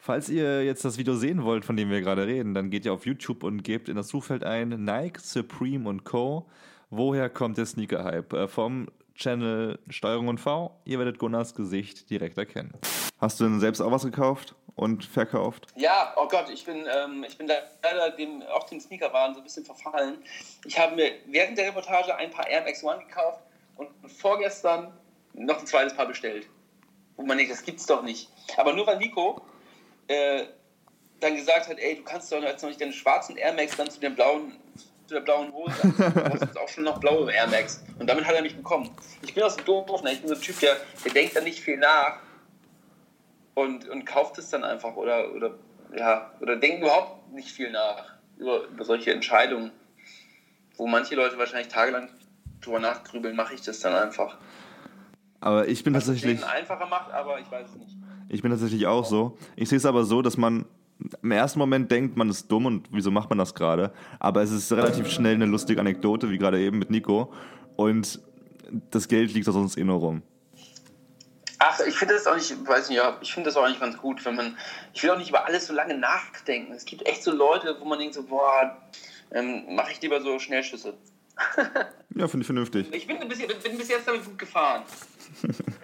Falls 0.06 0.28
ihr 0.28 0.64
jetzt 0.64 0.84
das 0.84 0.98
Video 0.98 1.16
sehen 1.16 1.42
wollt, 1.42 1.64
von 1.64 1.76
dem 1.76 1.90
wir 1.90 2.00
gerade 2.00 2.28
reden, 2.28 2.54
dann 2.54 2.70
geht 2.70 2.84
ihr 2.84 2.92
auf 2.92 3.06
YouTube 3.06 3.42
und 3.42 3.64
gebt 3.64 3.88
in 3.88 3.96
das 3.96 4.06
Suchfeld 4.06 4.44
ein 4.44 4.68
Nike, 4.68 5.18
Supreme 5.18 5.88
und 5.88 6.04
Co. 6.04 6.46
Woher 6.90 7.28
kommt 7.28 7.58
der 7.58 7.66
Sneaker-Hype? 7.66 8.32
Äh, 8.32 8.46
vom 8.46 8.86
Channel 9.16 9.80
Steuerung 9.88 10.28
und 10.28 10.38
V. 10.38 10.80
Ihr 10.84 11.00
werdet 11.00 11.18
Gunnars 11.18 11.56
Gesicht 11.56 12.08
direkt 12.08 12.38
erkennen. 12.38 12.72
Hast 13.18 13.40
du 13.40 13.44
denn 13.46 13.58
selbst 13.58 13.80
auch 13.80 13.90
was 13.90 14.04
gekauft 14.04 14.54
und 14.76 15.04
verkauft? 15.04 15.66
Ja, 15.74 16.14
oh 16.16 16.28
Gott, 16.28 16.50
ich 16.54 16.64
bin, 16.64 16.86
ähm, 16.86 17.24
ich 17.26 17.36
bin 17.36 17.48
da 17.48 17.54
leider 17.82 18.10
dem, 18.10 18.44
auch 18.54 18.62
den 18.62 18.80
Sneakerwaren 18.80 19.34
so 19.34 19.40
ein 19.40 19.44
bisschen 19.44 19.64
verfallen. 19.64 20.18
Ich 20.66 20.78
habe 20.78 20.94
mir 20.94 21.10
während 21.26 21.58
der 21.58 21.66
Reportage 21.66 22.14
ein 22.14 22.30
paar 22.30 22.48
Air 22.48 22.62
Max 22.62 22.84
One 22.84 23.02
gekauft 23.04 23.40
und 23.74 23.88
vorgestern 24.08 24.92
noch 25.34 25.58
ein 25.58 25.66
zweites 25.66 25.96
Paar 25.96 26.06
bestellt. 26.06 26.46
Wo 27.16 27.24
man 27.24 27.38
denkt, 27.38 27.50
das 27.50 27.64
gibt's 27.64 27.86
doch 27.86 28.04
nicht. 28.04 28.30
Aber 28.56 28.72
nur 28.72 28.86
weil 28.86 28.98
Nico 28.98 29.42
äh, 30.08 30.44
dann 31.20 31.36
gesagt 31.36 31.68
hat, 31.68 31.78
ey, 31.78 31.96
du 31.96 32.02
kannst 32.02 32.30
doch 32.30 32.42
jetzt 32.42 32.62
noch 32.62 32.68
nicht 32.68 32.80
deine 32.80 32.92
schwarzen 32.92 33.36
Air 33.36 33.54
Max 33.54 33.76
dann 33.76 33.90
zu 33.90 34.00
den 34.00 34.14
blauen 34.14 34.52
zu 35.06 35.14
der 35.14 35.20
blauen 35.20 35.52
Hose. 35.52 35.72
Du 35.82 36.24
hast 36.32 36.42
jetzt 36.42 36.58
auch 36.58 36.68
schon 36.68 36.84
noch 36.84 36.98
blaue 36.98 37.32
Air 37.32 37.46
Max. 37.46 37.82
Und 37.98 38.08
damit 38.08 38.24
hat 38.24 38.34
er 38.34 38.42
mich 38.42 38.56
bekommen. 38.56 38.90
Ich 39.22 39.34
bin 39.34 39.42
auch 39.42 39.50
so 39.50 39.60
doof, 39.62 40.02
ne? 40.02 40.12
ich 40.12 40.20
bin 40.20 40.28
so 40.28 40.34
ein 40.34 40.40
Typ, 40.40 40.58
der, 40.60 40.76
der 41.04 41.12
denkt 41.12 41.36
dann 41.36 41.44
nicht 41.44 41.60
viel 41.60 41.76
nach 41.76 42.18
und, 43.54 43.88
und 43.88 44.04
kauft 44.04 44.38
es 44.38 44.50
dann 44.50 44.64
einfach 44.64 44.96
oder, 44.96 45.32
oder, 45.32 45.54
ja, 45.96 46.32
oder 46.40 46.56
denkt 46.56 46.82
überhaupt 46.82 47.32
nicht 47.32 47.50
viel 47.50 47.70
nach 47.70 48.16
über, 48.36 48.64
über 48.64 48.84
solche 48.84 49.12
Entscheidungen. 49.12 49.70
Wo 50.76 50.86
manche 50.86 51.14
Leute 51.14 51.38
wahrscheinlich 51.38 51.68
tagelang 51.68 52.10
drüber 52.60 52.80
nachgrübeln, 52.80 53.34
mache 53.34 53.54
ich 53.54 53.62
das 53.62 53.80
dann 53.80 53.94
einfach. 53.94 54.36
Aber 55.40 55.68
ich 55.68 55.84
bin 55.84 55.94
Was 55.94 56.02
es 56.04 56.08
tatsächlich. 56.08 56.40
denen 56.40 56.50
einfacher 56.50 56.86
macht, 56.86 57.12
aber 57.12 57.38
ich 57.38 57.50
weiß 57.50 57.68
es 57.70 57.76
nicht. 57.76 57.96
Ich 58.28 58.42
bin 58.42 58.50
tatsächlich 58.50 58.86
auch 58.86 59.04
so. 59.04 59.36
Ich 59.56 59.68
sehe 59.68 59.78
es 59.78 59.86
aber 59.86 60.04
so, 60.04 60.22
dass 60.22 60.36
man 60.36 60.64
im 61.22 61.30
ersten 61.30 61.58
Moment 61.58 61.90
denkt, 61.90 62.16
man 62.16 62.28
ist 62.30 62.50
dumm 62.50 62.66
und 62.66 62.88
wieso 62.90 63.10
macht 63.10 63.28
man 63.28 63.38
das 63.38 63.54
gerade? 63.54 63.92
Aber 64.18 64.42
es 64.42 64.50
ist 64.50 64.72
relativ 64.72 65.08
schnell 65.10 65.34
eine 65.34 65.46
lustige 65.46 65.78
Anekdote, 65.80 66.30
wie 66.30 66.38
gerade 66.38 66.58
eben 66.60 66.78
mit 66.78 66.90
Nico. 66.90 67.32
Und 67.76 68.20
das 68.90 69.06
Geld 69.08 69.32
liegt 69.34 69.46
da 69.46 69.52
sonst 69.52 69.76
eh 69.76 69.84
nur 69.84 69.98
rum. 69.98 70.22
Ach, 71.58 71.78
ich 71.86 71.94
finde 71.96 72.14
das 72.14 72.26
auch 72.26 72.34
nicht, 72.34 72.54
weiß 72.66 72.88
nicht, 72.88 72.98
ja, 72.98 73.16
ich 73.20 73.32
finde 73.32 73.48
das 73.48 73.56
auch 73.56 73.66
nicht 73.66 73.80
ganz 73.80 73.96
gut, 73.96 74.24
wenn 74.24 74.34
man, 74.36 74.56
ich 74.92 75.02
will 75.02 75.10
auch 75.10 75.18
nicht 75.18 75.30
über 75.30 75.46
alles 75.46 75.66
so 75.66 75.72
lange 75.74 75.96
nachdenken. 75.96 76.72
Es 76.72 76.84
gibt 76.84 77.06
echt 77.06 77.22
so 77.22 77.32
Leute, 77.32 77.76
wo 77.80 77.84
man 77.86 77.98
denkt 77.98 78.14
so, 78.14 78.22
boah, 78.24 78.76
ähm, 79.32 79.62
mache 79.74 79.92
ich 79.92 80.00
lieber 80.02 80.20
so 80.20 80.38
Schnellschüsse. 80.38 80.94
Ja, 82.18 82.26
finde 82.28 82.44
ich 82.44 82.46
vernünftig. 82.46 82.86
Ich 82.92 83.06
bin 83.06 83.18
bis, 83.28 83.38
jetzt- 83.40 83.62
bin 83.62 83.76
bis 83.76 83.88
jetzt 83.90 84.08
damit 84.08 84.24
gut 84.24 84.38
gefahren. 84.38 84.84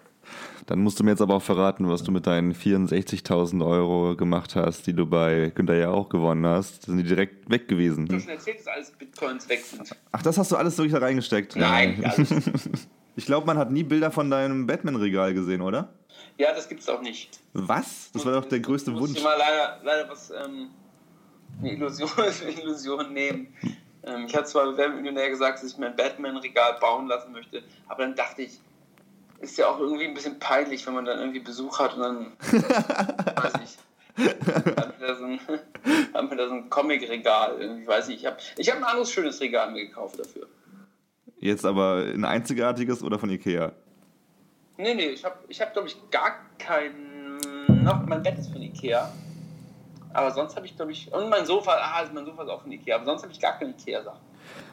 Dann 0.66 0.79
musst 0.81 0.98
du 1.01 1.05
mir 1.05 1.11
jetzt 1.11 1.20
aber 1.20 1.35
auch 1.35 1.42
verraten, 1.42 1.88
was 1.88 2.03
du 2.05 2.12
mit 2.12 2.27
deinen 2.27 2.55
64.000 2.55 3.66
Euro 3.66 4.14
gemacht 4.16 4.55
hast, 4.55 4.87
die 4.87 4.92
du 4.94 5.07
bei 5.07 5.51
Günther 5.55 5.75
ja 5.77 5.90
auch 5.90 6.09
gewonnen 6.09 6.46
hast. 6.46 6.83
Sind 6.87 6.98
die 6.98 7.03
direkt 7.03 7.51
weg 7.51 7.62
Ich 7.66 7.72
habe 7.72 7.77
gewesen? 7.77 8.09
schon 8.20 8.29
erzählt, 8.29 8.61
dass 8.61 8.68
alles 8.68 8.90
Bitcoins 8.92 9.48
weg 9.48 9.64
sind. 9.64 9.90
Ach, 10.12 10.22
das 10.22 10.38
hast 10.38 10.53
du 10.53 10.57
alles 10.57 10.79
wirklich 10.79 10.92
da 10.92 10.98
reingesteckt? 11.01 11.57
Nein, 11.57 12.01
Ja. 12.03 12.11
alles. 12.11 12.31
Ich 13.14 13.27
glaube, 13.27 13.46
man 13.46 13.59
hat 13.59 13.70
nie 13.70 13.83
Bilder 13.83 14.11
von 14.11 14.31
deinem 14.31 14.66
Batman-Regal 14.66 15.35
gesehen, 15.35 15.61
oder? 15.61 15.92
Ja, 16.38 16.55
das 16.55 16.66
gibt's 16.66 16.88
auch 16.88 17.03
nicht. 17.03 17.40
Was? 17.53 18.11
Das 18.12 18.25
war 18.25 18.33
doch 18.33 18.46
der 18.46 18.61
größte 18.61 18.90
Muss 18.90 19.01
Wunsch. 19.03 19.18
ich 19.18 19.22
mal 19.22 19.37
leider, 19.38 19.81
leider 19.85 20.09
was, 20.09 20.31
ähm, 20.31 20.68
eine 21.61 21.72
Illusion, 21.75 22.09
eine 22.16 22.51
Illusion 22.59 23.12
nehmen. 23.12 23.48
Ähm, 24.05 24.25
ich 24.27 24.35
hatte 24.35 24.46
zwar 24.46 24.64
bei 24.72 24.79
Werbemillionär 24.79 25.29
gesagt, 25.29 25.62
dass 25.62 25.72
ich 25.72 25.77
mein 25.77 25.94
Batman-Regal 25.94 26.79
bauen 26.81 27.07
lassen 27.07 27.33
möchte, 27.33 27.62
aber 27.87 28.05
dann 28.05 28.14
dachte 28.14 28.42
ich, 28.42 28.59
ist 29.42 29.59
ja 29.59 29.66
auch 29.68 29.78
irgendwie 29.78 30.07
ein 30.07 30.14
bisschen 30.14 30.38
peinlich, 30.38 30.87
wenn 30.87 30.94
man 30.94 31.05
dann 31.05 31.18
irgendwie 31.18 31.40
Besuch 31.40 31.78
hat 31.78 31.96
und 31.96 32.02
dann, 32.02 32.33
weiß 32.42 33.55
ich, 33.64 33.78
hat 34.46 35.00
mir 35.00 35.07
da 35.07 35.14
so 35.16 35.24
ein, 35.24 35.40
da 36.37 36.48
so 36.48 36.55
ein 36.55 36.70
Comic-Regal, 36.70 37.61
irgendwie, 37.61 37.87
weiß 37.87 38.09
ich. 38.09 38.20
Ich 38.20 38.26
habe 38.26 38.37
ich 38.57 38.70
hab 38.70 38.78
ein 38.78 38.85
anderes 38.85 39.11
schönes 39.11 39.40
Regal 39.40 39.70
mir 39.72 39.87
gekauft 39.87 40.18
dafür. 40.18 40.46
Jetzt 41.38 41.64
aber 41.64 42.05
ein 42.07 42.24
einzigartiges 42.24 43.02
oder 43.02 43.18
von 43.18 43.28
Ikea? 43.31 43.72
Nee, 44.76 44.94
nee, 44.94 45.09
ich 45.09 45.24
habe, 45.24 45.37
ich 45.48 45.61
hab, 45.61 45.72
glaube 45.72 45.88
ich, 45.88 45.96
gar 46.11 46.37
keinen. 46.59 47.38
Noch, 47.83 48.07
mein 48.07 48.22
Bett 48.22 48.38
ist 48.38 48.52
von 48.52 48.62
Ikea. 48.62 49.12
Aber 50.12 50.31
sonst 50.31 50.55
habe 50.57 50.66
ich, 50.66 50.76
glaube 50.76 50.92
ich. 50.92 51.12
Und 51.12 51.28
mein 51.28 51.44
Sofa, 51.46 51.72
ah, 51.72 51.96
also 51.96 52.12
mein 52.12 52.26
Sofa 52.26 52.44
ist 52.44 52.48
auch 52.48 52.62
von 52.62 52.70
Ikea. 52.70 52.96
Aber 52.96 53.05
sonst 53.07 53.22
habe 53.22 53.33
ich 53.33 53.40
gar 53.40 53.59
keine 53.59 53.70
Ikea-Sachen. 53.72 54.20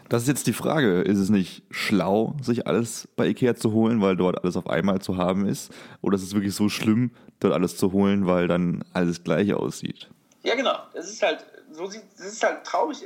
Das 0.09 0.23
ist 0.23 0.27
jetzt 0.27 0.47
die 0.47 0.53
Frage. 0.53 1.01
Ist 1.01 1.19
es 1.19 1.29
nicht 1.29 1.61
schlau, 1.69 2.35
sich 2.41 2.65
alles 2.65 3.07
bei 3.15 3.27
Ikea 3.27 3.55
zu 3.55 3.73
holen, 3.73 4.01
weil 4.01 4.15
dort 4.15 4.43
alles 4.43 4.57
auf 4.57 4.67
einmal 4.67 4.99
zu 4.99 5.17
haben 5.17 5.47
ist? 5.47 5.71
Oder 6.01 6.15
ist 6.15 6.23
es 6.23 6.33
wirklich 6.33 6.55
so 6.55 6.67
schlimm, 6.67 7.11
dort 7.39 7.53
alles 7.53 7.77
zu 7.77 7.91
holen, 7.91 8.25
weil 8.25 8.47
dann 8.47 8.83
alles 8.93 9.23
gleich 9.23 9.53
aussieht? 9.53 10.09
Ja, 10.41 10.55
genau. 10.55 10.79
Das 10.93 11.07
ist 11.09 11.21
halt, 11.21 11.45
so 11.71 11.85
sieht, 11.85 12.01
das 12.17 12.25
ist 12.25 12.43
halt 12.43 12.63
traurig. 12.63 13.05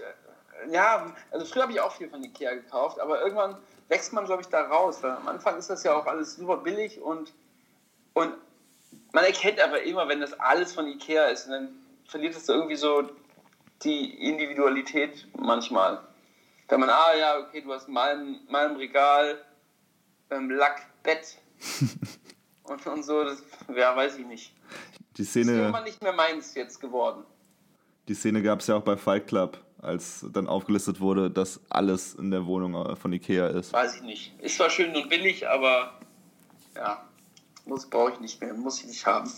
Ja, 0.72 1.14
also 1.32 1.46
früher 1.46 1.64
habe 1.64 1.74
ich 1.74 1.82
auch 1.82 1.92
viel 1.92 2.08
von 2.10 2.24
Ikea 2.24 2.54
gekauft, 2.54 3.02
aber 3.02 3.22
irgendwann 3.22 3.58
wächst 3.90 4.14
man, 4.14 4.24
glaube 4.24 4.42
ich, 4.42 4.48
da 4.48 4.62
raus. 4.62 5.00
Weil 5.02 5.12
am 5.12 5.28
Anfang 5.28 5.58
ist 5.58 5.70
das 5.70 5.84
ja 5.84 5.94
auch 5.94 6.06
alles 6.06 6.38
super 6.38 6.56
billig 6.56 7.02
und, 7.02 7.34
und 8.14 8.32
man 9.12 9.26
erkennt 9.26 9.60
aber 9.60 9.84
immer, 9.84 10.08
wenn 10.08 10.22
das 10.22 10.40
alles 10.40 10.74
von 10.74 10.88
Ikea 10.88 11.26
ist, 11.26 11.50
dann 11.50 11.68
verliert 12.08 12.34
es 12.34 12.48
irgendwie 12.48 12.78
so 12.78 13.10
die 13.84 14.26
Individualität 14.26 15.28
manchmal. 15.38 16.00
Wenn 16.74 16.80
man, 16.80 16.90
ah 16.90 17.16
ja, 17.16 17.38
okay, 17.38 17.62
du 17.62 17.72
hast 17.72 17.88
mal 17.88 18.20
im 18.20 18.76
Regal 18.78 19.38
ähm, 20.32 20.50
Lack, 20.50 20.82
Bett 21.04 21.38
und, 22.64 22.88
und 22.88 23.04
so, 23.04 23.24
das, 23.24 23.44
ja, 23.76 23.96
weiß 23.96 24.18
ich 24.18 24.26
nicht. 24.26 24.52
Die 25.16 25.22
Ist 25.22 25.30
Szene, 25.30 25.52
irgendwann 25.52 25.84
nicht 25.84 26.02
mehr 26.02 26.14
meins 26.14 26.56
jetzt 26.56 26.82
geworden. 26.82 27.26
die 28.08 28.16
Szene 28.16 28.42
gab 28.42 28.62
es 28.62 28.66
ja 28.66 28.76
auch 28.78 28.82
bei 28.82 28.98
Fight 28.98 29.28
Club, 29.28 29.60
als 29.84 30.26
dann 30.34 30.48
aufgelistet 30.48 31.00
wurde, 31.00 31.30
dass 31.30 31.62
alles 31.70 32.16
in 32.16 32.32
der 32.32 32.48
Wohnung 32.48 32.74
äh, 32.74 32.96
von 32.96 33.14
Ikea 33.14 33.50
ist. 33.50 33.72
Weiß 33.72 33.98
ich 33.98 34.02
nicht. 34.02 34.34
Ist 34.42 34.58
zwar 34.58 34.72
schön 34.72 34.96
und 34.96 35.10
billig, 35.10 35.48
aber 35.48 36.00
ja, 36.76 37.08
muss 37.66 37.88
brauche 37.88 38.14
ich 38.14 38.20
nicht 38.20 38.42
mehr, 38.42 38.52
muss 38.56 38.80
ich 38.80 38.88
nicht 38.88 39.06
haben. 39.06 39.32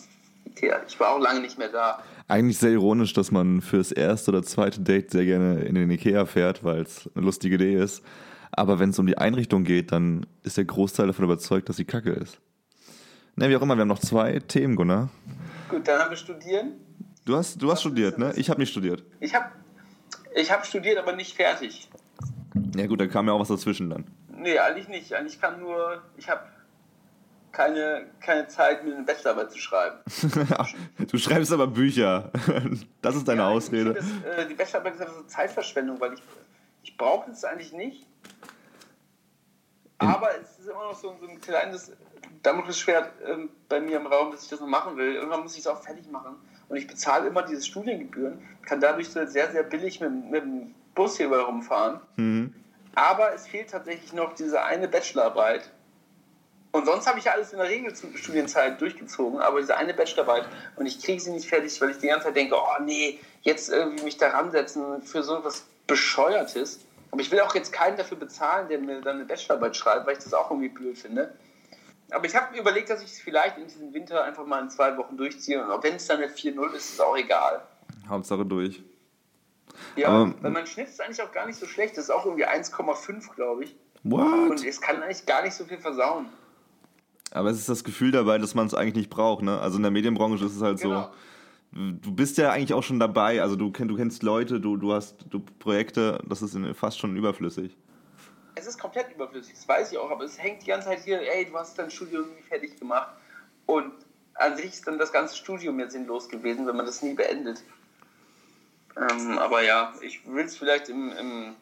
Ikea. 0.45 0.84
Ich 0.88 0.98
war 1.02 1.10
auch 1.10 1.19
lange 1.19 1.41
nicht 1.41 1.58
mehr 1.58 1.67
da. 1.67 2.02
Eigentlich 2.27 2.57
sehr 2.57 2.71
ironisch, 2.71 3.13
dass 3.13 3.31
man 3.31 3.61
fürs 3.61 3.91
erste 3.91 4.31
oder 4.31 4.41
zweite 4.41 4.81
Date 4.81 5.11
sehr 5.11 5.25
gerne 5.25 5.61
in 5.61 5.75
den 5.75 5.91
Ikea 5.91 6.25
fährt, 6.25 6.63
weil 6.63 6.81
es 6.81 7.09
eine 7.13 7.23
lustige 7.23 7.55
Idee 7.55 7.75
ist. 7.75 8.03
Aber 8.51 8.79
wenn 8.79 8.89
es 8.89 8.99
um 8.99 9.05
die 9.05 9.17
Einrichtung 9.17 9.63
geht, 9.63 9.91
dann 9.91 10.25
ist 10.41 10.57
der 10.57 10.65
Großteil 10.65 11.07
davon 11.07 11.25
überzeugt, 11.25 11.69
dass 11.69 11.75
sie 11.75 11.85
kacke 11.85 12.11
ist. 12.11 12.39
Na, 13.35 13.49
wie 13.49 13.55
auch 13.55 13.61
immer, 13.61 13.75
wir 13.75 13.81
haben 13.81 13.89
noch 13.89 13.99
zwei 13.99 14.39
Themen, 14.39 14.75
Gunnar. 14.75 15.09
Gut, 15.69 15.88
dann 15.88 15.99
haben 15.99 16.09
wir 16.09 16.17
studieren. 16.17 16.73
Du 17.25 17.35
hast, 17.35 17.61
du 17.61 17.71
hast 17.71 17.81
studiert, 17.81 18.17
ne? 18.17 18.33
Ich 18.38 18.49
habe 18.49 18.59
nicht 18.59 18.71
studiert. 18.71 19.03
Ich 19.19 19.35
habe 19.35 19.51
ich 20.35 20.51
hab 20.51 20.65
studiert, 20.65 20.97
aber 20.97 21.15
nicht 21.15 21.35
fertig. 21.35 21.89
Ja 22.75 22.88
gut, 22.88 23.01
da 23.01 23.07
kam 23.07 23.27
ja 23.27 23.33
auch 23.33 23.39
was 23.39 23.49
dazwischen 23.49 23.89
dann. 23.89 24.05
Nee, 24.29 24.57
eigentlich 24.57 24.88
nicht. 24.88 25.13
Eigentlich 25.13 25.39
kann 25.39 25.59
nur, 25.59 26.01
ich 26.17 26.29
habe 26.29 26.41
keine, 27.55 28.07
keine 28.19 28.47
Zeit, 28.47 28.83
mir 28.83 28.93
eine 28.95 29.05
Bachelorarbeit 29.05 29.51
zu 29.51 29.59
schreiben. 29.59 29.97
du 31.09 31.17
schreibst 31.17 31.53
aber 31.53 31.67
Bücher. 31.67 32.31
Das 33.01 33.15
ist 33.15 33.27
deine 33.27 33.41
Ja, 33.41 33.47
Ausrede. 33.47 33.93
das, 33.93 34.05
äh, 34.05 34.47
die 34.47 34.55
Bachelorarbeit 34.55 34.95
ist 34.95 35.01
einfach 35.01 35.15
so 35.15 35.23
Zeitverschwendung, 35.23 35.99
weil 35.99 36.13
ich, 36.15 36.23
ich 36.83 36.97
brauche 36.97 37.31
es 37.31 37.45
eigentlich 37.45 37.71
nicht. 37.71 38.05
Aber 39.97 40.29
es 40.41 40.59
ist 40.59 40.67
immer 40.67 40.83
noch 40.83 40.95
so, 40.95 41.15
so 41.21 41.27
ein 41.27 41.39
kleines 41.39 41.93
Damoklesschwert 42.43 43.09
ähm, 43.25 43.49
bei 43.69 43.79
mir 43.79 43.97
im 43.97 44.07
Raum, 44.07 44.31
dass 44.31 44.43
ich 44.43 44.49
das 44.49 44.59
noch 44.59 44.67
machen 44.67 44.97
will. 44.97 45.15
Irgendwann 45.15 45.41
muss 45.41 45.53
ich 45.53 45.59
es 45.59 45.67
auch 45.67 45.81
fertig 45.81 46.11
machen. 46.11 46.35
Und 46.67 46.75
ich 46.75 46.87
bezahle 46.87 47.27
immer 47.27 47.43
diese 47.43 47.63
Studiengebühren, 47.63 48.39
kann 48.65 48.81
dadurch 48.81 49.09
so 49.09 49.25
sehr, 49.25 49.51
sehr 49.51 49.63
billig 49.63 50.01
mit, 50.01 50.11
mit 50.29 50.43
dem 50.43 50.75
Bus 50.93 51.15
hier 51.17 51.31
rumfahren. 51.33 52.01
Mhm. 52.17 52.53
Aber 52.95 53.33
es 53.33 53.47
fehlt 53.47 53.69
tatsächlich 53.69 54.11
noch 54.13 54.33
diese 54.33 54.61
eine 54.63 54.87
Bachelorarbeit. 54.87 55.71
Und 56.75 56.85
sonst 56.85 57.07
habe 57.07 57.19
ich 57.19 57.23
ja 57.25 57.31
alles 57.31 57.53
in 57.53 57.59
der 57.59 57.69
Regel 57.69 57.93
zur 57.95 58.09
Studienzeit 58.17 58.81
durchgezogen, 58.81 59.39
aber 59.39 59.61
diese 59.61 59.77
eine 59.77 59.93
Bachelorarbeit 59.93 60.45
und 60.75 60.85
ich 60.85 61.01
kriege 61.01 61.21
sie 61.21 61.31
nicht 61.31 61.47
fertig, 61.47 61.79
weil 61.79 61.91
ich 61.91 61.99
die 61.99 62.07
ganze 62.07 62.25
Zeit 62.25 62.35
denke, 62.35 62.55
oh 62.57 62.81
nee, 62.83 63.17
jetzt 63.43 63.69
irgendwie 63.69 64.03
mich 64.03 64.17
da 64.17 64.27
ransetzen 64.31 65.01
für 65.01 65.23
so 65.23 65.38
etwas 65.38 65.65
Bescheuertes. 65.88 66.81
Aber 67.11 67.21
ich 67.21 67.31
will 67.31 67.39
auch 67.39 67.55
jetzt 67.55 67.71
keinen 67.71 67.95
dafür 67.95 68.17
bezahlen, 68.17 68.67
der 68.67 68.79
mir 68.79 68.99
dann 68.99 69.15
eine 69.15 69.25
Bachelorarbeit 69.25 69.77
schreibt, 69.77 70.05
weil 70.05 70.17
ich 70.17 70.23
das 70.25 70.33
auch 70.33 70.51
irgendwie 70.51 70.67
blöd 70.67 70.97
finde. 70.97 71.33
Aber 72.11 72.25
ich 72.25 72.35
habe 72.35 72.51
mir 72.53 72.59
überlegt, 72.59 72.89
dass 72.89 73.01
ich 73.01 73.09
es 73.13 73.21
vielleicht 73.21 73.57
in 73.57 73.67
diesem 73.67 73.93
Winter 73.93 74.25
einfach 74.25 74.45
mal 74.45 74.61
in 74.61 74.69
zwei 74.69 74.97
Wochen 74.97 75.15
durchziehe. 75.15 75.63
Und 75.63 75.71
auch 75.71 75.81
wenn 75.81 75.95
es 75.95 76.05
dann 76.07 76.17
eine 76.17 76.27
4-0 76.27 76.67
ist, 76.73 76.75
ist 76.89 76.93
es 76.95 76.99
auch 76.99 77.15
egal. 77.15 77.61
Hauptsache 78.09 78.45
durch. 78.45 78.83
Ja, 79.95 80.09
Aber- 80.09 80.33
weil 80.41 80.51
mein 80.51 80.67
Schnitt 80.67 80.89
ist 80.89 81.01
eigentlich 81.01 81.21
auch 81.21 81.31
gar 81.31 81.45
nicht 81.45 81.57
so 81.57 81.65
schlecht. 81.67 81.95
Das 81.97 82.05
ist 82.05 82.09
auch 82.09 82.25
irgendwie 82.25 82.45
1,5, 82.45 83.33
glaube 83.35 83.63
ich. 83.63 83.75
What? 84.03 84.49
Und 84.51 84.65
es 84.65 84.81
kann 84.81 85.01
eigentlich 85.01 85.25
gar 85.25 85.41
nicht 85.41 85.53
so 85.55 85.63
viel 85.63 85.79
versauen. 85.79 86.27
Aber 87.31 87.49
es 87.49 87.57
ist 87.57 87.69
das 87.69 87.83
Gefühl 87.83 88.11
dabei, 88.11 88.38
dass 88.38 88.55
man 88.55 88.67
es 88.67 88.73
eigentlich 88.73 88.95
nicht 88.95 89.09
braucht, 89.09 89.43
ne? 89.43 89.59
Also 89.59 89.77
in 89.77 89.83
der 89.83 89.91
Medienbranche 89.91 90.45
ist 90.45 90.55
es 90.55 90.61
halt 90.61 90.79
Genau. 90.79 91.03
so. 91.03 91.09
Du 92.01 92.13
bist 92.13 92.38
ja 92.38 92.51
eigentlich 92.51 92.73
auch 92.73 92.83
schon 92.83 92.99
dabei, 92.99 93.41
also 93.41 93.57
du, 93.57 93.69
kenn, 93.71 93.89
du 93.89 93.97
kennst 93.97 94.23
Leute, 94.23 94.61
du, 94.61 94.77
du 94.77 94.93
hast 94.93 95.25
du 95.29 95.41
Projekte, 95.59 96.23
das 96.25 96.41
ist 96.41 96.57
fast 96.73 96.99
schon 96.99 97.17
überflüssig. 97.17 97.75
Es 98.55 98.65
ist 98.65 98.79
komplett 98.79 99.13
überflüssig, 99.13 99.55
das 99.55 99.67
weiß 99.67 99.91
ich 99.91 99.97
auch, 99.97 100.09
aber 100.09 100.23
es 100.23 100.38
hängt 100.41 100.61
die 100.61 100.67
ganze 100.67 100.88
Zeit 100.88 101.03
hier, 101.03 101.19
ey, 101.19 101.45
du 101.45 101.57
hast 101.57 101.77
dein 101.77 101.91
Studium 101.91 102.29
nie 102.33 102.41
fertig 102.47 102.79
gemacht. 102.79 103.09
Und 103.65 103.91
an 104.35 104.55
sich 104.55 104.67
ist 104.67 104.88
dann 104.88 104.97
das 104.97 105.11
ganze 105.11 105.35
Studium 105.35 105.77
jetzt 105.79 105.91
sinnlos 105.91 106.29
gewesen, 106.29 106.65
wenn 106.65 106.77
man 106.77 106.85
das 106.85 107.01
nie 107.01 107.13
beendet. 107.13 107.61
Ähm, 108.95 109.38
aber 109.39 109.61
ja, 109.63 109.93
ich 110.01 110.25
will 110.25 110.45
es 110.45 110.55
vielleicht 110.57 110.88
im, 110.88 111.11
im, 111.11 111.55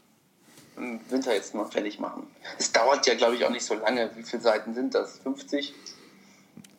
im 0.78 1.00
Winter 1.10 1.34
jetzt 1.34 1.54
mal 1.54 1.66
fertig 1.66 2.00
machen. 2.00 2.28
Es 2.58 2.72
dauert 2.72 3.06
ja, 3.06 3.16
glaube 3.16 3.36
ich, 3.36 3.46
auch 3.46 3.50
nicht 3.50 3.66
so 3.66 3.76
lange. 3.76 4.10
Wie 4.16 4.24
viele 4.24 4.42
Seiten 4.42 4.74
sind 4.74 4.96
das? 4.96 5.20
50? 5.20 5.74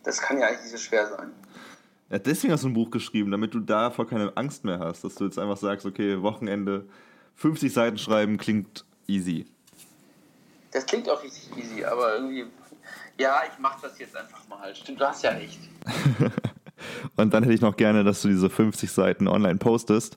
Das 0.02 0.20
kann 0.20 0.38
ja 0.38 0.48
eigentlich 0.48 0.62
nicht 0.62 0.72
so 0.72 0.78
schwer 0.78 1.08
sein. 1.08 1.32
Ja, 2.10 2.18
deswegen 2.18 2.52
hast 2.52 2.64
du 2.64 2.68
ein 2.68 2.74
Buch 2.74 2.90
geschrieben, 2.90 3.30
damit 3.30 3.54
du 3.54 3.60
davor 3.60 4.06
keine 4.06 4.36
Angst 4.36 4.64
mehr 4.64 4.78
hast, 4.78 5.04
dass 5.04 5.14
du 5.14 5.24
jetzt 5.24 5.38
einfach 5.38 5.56
sagst, 5.56 5.86
okay, 5.86 6.20
Wochenende, 6.22 6.86
50 7.36 7.72
Seiten 7.72 7.98
schreiben 7.98 8.36
klingt 8.36 8.84
easy. 9.06 9.46
Das 10.72 10.86
klingt 10.86 11.08
auch 11.08 11.22
richtig 11.22 11.56
easy, 11.56 11.84
aber 11.84 12.16
irgendwie, 12.16 12.46
ja, 13.18 13.42
ich 13.50 13.58
mache 13.58 13.78
das 13.82 13.98
jetzt 13.98 14.16
einfach 14.16 14.46
mal. 14.48 14.74
Stimmt, 14.74 15.00
du 15.00 15.06
hast 15.06 15.22
ja 15.22 15.30
recht. 15.30 15.58
Und 17.16 17.32
dann 17.32 17.42
hätte 17.42 17.54
ich 17.54 17.60
noch 17.60 17.76
gerne, 17.76 18.04
dass 18.04 18.22
du 18.22 18.28
diese 18.28 18.50
50 18.50 18.90
Seiten 18.90 19.28
online 19.28 19.56
postest. 19.56 20.16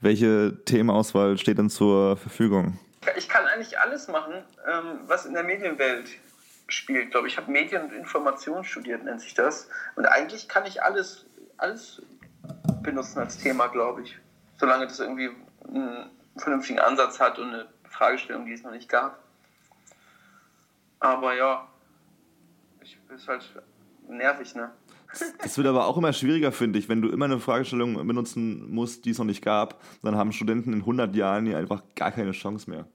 Welche 0.00 0.58
Themenauswahl 0.64 1.38
steht 1.38 1.58
denn 1.58 1.70
zur 1.70 2.16
Verfügung? 2.16 2.78
Ich 3.16 3.28
kann 3.28 3.46
eigentlich 3.46 3.78
alles 3.78 4.08
machen, 4.08 4.44
ähm, 4.66 5.00
was 5.06 5.24
in 5.24 5.32
der 5.32 5.42
Medienwelt 5.42 6.08
spielt, 6.68 7.10
glaube 7.10 7.26
ich. 7.26 7.34
Ich 7.34 7.38
habe 7.38 7.50
Medien- 7.50 7.84
und 7.84 7.92
Information 7.92 8.62
studiert, 8.64 9.04
nennt 9.04 9.20
sich 9.20 9.34
das. 9.34 9.68
Und 9.96 10.06
eigentlich 10.06 10.48
kann 10.48 10.66
ich 10.66 10.82
alles, 10.82 11.26
alles 11.56 12.02
benutzen 12.82 13.18
als 13.18 13.38
Thema, 13.38 13.68
glaube 13.68 14.02
ich. 14.02 14.18
Solange 14.58 14.86
das 14.86 15.00
irgendwie 15.00 15.30
einen 15.66 16.10
vernünftigen 16.36 16.78
Ansatz 16.78 17.18
hat 17.20 17.38
und 17.38 17.48
eine 17.48 17.68
Fragestellung, 17.88 18.46
die 18.46 18.52
es 18.52 18.62
noch 18.62 18.70
nicht 18.70 18.88
gab. 18.88 19.18
Aber 21.00 21.34
ja, 21.34 21.66
ich 22.82 22.98
ist 23.08 23.26
halt 23.26 23.50
nervig, 24.06 24.54
ne? 24.54 24.70
Es 25.44 25.56
wird 25.58 25.66
aber 25.66 25.86
auch 25.86 25.96
immer 25.96 26.12
schwieriger, 26.12 26.52
finde 26.52 26.78
ich, 26.78 26.88
wenn 26.88 27.02
du 27.02 27.08
immer 27.08 27.24
eine 27.24 27.40
Fragestellung 27.40 28.06
benutzen 28.06 28.70
musst, 28.72 29.04
die 29.04 29.10
es 29.10 29.18
noch 29.18 29.24
nicht 29.24 29.44
gab, 29.44 29.80
dann 30.02 30.16
haben 30.16 30.32
Studenten 30.32 30.72
in 30.72 30.80
100 30.80 31.14
Jahren 31.16 31.46
hier 31.46 31.58
einfach 31.58 31.82
gar 31.96 32.12
keine 32.12 32.32
Chance 32.32 32.70
mehr. 32.70 32.86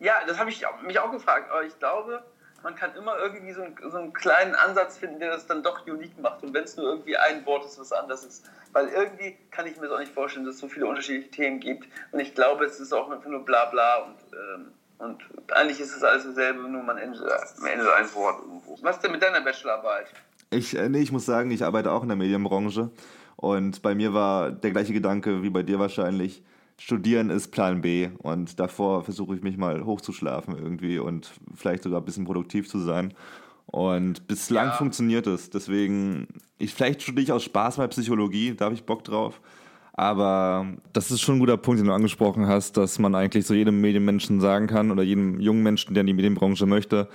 Ja, 0.00 0.14
das 0.26 0.38
habe 0.38 0.50
ich 0.50 0.64
mich 0.86 0.98
auch 0.98 1.10
gefragt, 1.12 1.50
aber 1.50 1.64
ich 1.64 1.78
glaube, 1.78 2.22
man 2.62 2.74
kann 2.74 2.94
immer 2.96 3.16
irgendwie 3.18 3.52
so, 3.52 3.62
einen- 3.62 3.76
so 3.90 3.96
einen 3.96 4.12
kleinen 4.12 4.54
Ansatz 4.56 4.98
finden, 4.98 5.20
der 5.20 5.30
das 5.30 5.46
dann 5.46 5.62
doch 5.62 5.86
unique 5.86 6.18
macht. 6.20 6.42
Und 6.42 6.52
wenn 6.52 6.64
es 6.64 6.76
nur 6.76 6.86
irgendwie 6.86 7.16
ein 7.16 7.46
Wort 7.46 7.64
ist, 7.64 7.78
was 7.78 7.92
anders 7.92 8.24
ist. 8.24 8.50
Weil 8.72 8.88
irgendwie 8.88 9.36
kann 9.52 9.66
ich 9.66 9.76
mir 9.76 9.82
das 9.86 9.92
auch 9.92 10.00
nicht 10.00 10.12
vorstellen, 10.12 10.44
dass 10.46 10.56
es 10.56 10.60
so 10.60 10.68
viele 10.68 10.86
unterschiedliche 10.86 11.30
Themen 11.30 11.60
gibt. 11.60 11.86
Und 12.12 12.18
ich 12.20 12.34
glaube, 12.34 12.64
es 12.64 12.80
ist 12.80 12.92
auch 12.92 13.08
einfach 13.10 13.30
nur 13.30 13.44
bla 13.44 13.66
bla 13.66 13.98
und, 13.98 14.16
ähm, 14.32 14.72
und 14.98 15.22
eigentlich 15.52 15.78
ist 15.80 15.94
es 15.96 16.02
alles 16.02 16.24
dasselbe, 16.24 16.60
nur 16.68 16.82
man 16.82 16.98
endet 16.98 17.22
am 17.22 17.66
Ende 17.66 17.94
ein 17.94 18.12
Wort 18.14 18.40
irgendwo. 18.42 18.76
Was 18.82 18.98
denn 19.00 19.12
mit 19.12 19.22
deiner 19.22 19.40
Bachelorarbeit? 19.42 20.08
Ich, 20.50 20.76
äh, 20.76 20.88
nee, 20.88 21.00
ich 21.00 21.12
muss 21.12 21.26
sagen, 21.26 21.50
ich 21.50 21.64
arbeite 21.64 21.92
auch 21.92 22.02
in 22.02 22.08
der 22.08 22.16
Medienbranche 22.16 22.90
und 23.36 23.82
bei 23.82 23.94
mir 23.94 24.14
war 24.14 24.52
der 24.52 24.70
gleiche 24.70 24.92
Gedanke 24.92 25.42
wie 25.42 25.50
bei 25.50 25.62
dir 25.62 25.78
wahrscheinlich. 25.78 26.42
Studieren 26.78 27.30
ist 27.30 27.52
Plan 27.52 27.80
B 27.80 28.08
und 28.18 28.60
davor 28.60 29.02
versuche 29.02 29.34
ich 29.34 29.42
mich 29.42 29.56
mal 29.56 29.84
hochzuschlafen 29.84 30.56
irgendwie 30.56 30.98
und 30.98 31.30
vielleicht 31.54 31.82
sogar 31.82 32.00
ein 32.00 32.04
bisschen 32.04 32.26
produktiv 32.26 32.68
zu 32.68 32.78
sein. 32.80 33.14
Und 33.66 34.26
bislang 34.28 34.66
Ja. 34.66 34.72
funktioniert 34.72 35.26
es. 35.26 35.50
Deswegen, 35.50 36.28
ich, 36.58 36.72
vielleicht 36.74 37.02
studiere 37.02 37.22
ich 37.24 37.32
aus 37.32 37.44
Spaß 37.44 37.78
mal 37.78 37.88
Psychologie, 37.88 38.54
da 38.54 38.66
habe 38.66 38.74
ich 38.74 38.84
Bock 38.84 39.04
drauf. 39.04 39.40
Aber 39.94 40.66
das 40.92 41.10
ist 41.10 41.22
schon 41.22 41.36
ein 41.36 41.38
guter 41.40 41.56
Punkt, 41.56 41.80
den 41.80 41.86
du 41.86 41.92
angesprochen 41.94 42.46
hast, 42.46 42.76
dass 42.76 42.98
man 42.98 43.14
eigentlich 43.14 43.46
so 43.46 43.54
jedem 43.54 43.80
Medienmenschen 43.80 44.40
sagen 44.42 44.66
kann 44.66 44.90
oder 44.90 45.02
jedem 45.02 45.40
jungen 45.40 45.62
Menschen, 45.62 45.94
der 45.94 46.02
in 46.02 46.08
die 46.08 46.12
Medienbranche 46.12 46.66
möchte, 46.66 47.08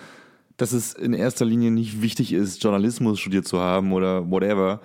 dass 0.62 0.74
es 0.74 0.94
in 0.94 1.14
erster 1.14 1.44
Linie 1.44 1.72
nicht 1.72 2.04
wichtig 2.04 2.34
ist, 2.34 2.64
Journalismus 2.64 3.20
studiert 3.20 3.48
zu 3.48 3.60
haben 3.60 3.92
oder 3.94 4.30
whatever. 4.30 4.80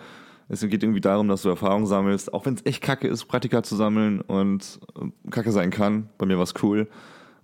Es 0.48 0.62
geht 0.62 0.82
irgendwie 0.82 1.02
darum, 1.02 1.28
dass 1.28 1.42
du 1.42 1.50
Erfahrung 1.50 1.86
sammelst, 1.86 2.32
auch 2.32 2.46
wenn 2.46 2.54
es 2.54 2.64
echt 2.64 2.82
kacke 2.82 3.06
ist, 3.06 3.26
Praktika 3.26 3.62
zu 3.62 3.76
sammeln 3.76 4.22
und 4.22 4.80
äh, 4.98 5.30
kacke 5.30 5.52
sein 5.52 5.70
kann. 5.70 6.08
Bei 6.16 6.24
mir 6.24 6.38
war 6.38 6.44
es 6.44 6.54
cool. 6.62 6.88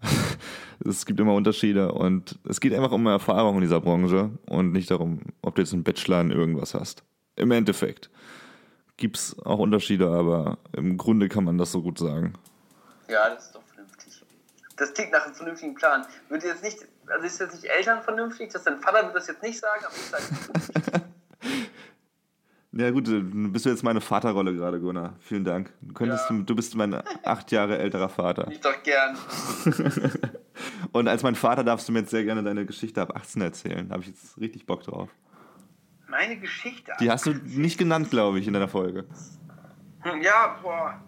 es 0.86 1.04
gibt 1.04 1.20
immer 1.20 1.34
Unterschiede 1.34 1.92
und 1.92 2.38
es 2.48 2.58
geht 2.58 2.72
einfach 2.72 2.92
um 2.92 3.06
Erfahrung 3.06 3.56
in 3.56 3.60
dieser 3.60 3.82
Branche 3.82 4.30
und 4.46 4.72
nicht 4.72 4.90
darum, 4.90 5.20
ob 5.42 5.56
du 5.56 5.60
jetzt 5.60 5.74
einen 5.74 5.84
Bachelor 5.84 6.22
in 6.22 6.30
irgendwas 6.30 6.72
hast. 6.72 7.04
Im 7.36 7.50
Endeffekt 7.50 8.08
gibt 8.96 9.18
es 9.18 9.38
auch 9.44 9.58
Unterschiede, 9.58 10.08
aber 10.08 10.56
im 10.74 10.96
Grunde 10.96 11.28
kann 11.28 11.44
man 11.44 11.58
das 11.58 11.70
so 11.70 11.82
gut 11.82 11.98
sagen. 11.98 12.32
Ja, 13.10 13.28
das 13.28 13.46
ist 13.46 13.54
doch. 13.54 13.62
Das 14.82 14.92
klingt 14.94 15.12
nach 15.12 15.24
einem 15.24 15.34
vernünftigen 15.34 15.74
Plan. 15.76 16.04
Würde 16.28 16.48
jetzt 16.48 16.64
nicht, 16.64 16.78
also 17.06 17.24
ist 17.24 17.38
jetzt 17.38 17.54
nicht 17.54 17.66
Eltern 17.66 18.02
vernünftig, 18.02 18.52
dass 18.52 18.64
dein 18.64 18.80
Vater 18.80 19.04
wird 19.04 19.14
das 19.14 19.28
jetzt 19.28 19.40
nicht 19.40 19.60
sagen, 19.60 19.84
aber 19.84 19.94
ich 19.94 20.02
sage 20.06 20.22
vernünftig. 20.24 21.02
Ja 22.74 22.90
gut, 22.90 23.06
du 23.06 23.20
bist 23.52 23.66
du 23.66 23.68
jetzt 23.68 23.82
meine 23.84 24.00
Vaterrolle 24.00 24.54
gerade, 24.54 24.80
Gunnar. 24.80 25.12
Vielen 25.20 25.44
Dank. 25.44 25.70
Du, 25.82 25.92
könntest, 25.92 26.30
Ja. 26.30 26.36
du 26.38 26.56
bist 26.56 26.74
mein 26.74 26.94
acht 27.22 27.52
Jahre 27.52 27.76
älterer 27.78 28.08
Vater. 28.08 28.48
Ich 28.50 28.60
doch 28.60 28.82
gern. 28.82 29.14
Und 30.92 31.06
als 31.06 31.22
mein 31.22 31.34
Vater 31.34 31.64
darfst 31.64 31.86
du 31.86 31.92
mir 31.92 31.98
jetzt 32.00 32.10
sehr 32.10 32.24
gerne 32.24 32.42
deine 32.42 32.64
Geschichte 32.64 33.02
ab 33.02 33.14
18 33.14 33.42
erzählen. 33.42 33.86
Da 33.86 33.92
habe 33.92 34.02
ich 34.04 34.08
jetzt 34.08 34.38
richtig 34.40 34.64
Bock 34.64 34.82
drauf. 34.84 35.10
Meine 36.08 36.38
Geschichte. 36.38 36.92
Die 36.98 37.10
hast 37.10 37.26
du 37.26 37.34
nicht 37.44 37.76
genannt, 37.76 38.08
glaube 38.10 38.38
ich, 38.38 38.46
in 38.46 38.54
deiner 38.54 38.68
Folge. 38.68 39.04
Ja, 40.22 40.58
boah. 40.62 40.98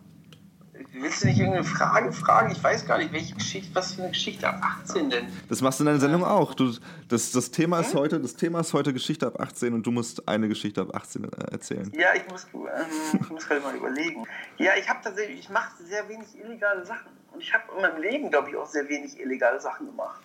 Willst 0.92 1.22
du 1.22 1.28
nicht 1.28 1.38
irgendeine 1.38 1.64
Frage 1.64 2.12
fragen? 2.12 2.50
Ich 2.50 2.62
weiß 2.62 2.86
gar 2.86 2.98
nicht, 2.98 3.12
welche 3.12 3.34
Geschichte, 3.34 3.72
was 3.74 3.94
für 3.94 4.02
eine 4.02 4.10
Geschichte 4.10 4.48
ab 4.48 4.60
18 4.62 5.10
denn? 5.10 5.26
Das 5.48 5.60
machst 5.60 5.78
du 5.78 5.84
in 5.84 5.86
deiner 5.86 6.00
Sendung 6.00 6.24
auch. 6.24 6.54
Du, 6.54 6.72
das, 7.08 7.30
das, 7.30 7.50
Thema 7.52 7.80
ist 7.80 7.94
heute, 7.94 8.20
das 8.20 8.34
Thema 8.34 8.60
ist 8.60 8.72
heute 8.72 8.92
Geschichte 8.92 9.26
ab 9.26 9.40
18 9.40 9.72
und 9.72 9.86
du 9.86 9.92
musst 9.92 10.28
eine 10.28 10.48
Geschichte 10.48 10.80
ab 10.80 10.94
18 10.94 11.24
äh, 11.24 11.28
erzählen. 11.52 11.92
Ja, 11.94 12.08
ich 12.16 12.28
muss, 12.28 12.46
ähm, 12.54 13.20
ich 13.20 13.30
muss 13.30 13.46
gerade 13.46 13.60
mal 13.60 13.76
überlegen. 13.76 14.24
Ja, 14.58 14.72
ich 14.78 14.88
habe 14.88 14.98
tatsächlich, 15.02 15.40
ich 15.40 15.50
mache 15.50 15.80
sehr 15.84 16.08
wenig 16.08 16.26
illegale 16.42 16.84
Sachen. 16.84 17.12
Und 17.32 17.40
ich 17.40 17.52
habe 17.54 17.64
in 17.76 17.82
meinem 17.82 18.02
Leben, 18.02 18.30
glaube 18.30 18.50
ich, 18.50 18.56
auch 18.56 18.66
sehr 18.66 18.88
wenig 18.88 19.18
illegale 19.20 19.60
Sachen 19.60 19.86
gemacht. 19.86 20.20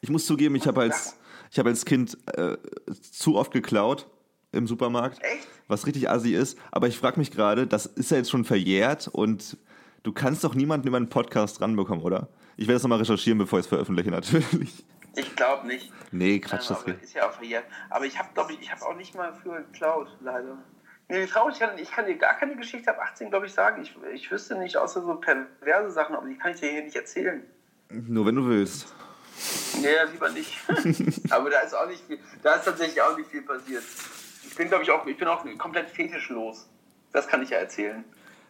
Ich 0.00 0.10
muss 0.10 0.26
zugeben, 0.26 0.56
ich 0.56 0.66
habe 0.66 0.80
als, 0.80 1.16
ich 1.50 1.58
hab 1.58 1.66
als 1.66 1.84
Kind 1.84 2.18
äh, 2.36 2.56
zu 3.12 3.36
oft 3.36 3.52
geklaut 3.52 4.08
im 4.54 4.66
Supermarkt. 4.66 5.22
Echt? 5.22 5.46
Was 5.68 5.86
richtig 5.86 6.08
assi 6.10 6.34
ist. 6.34 6.58
Aber 6.70 6.88
ich 6.88 6.98
frage 6.98 7.18
mich 7.18 7.30
gerade, 7.30 7.66
das 7.66 7.86
ist 7.86 8.10
ja 8.10 8.16
jetzt 8.16 8.30
schon 8.30 8.44
verjährt 8.44 9.08
und 9.08 9.56
du 10.02 10.12
kannst 10.12 10.44
doch 10.44 10.54
niemanden 10.54 10.88
über 10.88 10.96
einen 10.96 11.08
Podcast 11.08 11.60
ranbekommen, 11.60 12.04
oder? 12.04 12.28
Ich 12.56 12.66
werde 12.66 12.74
das 12.74 12.82
nochmal 12.82 12.98
recherchieren, 12.98 13.38
bevor 13.38 13.58
ich 13.58 13.64
es 13.64 13.68
veröffentliche, 13.68 14.10
natürlich. 14.12 14.84
Ich 15.16 15.36
glaube 15.36 15.66
nicht. 15.66 15.92
Nee, 16.10 16.40
Quatsch, 16.40 16.70
das 16.70 16.82
aber 16.82 16.92
geht. 16.92 17.02
ist 17.02 17.14
ja 17.14 17.28
auch 17.28 17.32
verjährt. 17.32 17.64
Aber 17.90 18.04
ich 18.04 18.18
habe, 18.18 18.28
glaube 18.34 18.52
ich, 18.52 18.60
ich 18.60 18.70
habe 18.70 18.84
auch 18.84 18.96
nicht 18.96 19.14
mal 19.14 19.32
früher 19.32 19.62
geklaut, 19.62 20.08
leider. 20.20 20.58
Nee, 21.08 21.26
traurig, 21.26 21.54
ich 21.54 21.60
kann, 21.60 21.78
ich 21.78 21.90
kann 21.90 22.06
dir 22.06 22.16
gar 22.16 22.34
keine 22.34 22.56
Geschichte 22.56 22.90
ab 22.90 22.98
18, 23.00 23.30
glaube 23.30 23.46
ich, 23.46 23.52
sagen. 23.52 23.82
Ich, 23.82 23.94
ich 24.14 24.30
wüsste 24.30 24.58
nicht, 24.58 24.76
außer 24.76 25.02
so 25.02 25.14
perverse 25.16 25.90
Sachen, 25.90 26.16
aber 26.16 26.26
die 26.26 26.36
kann 26.36 26.52
ich 26.52 26.60
dir 26.60 26.70
hier 26.70 26.82
nicht 26.82 26.96
erzählen. 26.96 27.44
Nur 27.90 28.26
wenn 28.26 28.34
du 28.34 28.48
willst. 28.48 28.92
Nee, 29.80 29.88
lieber 30.12 30.30
nicht. 30.30 30.56
aber 31.30 31.50
da 31.50 31.60
ist 31.60 31.74
auch 31.74 31.88
nicht 31.88 32.04
viel, 32.06 32.18
da 32.42 32.54
ist 32.54 32.64
tatsächlich 32.64 33.02
auch 33.02 33.16
nicht 33.16 33.30
viel 33.30 33.42
passiert. 33.42 33.82
Ich 34.54 34.58
bin, 34.58 34.68
glaube 34.68 34.84
ich, 34.84 34.90
auch, 34.92 35.04
ich 35.04 35.16
bin 35.16 35.26
auch 35.26 35.44
komplett 35.58 35.90
fetischlos. 35.90 36.68
Das 37.12 37.26
kann 37.26 37.42
ich 37.42 37.50
ja 37.50 37.56
erzählen. 37.56 38.04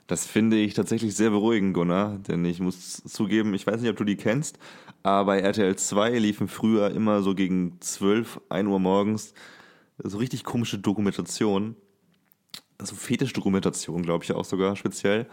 Das 0.07 0.27
finde 0.27 0.59
ich 0.59 0.75
tatsächlich 0.75 1.17
sehr 1.17 1.31
beruhigend, 1.31 1.73
Gunnar, 1.73 2.19
denn 2.19 2.45
ich 2.45 2.61
muss 2.61 3.03
zugeben, 3.05 3.55
ich 3.55 3.67
weiß 3.67 3.81
nicht, 3.81 3.89
ob 3.89 3.97
du 3.97 4.05
die 4.05 4.19
kennst, 4.19 4.59
aber 5.03 5.25
bei 5.25 5.41
RTL 5.41 5.75
2 5.77 6.19
liefen 6.19 6.47
früher 6.47 6.91
immer 6.91 7.23
so 7.23 7.35
gegen 7.35 7.81
12, 7.81 8.39
1 8.51 8.69
Uhr 8.69 8.81
morgens 8.81 9.33
so 9.97 10.19
richtig 10.19 10.45
komische 10.45 10.79
Dokumentationen, 10.79 11.75
also 12.77 12.95
Fetischdokumentation, 12.97 14.03
glaube 14.03 14.25
ich 14.25 14.33
auch 14.33 14.45
sogar 14.45 14.77
speziell, 14.77 15.27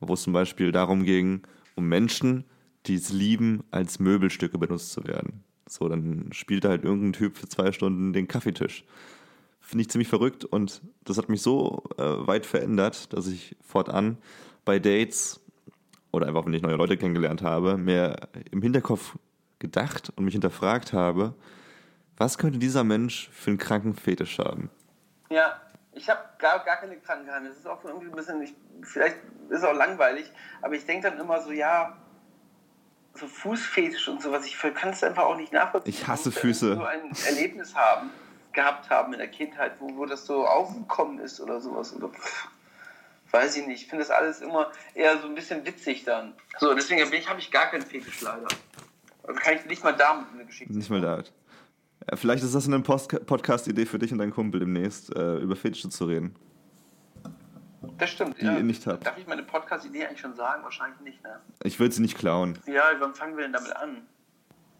wo 0.00 0.14
es 0.14 0.22
zum 0.22 0.32
Beispiel 0.32 0.72
darum 0.72 1.04
ging, 1.04 1.42
um 1.76 1.88
Menschen, 1.88 2.46
die 2.86 2.96
es 2.96 3.10
lieben, 3.10 3.62
als 3.70 4.00
Möbelstücke 4.00 4.58
benutzt 4.58 4.90
zu 4.90 5.04
werden. 5.04 5.44
So, 5.68 5.88
dann 5.88 6.30
spielte 6.32 6.68
halt 6.68 6.82
irgendein 6.82 7.12
Typ 7.12 7.36
für 7.36 7.48
zwei 7.48 7.70
Stunden 7.70 8.12
den 8.12 8.26
Kaffeetisch 8.26 8.82
finde 9.66 9.82
ich 9.82 9.90
ziemlich 9.90 10.08
verrückt 10.08 10.44
und 10.44 10.80
das 11.04 11.18
hat 11.18 11.28
mich 11.28 11.42
so 11.42 11.82
äh, 11.98 12.02
weit 12.02 12.46
verändert, 12.46 13.12
dass 13.12 13.26
ich 13.26 13.56
fortan 13.66 14.16
bei 14.64 14.78
Dates 14.78 15.40
oder 16.12 16.28
einfach, 16.28 16.46
wenn 16.46 16.54
ich 16.54 16.62
neue 16.62 16.76
Leute 16.76 16.96
kennengelernt 16.96 17.42
habe, 17.42 17.76
mehr 17.76 18.28
im 18.52 18.62
Hinterkopf 18.62 19.16
gedacht 19.58 20.12
und 20.14 20.24
mich 20.24 20.34
hinterfragt 20.34 20.92
habe, 20.92 21.34
was 22.16 22.38
könnte 22.38 22.60
dieser 22.60 22.84
Mensch 22.84 23.28
für 23.32 23.50
einen 23.50 23.58
kranken 23.58 23.94
Fetisch 23.94 24.38
haben? 24.38 24.70
Ja, 25.30 25.60
ich 25.92 26.08
habe 26.08 26.20
gar, 26.38 26.64
gar 26.64 26.76
keine 26.76 26.96
Krankheit. 26.98 27.42
Das 27.44 27.56
ist 27.56 27.66
auch 27.66 27.84
irgendwie 27.84 28.06
ein 28.06 28.12
bisschen, 28.12 28.40
ich, 28.42 28.54
vielleicht 28.82 29.16
ist 29.48 29.58
es 29.58 29.64
auch 29.64 29.74
langweilig, 29.74 30.30
aber 30.62 30.74
ich 30.74 30.86
denke 30.86 31.10
dann 31.10 31.18
immer 31.18 31.42
so, 31.42 31.50
ja, 31.50 31.96
so 33.14 33.26
Fußfetisch 33.26 34.08
und 34.08 34.22
sowas, 34.22 34.46
ich 34.46 34.56
kann 34.58 34.90
es 34.90 35.02
einfach 35.02 35.24
auch 35.24 35.36
nicht 35.36 35.52
nachvollziehen. 35.52 35.92
Ich 35.92 36.06
hasse 36.06 36.30
Füße. 36.30 36.76
So 36.76 36.84
ein 36.84 37.10
Erlebnis 37.26 37.74
haben, 37.74 38.10
gehabt 38.56 38.90
haben 38.90 39.12
in 39.12 39.20
der 39.20 39.28
Kindheit, 39.28 39.74
wo, 39.78 39.96
wo 39.96 40.06
das 40.06 40.26
so 40.26 40.44
aufgekommen 40.44 41.20
ist 41.20 41.40
oder 41.40 41.60
sowas. 41.60 41.94
Oder, 41.94 42.10
weiß 43.30 43.56
ich 43.56 43.66
nicht. 43.68 43.82
Ich 43.82 43.88
finde 43.88 44.04
das 44.04 44.10
alles 44.10 44.40
immer 44.40 44.72
eher 44.94 45.20
so 45.20 45.28
ein 45.28 45.36
bisschen 45.36 45.64
witzig 45.64 46.02
dann. 46.02 46.32
So, 46.58 46.74
deswegen 46.74 47.02
habe 47.02 47.38
ich, 47.38 47.50
gar 47.52 47.66
keinen 47.66 47.82
Fetisch 47.82 48.20
leider. 48.22 48.48
Also 49.22 49.40
kann 49.40 49.54
ich 49.54 49.64
nicht 49.66 49.84
mal 49.84 49.92
damit 49.92 50.26
eine 50.32 50.44
Geschichte 50.44 50.72
Nicht 50.74 50.90
mal 50.90 51.00
da. 51.00 51.22
Ja, 52.10 52.16
vielleicht 52.16 52.42
ist 52.42 52.54
das 52.54 52.66
eine 52.66 52.80
Podcast-Idee 52.80 53.86
für 53.86 53.98
dich 53.98 54.12
und 54.12 54.18
deinen 54.18 54.32
Kumpel 54.32 54.60
demnächst, 54.60 55.14
äh, 55.14 55.36
über 55.36 55.54
Fetische 55.54 55.88
zu 55.88 56.06
reden. 56.06 56.34
Das 57.98 58.10
stimmt. 58.10 58.40
die 58.40 58.44
ihr 58.44 58.62
nicht 58.62 58.86
habt. 58.86 59.06
Darf 59.06 59.16
ich 59.18 59.26
meine 59.26 59.42
Podcast-Idee 59.42 60.06
eigentlich 60.06 60.20
schon 60.20 60.34
sagen? 60.34 60.62
Wahrscheinlich 60.64 61.00
nicht, 61.00 61.22
ne? 61.22 61.40
Ich 61.62 61.78
würde 61.78 61.94
sie 61.94 62.02
nicht 62.02 62.18
klauen. 62.18 62.58
Ja, 62.66 62.84
wann 62.98 63.14
fangen 63.14 63.36
wir 63.36 63.44
denn 63.44 63.52
damit 63.52 63.74
an? 63.76 64.06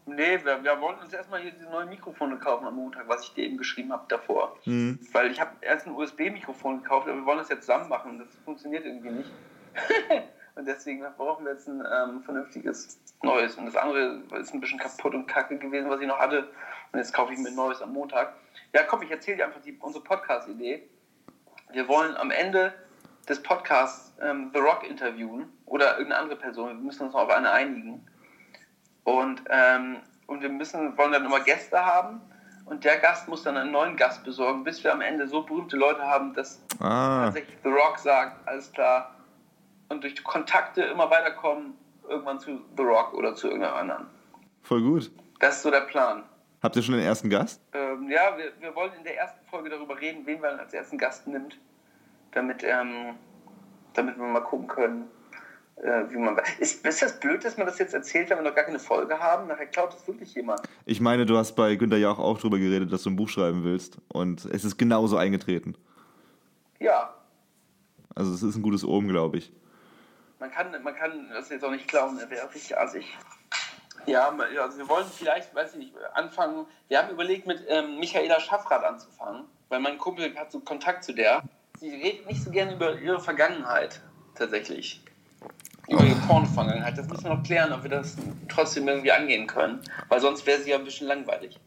Nee, 0.07 0.39
wir, 0.45 0.63
wir 0.63 0.79
wollten 0.79 1.01
uns 1.01 1.11
erstmal 1.11 1.41
hier 1.41 1.51
diese 1.51 1.65
neuen 1.65 1.89
Mikrofone 1.89 2.37
kaufen 2.37 2.65
am 2.65 2.75
Montag, 2.75 3.09
was 3.09 3.25
ich 3.25 3.33
dir 3.33 3.43
eben 3.43 3.57
geschrieben 3.57 3.91
habe 3.91 4.05
davor. 4.07 4.57
Hm. 4.63 4.97
Weil 5.11 5.31
ich 5.31 5.41
habe 5.41 5.51
erst 5.59 5.85
ein 5.85 5.93
USB-Mikrofon 5.93 6.81
gekauft, 6.81 7.09
aber 7.09 7.17
wir 7.17 7.25
wollen 7.25 7.39
das 7.39 7.49
jetzt 7.49 7.65
zusammen 7.65 7.89
machen. 7.89 8.17
Das 8.17 8.29
funktioniert 8.45 8.85
irgendwie 8.85 9.09
nicht. 9.09 9.29
und 10.55 10.65
deswegen 10.65 11.05
brauchen 11.17 11.43
wir 11.43 11.51
jetzt 11.51 11.67
ein 11.67 11.81
ähm, 11.81 12.23
vernünftiges 12.23 12.97
neues. 13.21 13.55
Und 13.57 13.65
das 13.65 13.75
andere 13.75 14.21
ist 14.39 14.53
ein 14.53 14.61
bisschen 14.61 14.79
kaputt 14.79 15.13
und 15.13 15.27
kacke 15.27 15.57
gewesen, 15.57 15.89
was 15.89 15.99
ich 15.99 16.07
noch 16.07 16.19
hatte. 16.19 16.47
Und 16.93 16.99
jetzt 16.99 17.13
kaufe 17.13 17.33
ich 17.33 17.39
mir 17.39 17.49
ein 17.49 17.55
neues 17.55 17.81
am 17.81 17.91
Montag. 17.91 18.33
Ja, 18.73 18.83
komm, 18.83 19.01
ich 19.01 19.11
erzähle 19.11 19.37
dir 19.37 19.45
einfach 19.47 19.61
die, 19.61 19.77
unsere 19.81 20.05
Podcast-Idee. 20.05 20.87
Wir 21.73 21.87
wollen 21.89 22.15
am 22.15 22.31
Ende 22.31 22.73
des 23.27 23.43
Podcasts 23.43 24.13
ähm, 24.21 24.51
The 24.53 24.59
Rock 24.59 24.89
interviewen 24.89 25.51
oder 25.65 25.97
irgendeine 25.97 26.21
andere 26.21 26.39
Person. 26.39 26.69
Wir 26.69 26.75
müssen 26.75 27.03
uns 27.03 27.13
noch 27.13 27.23
auf 27.23 27.29
eine 27.29 27.51
einigen. 27.51 28.07
Und, 29.07 29.41
ähm, 29.49 30.01
und 30.27 30.41
wir 30.41 30.49
müssen, 30.49 30.97
wollen 30.97 31.13
dann 31.13 31.23
immer 31.23 31.39
Gäste 31.39 31.83
haben. 31.85 32.19
Und 32.65 32.83
der 32.83 32.97
Gast 32.97 33.29
muss 33.29 33.43
dann 33.43 33.55
einen 33.55 33.71
neuen 33.71 33.95
Gast 33.95 34.25
besorgen, 34.25 34.65
bis 34.65 34.83
wir 34.83 34.91
am 34.91 34.99
Ende 34.99 35.25
so 35.29 35.43
berühmte 35.43 35.77
Leute 35.77 36.01
haben, 36.01 36.33
dass 36.33 36.61
Ah, 36.81 37.23
tatsächlich 37.23 37.57
The 37.63 37.69
Rock 37.69 37.97
sagt, 37.99 38.45
alles 38.45 38.69
klar. 38.73 39.15
Und 39.87 40.03
durch 40.03 40.21
Kontakte 40.25 40.81
immer 40.83 41.09
weiterkommen, 41.09 41.73
irgendwann 42.09 42.37
zu 42.41 42.59
The 42.75 42.83
Rock 42.83 43.13
oder 43.13 43.33
zu 43.33 43.47
irgendeinem 43.47 43.75
anderen. 43.75 44.07
voll 44.63 44.81
gut. 44.81 45.09
Das 45.39 45.55
ist 45.55 45.63
so 45.63 45.71
der 45.71 45.81
Plan. 45.81 46.23
Habt 46.61 46.75
ihr 46.75 46.83
schon 46.83 46.95
den 46.95 47.05
ersten 47.05 47.29
Gast? 47.29 47.61
Ähm, 47.71 48.09
ja, 48.09 48.35
wir, 48.37 48.51
wir 48.59 48.75
wollen 48.75 48.91
in 48.97 49.05
der 49.05 49.17
ersten 49.17 49.45
Folge 49.45 49.69
darüber 49.69 49.97
reden, 50.01 50.25
wen 50.25 50.41
man 50.41 50.59
als 50.59 50.73
ersten 50.73 50.97
Gast 50.97 51.25
nimmt, 51.27 51.57
damit, 52.33 52.61
ähm, 52.65 53.15
damit 53.93 54.17
wir 54.17 54.25
mal 54.25 54.41
gucken 54.41 54.67
können, 54.67 55.09
wie 55.83 56.17
man. 56.17 56.39
Ist, 56.59 56.85
ist 56.85 57.01
das 57.01 57.19
blöd, 57.19 57.45
dass 57.45 57.57
man 57.57 57.67
das 57.67 57.77
jetzt 57.77 57.93
erzählt, 57.93 58.29
wenn 58.29 58.37
wir 58.39 58.43
noch 58.49 58.55
gar 58.55 58.65
keine 58.65 58.79
Folge 58.79 59.19
haben? 59.19 59.47
Nachher 59.47 59.67
klaut 59.67 59.93
es 59.93 60.07
wirklich 60.07 60.33
jemand. 60.33 60.61
Ich 60.85 60.99
meine, 61.01 61.25
du 61.25 61.37
hast 61.37 61.53
bei 61.53 61.75
Günther 61.75 61.97
Jauch 61.97 62.17
auch 62.19 62.39
drüber 62.39 62.57
geredet, 62.57 62.91
dass 62.91 63.03
du 63.03 63.09
ein 63.11 63.15
Buch 63.15 63.29
schreiben 63.29 63.63
willst. 63.63 63.97
Und 64.07 64.45
es 64.45 64.65
ist 64.65 64.77
genauso 64.77 65.17
eingetreten. 65.17 65.75
Ja, 66.79 67.13
Also 68.15 68.33
es 68.33 68.43
ist 68.43 68.55
ein 68.55 68.61
gutes 68.63 68.83
Omen, 68.83 69.09
glaube 69.09 69.37
ich. 69.37 69.51
man 70.39 70.51
kann, 70.51 70.71
man 70.83 70.95
kann 70.95 71.29
das 71.31 71.49
jetzt 71.49 71.63
auch 71.63 71.71
nicht 71.71 71.87
klauen, 71.87 72.17
er 72.19 72.29
wäre 72.29 72.47
richtig 72.53 72.77
assig. 72.77 73.05
Ja, 74.05 74.29
also 74.61 74.77
wir 74.77 74.87
wollen 74.87 75.05
vielleicht, 75.11 75.53
weiß 75.53 75.73
ich 75.73 75.79
nicht, 75.79 75.93
anfangen. 76.13 76.65
Wir 76.87 76.99
haben 76.99 77.09
überlegt, 77.11 77.45
mit 77.45 77.63
ähm, 77.67 77.99
Michaela 77.99 78.39
Schaffrath 78.39 78.83
anzufangen, 78.83 79.43
weil 79.69 79.79
mein 79.79 79.97
Kumpel 79.97 80.33
hat 80.35 80.51
so 80.51 80.59
Kontakt 80.59 81.03
zu 81.03 81.13
der. 81.13 81.41
Sie 81.79 81.89
redet 81.89 82.25
nicht 82.27 82.41
so 82.43 82.49
gerne 82.51 82.73
über 82.75 82.97
ihre 82.99 83.19
Vergangenheit, 83.19 84.01
tatsächlich. 84.35 85.03
Über 85.89 86.03
ihre 86.03 86.19
Porno-Vergangenheit. 86.27 86.97
Das 86.97 87.07
müssen 87.07 87.23
wir 87.25 87.35
noch 87.35 87.43
klären, 87.43 87.71
ob 87.71 87.83
wir 87.83 87.89
das 87.89 88.15
trotzdem 88.49 88.87
irgendwie 88.87 89.11
angehen 89.11 89.47
können, 89.47 89.79
weil 90.09 90.19
sonst 90.19 90.45
wäre 90.45 90.61
sie 90.61 90.71
ja 90.71 90.77
ein 90.77 90.83
bisschen 90.83 91.07
langweilig. 91.07 91.59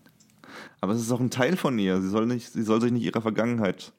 Aber 0.80 0.92
es 0.92 1.00
ist 1.00 1.12
auch 1.12 1.20
ein 1.20 1.30
Teil 1.30 1.56
von 1.56 1.78
ihr. 1.78 2.00
Sie 2.00 2.08
soll, 2.08 2.26
nicht, 2.26 2.52
sie 2.52 2.62
soll 2.62 2.80
sich 2.80 2.92
nicht 2.92 3.04
ihrer 3.04 3.22
Vergangenheit 3.22 3.92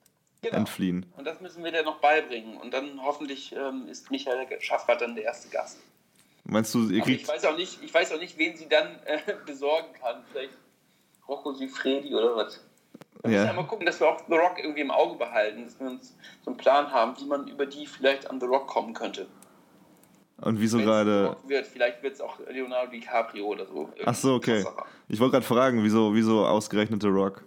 Genau. 0.44 0.58
entfliehen. 0.58 1.06
Und 1.18 1.26
das 1.28 1.40
müssen 1.40 1.64
wir 1.64 1.72
dir 1.72 1.84
noch 1.84 2.00
beibringen. 2.02 2.58
Und 2.58 2.74
dann 2.74 3.00
hoffentlich 3.04 3.56
ähm, 3.56 3.88
ist 3.88 4.10
Michaela 4.10 4.44
Schaffrath 4.60 5.02
dann 5.02 5.14
der 5.14 5.26
erste 5.26 5.50
Gast. 5.50 5.78
Meinst 6.46 6.74
du, 6.74 6.90
ihr 6.90 6.98
ich 6.98 7.04
kriegt. 7.04 7.28
weiß 7.28 7.46
auch 7.46 7.56
nicht, 7.56 7.78
ich 7.84 7.94
weiß 7.94 8.12
auch 8.12 8.20
nicht, 8.20 8.40
wen 8.40 8.58
sie 8.58 8.68
dann 8.68 8.88
äh, 9.06 9.20
besorgen 9.46 9.90
kann. 10.02 10.24
Vielleicht 10.32 10.54
Rocco 11.28 11.54
Sifredi 11.54 12.16
oder 12.16 12.36
was. 12.36 12.60
Wir 13.22 13.30
müssen 13.30 13.34
Ja. 13.40 13.46
ja 13.46 13.54
mal 13.54 13.68
gucken, 13.68 13.86
dass 13.86 14.00
wir 14.00 14.10
auch 14.10 14.20
The 14.28 14.34
Rock 14.34 14.58
irgendwie 14.58 14.82
im 14.82 14.90
Auge 14.90 15.16
behalten, 15.20 15.66
dass 15.66 15.80
wir 15.80 15.86
uns 15.86 16.16
so 16.44 16.50
einen 16.50 16.58
Plan 16.58 16.92
haben, 16.92 17.14
wie 17.20 17.26
man 17.26 17.48
über 17.48 17.68
die 17.68 17.86
vielleicht 17.86 18.28
an 18.28 18.40
The 18.40 18.48
Rock 18.48 18.66
kommen 18.66 18.96
könnte. 18.96 19.28
Und 20.42 20.60
wieso 20.60 20.78
Wenn's 20.78 20.88
gerade. 20.88 21.38
Wird, 21.46 21.68
vielleicht 21.68 22.02
wird 22.02 22.14
es 22.14 22.22
auch 22.22 22.40
Leonardo 22.50 22.92
DiCaprio 22.92 23.46
oder 23.46 23.66
so. 23.66 23.90
Ach 24.06 24.16
so, 24.16 24.34
okay. 24.34 24.64
Krasserer. 24.64 24.86
Ich 25.08 25.20
wollte 25.20 25.34
gerade 25.34 25.46
fragen, 25.46 25.84
wieso, 25.84 26.14
wieso 26.16 26.46
ausgerechnet 26.46 27.02
The 27.02 27.10
Rock? 27.10 27.44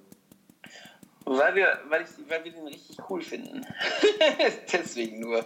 Weil 1.25 1.55
wir, 1.55 1.79
weil, 1.89 2.03
ich, 2.03 2.09
weil 2.29 2.45
wir 2.45 2.53
den 2.53 2.67
richtig 2.67 2.99
cool 3.09 3.23
finden. 3.23 3.65
Deswegen 4.73 5.21
nur. 5.21 5.45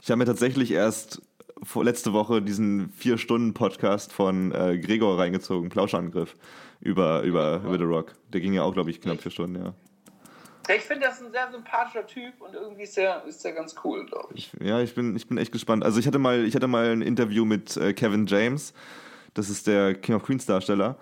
Ich 0.00 0.10
habe 0.10 0.18
mir 0.18 0.24
tatsächlich 0.24 0.70
erst 0.70 1.20
vor, 1.62 1.84
letzte 1.84 2.12
Woche 2.12 2.40
diesen 2.40 2.90
Vier-Stunden-Podcast 2.90 4.12
von 4.12 4.52
äh, 4.52 4.78
Gregor 4.78 5.18
reingezogen, 5.18 5.68
Plauschangriff, 5.68 6.36
über, 6.80 7.22
über, 7.22 7.60
über 7.64 7.78
The 7.78 7.84
Rock. 7.84 8.14
Der 8.32 8.40
ging 8.40 8.54
ja 8.54 8.62
auch, 8.62 8.72
glaube 8.72 8.90
ich, 8.90 9.00
knapp 9.00 9.20
vier 9.20 9.32
Stunden, 9.32 9.62
ja. 9.62 9.74
Ich 10.76 10.82
finde, 10.82 11.06
das 11.06 11.20
ist 11.20 11.26
ein 11.26 11.32
sehr 11.32 11.50
sympathischer 11.50 12.06
Typ 12.06 12.40
und 12.40 12.54
irgendwie 12.54 12.82
ist 12.82 12.96
der, 12.96 13.24
ist 13.24 13.44
der 13.44 13.52
ganz 13.52 13.74
cool, 13.84 14.04
glaube 14.06 14.28
ich. 14.34 14.52
Ja, 14.60 14.80
ich 14.80 14.94
bin, 14.94 15.16
ich 15.16 15.26
bin 15.28 15.38
echt 15.38 15.52
gespannt. 15.52 15.84
Also 15.84 15.98
ich 16.00 16.06
hatte 16.06 16.18
mal, 16.18 16.44
ich 16.44 16.54
hatte 16.54 16.68
mal 16.68 16.90
ein 16.90 17.02
Interview 17.02 17.44
mit 17.44 17.76
äh, 17.76 17.92
Kevin 17.94 18.26
James. 18.26 18.72
Das 19.34 19.50
ist 19.50 19.66
der 19.66 19.94
King 19.94 20.16
of 20.16 20.22
Queens 20.24 20.46
Darsteller. 20.46 20.96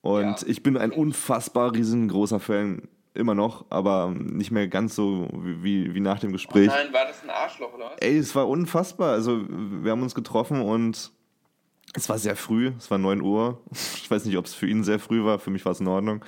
Und 0.00 0.22
Ja. 0.42 0.46
ich 0.46 0.62
bin 0.62 0.76
ein 0.76 0.90
unfassbar 0.92 1.74
riesengroßer 1.74 2.40
Fan 2.40 2.88
immer 3.14 3.34
noch, 3.34 3.66
aber 3.70 4.10
nicht 4.16 4.50
mehr 4.50 4.68
ganz 4.68 4.94
so 4.94 5.28
wie, 5.32 5.94
wie 5.94 6.00
nach 6.00 6.18
dem 6.20 6.32
Gespräch. 6.32 6.68
Nein, 6.68 6.92
war 6.92 7.04
das 7.06 7.22
ein 7.22 7.30
Arschloch 7.30 7.72
oder 7.74 7.86
was? 7.86 7.98
Ey, 8.00 8.16
es 8.16 8.34
war 8.34 8.48
unfassbar. 8.48 9.12
Also, 9.12 9.42
wir 9.48 9.90
haben 9.92 10.02
uns 10.02 10.14
getroffen 10.14 10.62
und 10.62 11.12
es 11.94 12.08
war 12.08 12.16
sehr 12.18 12.36
früh. 12.36 12.72
Es 12.78 12.90
war 12.90 12.98
9 12.98 13.20
Uhr. 13.20 13.60
Ich 13.96 14.10
weiß 14.10 14.24
nicht, 14.24 14.36
ob 14.38 14.46
es 14.46 14.54
für 14.54 14.66
ihn 14.66 14.82
sehr 14.84 14.98
früh 14.98 15.24
war. 15.24 15.38
Für 15.38 15.50
mich 15.50 15.64
war 15.64 15.72
es 15.72 15.80
in 15.80 15.88
Ordnung. 15.88 16.24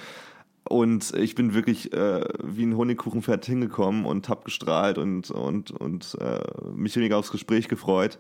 Und 0.67 1.13
ich 1.15 1.35
bin 1.35 1.53
wirklich 1.53 1.93
äh, 1.93 2.25
wie 2.43 2.65
ein 2.65 2.77
Honigkuchenpferd 2.77 3.45
hingekommen 3.45 4.07
und 4.07 4.29
hab 4.29 4.45
gestrahlt 4.45 4.97
und, 4.97 5.31
und, 5.31 5.71
und 5.71 6.17
äh, 6.21 6.41
mich 6.75 6.97
weniger 6.97 7.19
aufs 7.19 7.31
Gespräch 7.31 7.69
gefreut. 7.69 8.19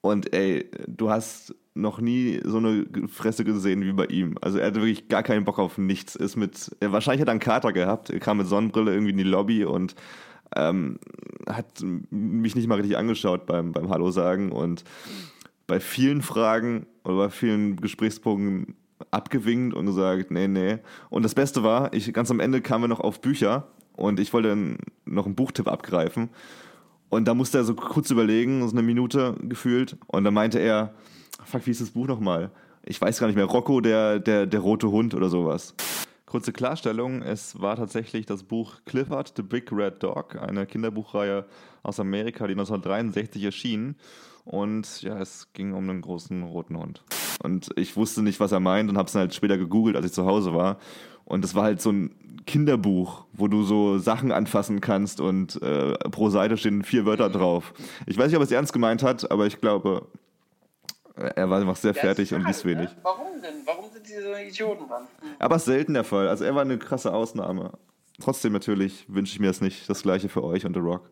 Und 0.00 0.32
ey, 0.32 0.70
du 0.86 1.10
hast 1.10 1.54
noch 1.74 2.00
nie 2.00 2.40
so 2.44 2.58
eine 2.58 2.86
Fresse 3.08 3.44
gesehen 3.44 3.82
wie 3.82 3.92
bei 3.92 4.06
ihm. 4.06 4.36
Also 4.40 4.58
er 4.58 4.66
hatte 4.66 4.80
wirklich 4.80 5.08
gar 5.08 5.24
keinen 5.24 5.44
Bock 5.44 5.58
auf 5.58 5.76
nichts. 5.78 6.14
Ist 6.14 6.36
mit, 6.36 6.76
er, 6.78 6.92
wahrscheinlich 6.92 7.22
hat 7.22 7.28
er 7.28 7.32
einen 7.32 7.40
Kater 7.40 7.72
gehabt. 7.72 8.10
Er 8.10 8.20
kam 8.20 8.36
mit 8.36 8.46
Sonnenbrille 8.46 8.92
irgendwie 8.92 9.10
in 9.10 9.18
die 9.18 9.24
Lobby 9.24 9.64
und 9.64 9.96
ähm, 10.54 10.98
hat 11.48 11.82
mich 12.10 12.54
nicht 12.54 12.68
mal 12.68 12.76
richtig 12.76 12.96
angeschaut 12.96 13.46
beim, 13.46 13.72
beim 13.72 13.88
Hallo 13.88 14.12
sagen. 14.12 14.52
Und 14.52 14.84
bei 15.66 15.80
vielen 15.80 16.22
Fragen 16.22 16.86
oder 17.02 17.16
bei 17.16 17.30
vielen 17.30 17.76
Gesprächspunkten 17.76 18.76
abgewinkt 19.10 19.74
und 19.74 19.86
gesagt, 19.86 20.30
nee, 20.30 20.48
nee. 20.48 20.78
Und 21.10 21.22
das 21.22 21.34
Beste 21.34 21.62
war, 21.62 21.92
ich 21.92 22.12
ganz 22.12 22.30
am 22.30 22.40
Ende 22.40 22.60
kamen 22.60 22.84
wir 22.84 22.88
noch 22.88 23.00
auf 23.00 23.20
Bücher 23.20 23.68
und 23.96 24.20
ich 24.20 24.32
wollte 24.32 24.76
noch 25.04 25.26
einen 25.26 25.34
Buchtipp 25.34 25.68
abgreifen. 25.68 26.30
Und 27.08 27.26
da 27.26 27.34
musste 27.34 27.58
er 27.58 27.64
so 27.64 27.74
kurz 27.74 28.10
überlegen, 28.10 28.66
so 28.66 28.74
eine 28.74 28.82
Minute 28.82 29.36
gefühlt. 29.42 29.96
Und 30.08 30.24
dann 30.24 30.34
meinte 30.34 30.58
er, 30.58 30.94
fuck, 31.44 31.66
wie 31.66 31.70
ist 31.70 31.80
das 31.80 31.90
Buch 31.90 32.06
nochmal? 32.06 32.50
Ich 32.82 33.00
weiß 33.00 33.20
gar 33.20 33.28
nicht 33.28 33.36
mehr, 33.36 33.44
Rocco, 33.44 33.80
der, 33.80 34.18
der, 34.18 34.46
der 34.46 34.60
rote 34.60 34.90
Hund 34.90 35.14
oder 35.14 35.28
sowas. 35.28 35.74
Kurze 36.26 36.52
Klarstellung, 36.52 37.22
es 37.22 37.60
war 37.60 37.76
tatsächlich 37.76 38.26
das 38.26 38.42
Buch 38.42 38.80
Clifford, 38.84 39.34
The 39.36 39.42
Big 39.42 39.70
Red 39.70 40.02
Dog, 40.02 40.36
eine 40.36 40.66
Kinderbuchreihe 40.66 41.46
aus 41.84 42.00
Amerika, 42.00 42.46
die 42.48 42.54
1963 42.54 43.44
erschien. 43.44 43.94
Und 44.44 45.02
ja, 45.02 45.18
es 45.20 45.52
ging 45.52 45.72
um 45.72 45.88
einen 45.88 46.00
großen 46.00 46.42
roten 46.42 46.76
Hund. 46.76 47.04
Und 47.42 47.70
ich 47.76 47.96
wusste 47.96 48.22
nicht, 48.22 48.40
was 48.40 48.52
er 48.52 48.60
meint 48.60 48.90
und 48.90 48.98
habe 48.98 49.06
es 49.06 49.12
dann 49.12 49.20
halt 49.20 49.34
später 49.34 49.58
gegoogelt, 49.58 49.96
als 49.96 50.06
ich 50.06 50.12
zu 50.12 50.26
Hause 50.26 50.54
war. 50.54 50.78
Und 51.24 51.42
das 51.42 51.54
war 51.54 51.64
halt 51.64 51.80
so 51.80 51.90
ein 51.90 52.14
Kinderbuch, 52.46 53.24
wo 53.32 53.48
du 53.48 53.62
so 53.62 53.98
Sachen 53.98 54.30
anfassen 54.32 54.80
kannst 54.80 55.20
und 55.20 55.60
äh, 55.62 55.94
pro 56.10 56.28
Seite 56.28 56.56
stehen 56.56 56.82
vier 56.82 57.06
Wörter 57.06 57.30
drauf. 57.30 57.72
Ich 58.06 58.18
weiß 58.18 58.26
nicht, 58.26 58.36
ob 58.36 58.42
er 58.42 58.46
es 58.46 58.52
ernst 58.52 58.72
gemeint 58.72 59.02
hat, 59.02 59.30
aber 59.30 59.46
ich 59.46 59.60
glaube, 59.60 60.06
er 61.16 61.48
war 61.48 61.60
einfach 61.60 61.76
sehr 61.76 61.94
fertig 61.94 62.34
und 62.34 62.40
schade, 62.40 62.52
liest 62.52 62.64
wenig. 62.64 62.90
Ne? 62.90 62.96
Warum 63.02 63.40
denn? 63.40 63.54
Warum 63.64 63.90
sind 63.90 64.06
diese 64.06 64.22
so 64.22 64.34
Idioten 64.34 64.84
dann? 64.88 65.04
Aber 65.38 65.58
selten 65.58 65.94
der 65.94 66.04
Fall. 66.04 66.28
Also 66.28 66.44
er 66.44 66.54
war 66.54 66.62
eine 66.62 66.78
krasse 66.78 67.14
Ausnahme. 67.14 67.72
Trotzdem 68.20 68.52
natürlich 68.52 69.06
wünsche 69.08 69.32
ich 69.32 69.40
mir 69.40 69.50
es 69.50 69.60
nicht. 69.60 69.88
Das 69.88 70.02
gleiche 70.02 70.28
für 70.28 70.42
euch 70.44 70.66
und 70.66 70.74
The 70.74 70.80
Rock. 70.80 71.10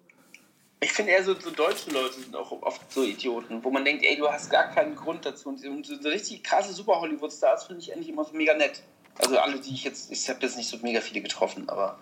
Ich 0.82 0.92
finde 0.92 1.12
eher 1.12 1.22
so, 1.22 1.38
so 1.38 1.50
deutsche 1.50 1.90
Leute 1.90 2.14
sind 2.14 2.34
auch 2.34 2.50
oft 2.60 2.92
so 2.92 3.04
Idioten, 3.04 3.62
wo 3.62 3.70
man 3.70 3.84
denkt, 3.84 4.04
ey, 4.04 4.16
du 4.16 4.28
hast 4.28 4.50
gar 4.50 4.68
keinen 4.68 4.96
Grund 4.96 5.24
dazu. 5.24 5.48
Und 5.48 5.86
so, 5.86 5.94
so 5.94 6.08
richtig 6.08 6.42
krasse 6.42 6.72
Super-Hollywood-Stars 6.72 7.66
finde 7.66 7.82
ich 7.82 7.94
eigentlich 7.94 8.08
immer 8.08 8.24
so 8.24 8.34
mega 8.34 8.52
nett. 8.54 8.82
Also 9.18 9.38
alle, 9.38 9.60
die 9.60 9.74
ich 9.74 9.84
jetzt, 9.84 10.10
ich 10.10 10.28
habe 10.28 10.40
jetzt 10.42 10.56
nicht 10.56 10.68
so 10.68 10.78
mega 10.78 11.00
viele 11.00 11.20
getroffen, 11.20 11.68
aber, 11.68 12.00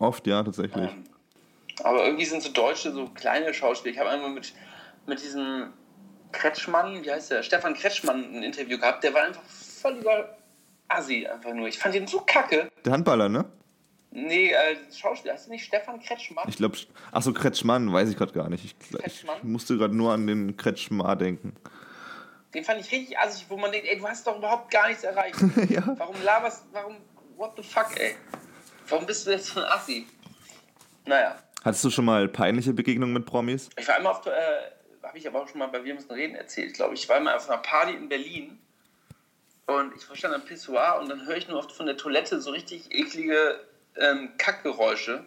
Oft, 0.00 0.26
ja, 0.26 0.42
tatsächlich. 0.42 0.90
ähm, 0.90 1.04
aber 1.84 2.04
irgendwie 2.04 2.24
sind 2.24 2.42
so 2.42 2.50
Deutsche, 2.50 2.90
so 2.90 3.06
kleine 3.10 3.54
Schauspieler. 3.54 3.94
Ich 3.94 4.00
habe 4.00 4.10
einmal 4.10 4.30
mit, 4.30 4.52
mit 5.06 5.22
diesem 5.22 5.72
Kretschmann, 6.32 7.04
wie 7.04 7.12
heißt 7.12 7.30
der, 7.30 7.44
Stefan 7.44 7.74
Kretschmann 7.74 8.24
ein 8.24 8.42
Interview 8.42 8.76
gehabt, 8.76 9.04
der 9.04 9.14
war 9.14 9.22
einfach 9.22 9.44
völliger 9.44 10.36
Assi 10.88 11.28
einfach 11.28 11.52
nur. 11.52 11.68
Ich 11.68 11.78
fand 11.78 11.94
ihn 11.94 12.08
so 12.08 12.20
kacke. 12.26 12.68
Der 12.84 12.92
Handballer, 12.92 13.28
ne? 13.28 13.44
Nee, 14.18 14.50
äh, 14.50 14.76
Schauspieler, 14.96 15.34
heißt 15.34 15.46
du 15.46 15.50
nicht 15.50 15.66
Stefan 15.66 16.00
Kretschmann? 16.00 16.48
Ich 16.48 16.56
glaube, 16.56 16.78
ach 17.12 17.20
so, 17.20 17.34
Kretschmann, 17.34 17.92
weiß 17.92 18.08
ich 18.08 18.16
gerade 18.16 18.32
gar 18.32 18.48
nicht. 18.48 18.64
Ich, 18.64 18.74
ich 18.80 18.98
Kretschmann? 18.98 19.36
musste 19.42 19.76
gerade 19.76 19.94
nur 19.94 20.14
an 20.14 20.26
den 20.26 20.56
Kretschmar 20.56 21.16
denken. 21.16 21.54
Den 22.54 22.64
fand 22.64 22.80
ich 22.80 22.90
richtig 22.90 23.18
assig, 23.18 23.44
wo 23.50 23.58
man 23.58 23.70
denkt, 23.72 23.86
ey, 23.86 23.98
du 23.98 24.08
hast 24.08 24.26
doch 24.26 24.38
überhaupt 24.38 24.70
gar 24.70 24.88
nichts 24.88 25.04
erreicht. 25.04 25.36
ja. 25.68 25.82
Warum 25.98 26.16
laberst, 26.24 26.64
warum, 26.72 26.96
what 27.36 27.52
the 27.58 27.62
fuck, 27.62 27.88
ey? 28.00 28.14
Warum 28.88 29.04
bist 29.04 29.26
du 29.26 29.32
jetzt 29.32 29.48
so 29.48 29.60
ein 29.60 29.66
Assi? 29.66 30.06
Naja, 31.04 31.36
Hattest 31.62 31.84
du 31.84 31.90
schon 31.90 32.06
mal 32.06 32.26
peinliche 32.26 32.72
Begegnungen 32.72 33.12
mit 33.12 33.26
Promis? 33.26 33.68
ich 33.76 33.86
war 33.86 33.96
einmal 33.96 34.12
auf, 34.14 34.24
äh, 34.24 34.30
habe 35.02 35.18
ich 35.18 35.28
aber 35.28 35.42
auch 35.42 35.48
schon 35.48 35.58
mal 35.58 35.66
bei 35.66 35.84
Wir 35.84 35.92
müssen 35.92 36.10
reden 36.12 36.36
erzählt, 36.36 36.72
glaube 36.72 36.94
ich. 36.94 37.02
Ich 37.02 37.08
war 37.10 37.16
einmal 37.16 37.36
auf 37.36 37.50
einer 37.50 37.58
Party 37.58 37.92
in 37.92 38.08
Berlin 38.08 38.58
und 39.66 39.94
ich 39.94 40.08
war 40.08 40.16
stand 40.16 40.34
am 40.34 40.42
Pissoir 40.42 40.98
und 41.02 41.10
dann 41.10 41.26
höre 41.26 41.36
ich 41.36 41.48
nur 41.48 41.58
oft 41.58 41.72
von 41.72 41.84
der 41.84 41.98
Toilette 41.98 42.40
so 42.40 42.50
richtig 42.52 42.90
eklige 42.94 43.60
ähm, 43.98 44.30
Kackgeräusche. 44.38 45.24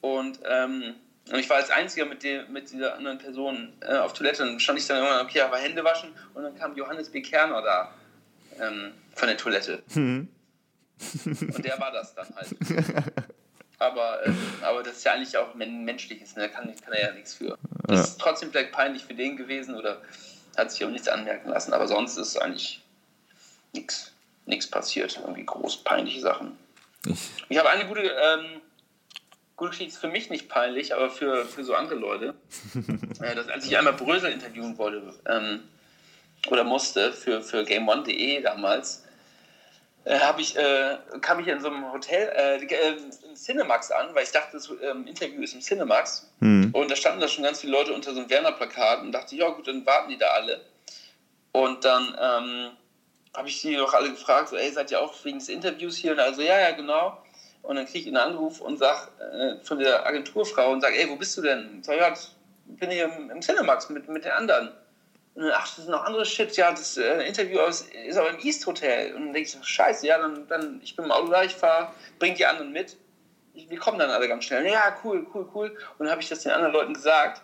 Und, 0.00 0.40
ähm, 0.44 0.94
ich 1.32 1.48
war 1.48 1.58
als 1.58 1.70
Einziger 1.70 2.04
mit, 2.06 2.22
dem, 2.24 2.52
mit 2.52 2.70
dieser 2.70 2.96
anderen 2.96 3.18
Person 3.18 3.72
äh, 3.80 3.96
auf 3.96 4.12
Toilette 4.12 4.42
und 4.42 4.60
stand 4.60 4.78
ich 4.78 4.86
dann 4.88 4.96
irgendwann, 4.98 5.24
okay, 5.24 5.40
aber 5.40 5.56
Hände 5.58 5.84
waschen 5.84 6.10
und 6.34 6.42
dann 6.42 6.56
kam 6.56 6.76
Johannes 6.76 7.10
B. 7.10 7.22
Kerner 7.22 7.62
da 7.62 7.94
ähm, 8.60 8.92
von 9.14 9.28
der 9.28 9.36
Toilette. 9.36 9.82
Hm. 9.92 10.28
Und 11.24 11.64
der 11.64 11.78
war 11.78 11.92
das 11.92 12.14
dann 12.14 12.28
halt. 12.34 12.48
Aber, 13.78 14.24
ähm, 14.24 14.38
aber 14.60 14.84
das 14.84 14.98
ist 14.98 15.04
ja 15.04 15.12
eigentlich 15.12 15.36
auch 15.36 15.56
men 15.56 15.84
menschliches, 15.84 16.36
ne? 16.36 16.42
da 16.42 16.48
kann, 16.48 16.72
kann 16.84 16.92
er 16.92 17.08
ja 17.08 17.12
nichts 17.14 17.34
für. 17.34 17.58
Das 17.88 17.96
Ja. 17.98 18.04
ist 18.04 18.20
trotzdem 18.20 18.52
vielleicht 18.52 18.70
peinlich 18.70 19.04
für 19.04 19.14
den 19.14 19.36
gewesen 19.36 19.74
oder 19.74 20.00
hat 20.56 20.70
sich 20.70 20.84
auch 20.84 20.90
nichts 20.90 21.08
anmerken 21.08 21.48
lassen, 21.48 21.72
aber 21.72 21.88
sonst 21.88 22.16
ist 22.16 22.36
eigentlich 22.36 22.80
nichts 23.72 24.12
nichts 24.46 24.68
passiert. 24.68 25.18
Irgendwie 25.20 25.44
groß 25.44 25.78
peinliche 25.82 26.20
Sachen. 26.20 26.56
Ich, 27.06 27.18
Ich 27.48 27.58
habe 27.58 27.70
eine 27.70 27.86
gute, 27.86 28.02
ähm, 28.02 28.60
gute 29.56 29.70
Geschichte, 29.70 29.92
ist 29.92 30.00
für 30.00 30.08
mich 30.08 30.30
nicht 30.30 30.48
peinlich, 30.48 30.94
aber 30.94 31.10
für, 31.10 31.44
für 31.44 31.64
so 31.64 31.74
andere 31.74 31.98
Leute. 31.98 32.34
äh, 33.20 33.34
dass, 33.34 33.48
als 33.48 33.66
ich 33.66 33.76
einmal 33.76 33.94
Brösel 33.94 34.32
interviewen 34.32 34.76
wollte 34.78 35.02
ähm, 35.28 35.60
oder 36.48 36.64
musste 36.64 37.12
für, 37.12 37.42
für 37.42 37.64
GameOne.de 37.64 38.42
damals, 38.42 39.04
äh, 40.04 40.18
ich, 40.38 40.56
äh, 40.56 40.96
kam 41.20 41.38
ich 41.40 41.46
in 41.46 41.60
so 41.60 41.68
einem 41.68 41.92
Hotel, 41.92 42.28
äh, 42.34 42.64
äh, 42.64 42.96
im 43.28 43.36
Cinemax 43.36 43.90
an, 43.92 44.14
weil 44.14 44.24
ich 44.24 44.32
dachte, 44.32 44.52
das 44.52 44.70
ähm, 44.82 45.06
Interview 45.06 45.42
ist 45.42 45.54
im 45.54 45.60
Cinemax. 45.60 46.28
hm. 46.40 46.70
Und 46.72 46.90
da 46.90 46.96
standen 46.96 47.20
da 47.20 47.28
schon 47.28 47.44
ganz 47.44 47.60
viele 47.60 47.72
Leute 47.72 47.92
unter 47.92 48.12
so 48.12 48.20
einem 48.20 48.30
Werner-Plakat 48.30 49.02
und 49.02 49.12
dachte, 49.12 49.36
ja 49.36 49.48
gut, 49.50 49.68
dann 49.68 49.86
warten 49.86 50.10
die 50.10 50.18
da 50.18 50.26
alle. 50.28 50.60
Und 51.52 51.84
dann 51.84 52.16
ähm, 52.20 52.70
habe 53.34 53.48
ich 53.48 53.60
die 53.62 53.76
doch 53.76 53.94
alle 53.94 54.10
gefragt, 54.10 54.48
so, 54.48 54.56
ey, 54.56 54.70
seid 54.70 54.90
ihr 54.90 55.00
auch 55.00 55.14
wegen 55.24 55.38
des 55.38 55.48
Interviews 55.48 55.96
hier? 55.96 56.12
Und 56.12 56.20
also, 56.20 56.42
ja, 56.42 56.58
ja, 56.58 56.70
genau. 56.72 57.22
Und 57.62 57.76
dann 57.76 57.86
kriege 57.86 58.00
ich 58.00 58.06
einen 58.08 58.16
Anruf 58.16 58.60
und 58.60 58.78
sag 58.78 59.08
äh, 59.20 59.56
von 59.62 59.78
der 59.78 60.04
Agenturfrau 60.04 60.72
und 60.72 60.80
sag, 60.80 60.94
ey, 60.94 61.08
wo 61.08 61.16
bist 61.16 61.36
du 61.36 61.42
denn? 61.42 61.78
Ich 61.80 61.86
sag, 61.86 61.96
ja, 61.96 62.12
bin 62.66 62.90
hier 62.90 63.04
im, 63.04 63.30
im 63.30 63.40
Cinemax 63.40 63.88
mit, 63.90 64.08
mit 64.08 64.24
den 64.24 64.32
anderen. 64.32 64.68
Und 65.34 65.44
dann, 65.44 65.52
ach, 65.54 65.64
das 65.64 65.76
sind 65.76 65.90
noch 65.90 66.04
andere 66.04 66.26
Shit. 66.26 66.56
Ja, 66.56 66.72
das 66.72 66.96
äh, 66.96 67.26
Interview 67.26 67.60
aus, 67.60 67.86
ist 68.06 68.16
aber 68.16 68.30
im 68.30 68.38
East 68.40 68.66
Hotel. 68.66 69.14
Und 69.14 69.26
dann 69.26 69.32
denke 69.32 69.46
ich 69.48 69.52
so, 69.52 69.62
scheiße, 69.62 70.06
ja, 70.06 70.18
dann, 70.18 70.46
dann 70.48 70.80
ich 70.82 70.94
bin 70.96 71.06
im 71.06 71.12
Auto 71.12 71.28
da, 71.28 71.42
ich 71.42 71.54
fahre, 71.54 71.92
bring 72.18 72.34
die 72.34 72.44
anderen 72.44 72.72
mit. 72.72 72.96
Ich, 73.54 73.70
wir 73.70 73.78
kommen 73.78 73.98
dann 73.98 74.10
alle 74.10 74.28
ganz 74.28 74.44
schnell. 74.44 74.66
Ja, 74.66 74.96
cool, 75.04 75.26
cool, 75.32 75.48
cool. 75.54 75.68
Und 75.98 76.06
dann 76.06 76.10
habe 76.10 76.20
ich 76.20 76.28
das 76.28 76.42
den 76.42 76.52
anderen 76.52 76.72
Leuten 76.72 76.94
gesagt. 76.94 77.42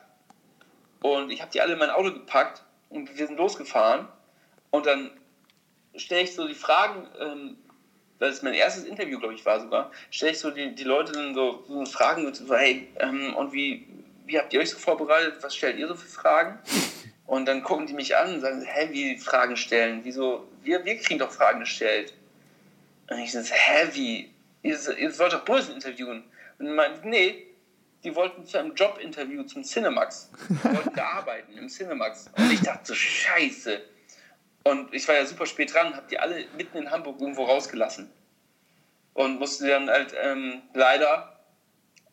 Und 1.01 1.31
ich 1.31 1.41
habe 1.41 1.53
die 1.53 1.61
alle 1.61 1.75
in 1.75 1.79
mein 1.79 1.91
Auto 1.91 2.13
gepackt 2.13 2.65
und 2.91 3.17
wir 3.17 3.27
sind 3.27 3.39
losgefahren. 3.39 4.09
Und 4.71 4.87
dann 4.87 5.13
stelle 5.99 6.23
ich 6.23 6.35
so 6.35 6.47
die 6.47 6.55
Fragen, 6.55 7.07
ähm, 7.21 7.57
weil 8.19 8.31
es 8.31 8.43
mein 8.43 8.55
erstes 8.55 8.85
Interview, 8.85 9.19
glaube 9.19 9.35
ich, 9.35 9.45
war 9.45 9.61
sogar, 9.61 9.91
stelle 10.11 10.33
ich 10.33 10.39
so 10.39 10.51
die, 10.51 10.75
die 10.75 10.85
Leute 10.85 11.13
dann 11.13 11.35
so, 11.35 11.65
so 11.69 11.85
Fragen 11.87 12.27
und 12.27 12.35
so, 12.35 12.55
hey, 12.55 12.89
ähm, 12.99 13.35
und 13.37 13.53
wie, 13.53 13.87
wie 14.27 14.39
habt 14.39 14.53
ihr 14.53 14.61
euch 14.61 14.71
so 14.71 14.79
vorbereitet? 14.79 15.37
Was 15.41 15.55
stellt 15.55 15.79
ihr 15.79 15.89
so 15.89 15.95
für 15.95 16.09
Fragen? 16.09 16.59
Und 17.27 17.47
dann 17.47 17.63
gucken 17.63 17.87
die 17.87 17.95
mich 17.95 18.17
an 18.17 18.35
und 18.35 18.41
sagen, 18.41 18.63
hä, 18.63 18.89
wie 18.91 19.19
Fragen 19.19 19.57
stellen? 19.57 20.01
Wieso? 20.03 20.49
Wir, 20.63 20.85
wir 20.85 20.97
kriegen 20.99 21.19
doch 21.19 21.31
Fragen 21.31 21.61
gestellt. 21.61 22.15
Und 23.11 23.19
ich 23.19 23.33
so, 23.33 23.41
hä, 23.41 23.89
wie? 23.93 24.31
Ihr, 24.63 24.79
ihr 24.99 25.19
wollt 25.19 25.33
doch 25.33 25.45
Brösel 25.45 25.75
interviewen. 25.75 26.25
Und 26.59 26.67
die 26.67 26.73
meinten, 26.73 27.09
nee, 27.09 27.47
die 28.05 28.15
wollten 28.15 28.47
zu 28.47 28.59
einem 28.59 28.75
Jobinterview 28.75 29.43
zum 29.45 29.63
Cinemax. 29.63 30.31
Die 30.49 30.65
wollten 30.65 30.95
da 30.95 31.05
arbeiten, 31.19 31.57
im 31.57 31.69
Cinemax. 31.69 32.31
Und 32.37 32.53
ich 32.53 32.61
dachte 32.61 32.87
so, 32.87 32.95
scheiße. 32.95 33.81
Und 34.69 34.93
ich 34.93 35.09
war 35.09 35.15
ja 35.15 35.25
super 35.25 35.47
spät 35.47 35.73
dran, 35.73 35.97
habe 35.97 36.07
die 36.11 36.19
alle 36.19 36.45
mitten 36.57 36.77
in 36.77 36.91
Hamburg 36.91 37.21
irgendwo 37.21 37.45
rausgelassen. 37.45 38.11
Und 39.15 39.39
musste 39.39 39.67
dann 39.67 39.89
halt 39.89 40.15
ähm, 40.23 40.61
leider 40.75 41.41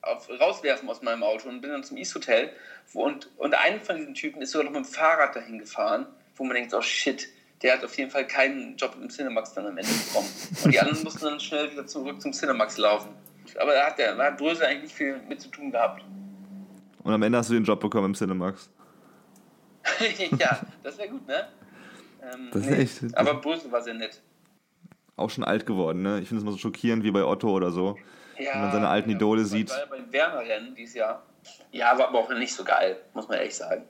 auf, 0.02 0.30
rauswerfen 0.30 0.90
aus 0.90 1.02
meinem 1.02 1.24
Auto 1.24 1.50
und 1.50 1.62
bin 1.62 1.72
dann 1.72 1.84
zum 1.84 1.98
East 1.98 2.16
Hotel. 2.16 2.52
Wo, 2.94 3.04
und, 3.04 3.30
und 3.38 3.54
einer 3.54 3.80
von 3.82 3.98
diesen 3.98 4.14
Typen 4.14 4.42
ist 4.42 4.52
sogar 4.52 4.66
noch 4.66 4.72
mit 4.72 4.86
dem 4.86 4.92
Fahrrad 4.92 5.36
dahin 5.36 5.60
gefahren, 5.60 6.08
wo 6.36 6.46
man 6.46 6.56
denkt, 6.56 6.74
oh 6.74 6.82
shit, 6.82 7.28
der 7.62 7.74
hat 7.74 7.84
auf 7.84 7.98
jeden 7.98 8.10
Fall 8.10 8.26
keinen 8.26 8.78
Job 8.78 8.96
im 9.02 9.10
Cinemax 9.10 9.54
dann 9.54 9.68
am 9.68 9.78
Ende 9.78 9.92
bekommen. 9.92 10.30
Und 10.64 10.74
die 10.74 10.80
anderen 10.80 11.04
mussten 11.04 11.26
dann 11.26 11.40
schnell 11.40 11.72
wieder 11.72 11.86
zurück 11.86 12.22
zum 12.22 12.32
Cinemax 12.32 12.78
laufen. 12.78 13.10
Aber 13.60 13.74
da 13.74 13.88
hat 13.88 13.98
der 13.98 14.16
da 14.16 14.26
hat 14.26 14.38
Brösel 14.38 14.66
eigentlich 14.66 14.84
nicht 14.84 14.96
viel 14.96 15.20
mit 15.28 15.42
zu 15.42 15.50
tun 15.50 15.72
gehabt. 15.72 16.04
Und 17.04 17.14
am 17.14 17.22
Ende 17.22 17.38
hast 17.38 17.50
du 17.50 17.54
den 17.54 17.64
Job 17.64 17.80
bekommen 17.80 18.08
im 18.08 18.14
Cinemax. 18.16 18.70
ja, 20.40 20.62
das 20.82 20.98
wäre 20.98 21.10
gut, 21.10 21.28
ne? 21.28 21.48
Ähm, 22.34 22.50
Das 22.52 22.66
ist 22.66 23.04
echt- 23.04 23.18
Aber 23.18 23.36
Brösel 23.36 23.72
war 23.72 23.82
sehr 23.82 23.94
nett. 23.94 24.22
Auch 25.16 25.30
schon 25.30 25.44
alt 25.44 25.66
geworden, 25.66 26.02
ne? 26.02 26.20
Ich 26.20 26.28
finde 26.28 26.40
es 26.40 26.44
immer 26.44 26.52
so 26.52 26.58
schockierend 26.58 27.04
wie 27.04 27.12
bei 27.12 27.24
Otto 27.24 27.50
oder 27.50 27.72
so. 27.72 27.98
Ja, 28.38 28.54
wenn 28.54 28.62
man 28.62 28.72
seine 28.72 28.88
alten 28.90 29.10
ja, 29.12 29.16
Idole 29.16 29.46
sieht. 29.46 29.70
War 29.70 29.80
ja 29.80 29.86
beim 29.86 30.12
Werner-Rennen 30.12 30.76
dieses 30.76 30.96
Jahr. 30.96 31.24
Ja, 31.72 31.98
war 31.98 32.10
aber 32.10 32.20
auch 32.20 32.30
nicht 32.34 32.54
so 32.54 32.64
geil, 32.64 32.98
muss 33.14 33.28
man 33.28 33.38
ehrlich 33.38 33.56
sagen. 33.56 33.86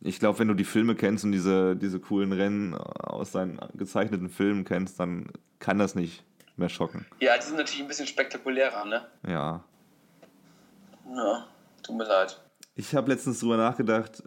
Ich 0.00 0.18
glaube, 0.18 0.38
wenn 0.38 0.48
du 0.48 0.54
die 0.54 0.64
Filme 0.64 0.94
kennst 0.94 1.24
und 1.24 1.32
diese, 1.32 1.76
diese 1.76 2.00
coolen 2.00 2.32
Rennen 2.32 2.74
aus 2.74 3.32
seinen 3.32 3.58
gezeichneten 3.74 4.28
Filmen 4.28 4.64
kennst, 4.64 4.98
dann 4.98 5.30
kann 5.58 5.78
das 5.78 5.94
nicht 5.94 6.24
mehr 6.56 6.68
schocken. 6.68 7.06
Ja, 7.20 7.36
die 7.36 7.44
sind 7.44 7.56
natürlich 7.56 7.82
ein 7.82 7.88
bisschen 7.88 8.06
spektakulärer, 8.06 8.84
ne? 8.84 9.06
Ja. 9.26 9.64
Ja, 11.14 11.46
tut 11.82 11.96
mir 11.96 12.04
leid. 12.04 12.40
Ich 12.74 12.94
habe 12.94 13.10
letztens 13.10 13.40
drüber 13.40 13.56
nachgedacht, 13.56 14.22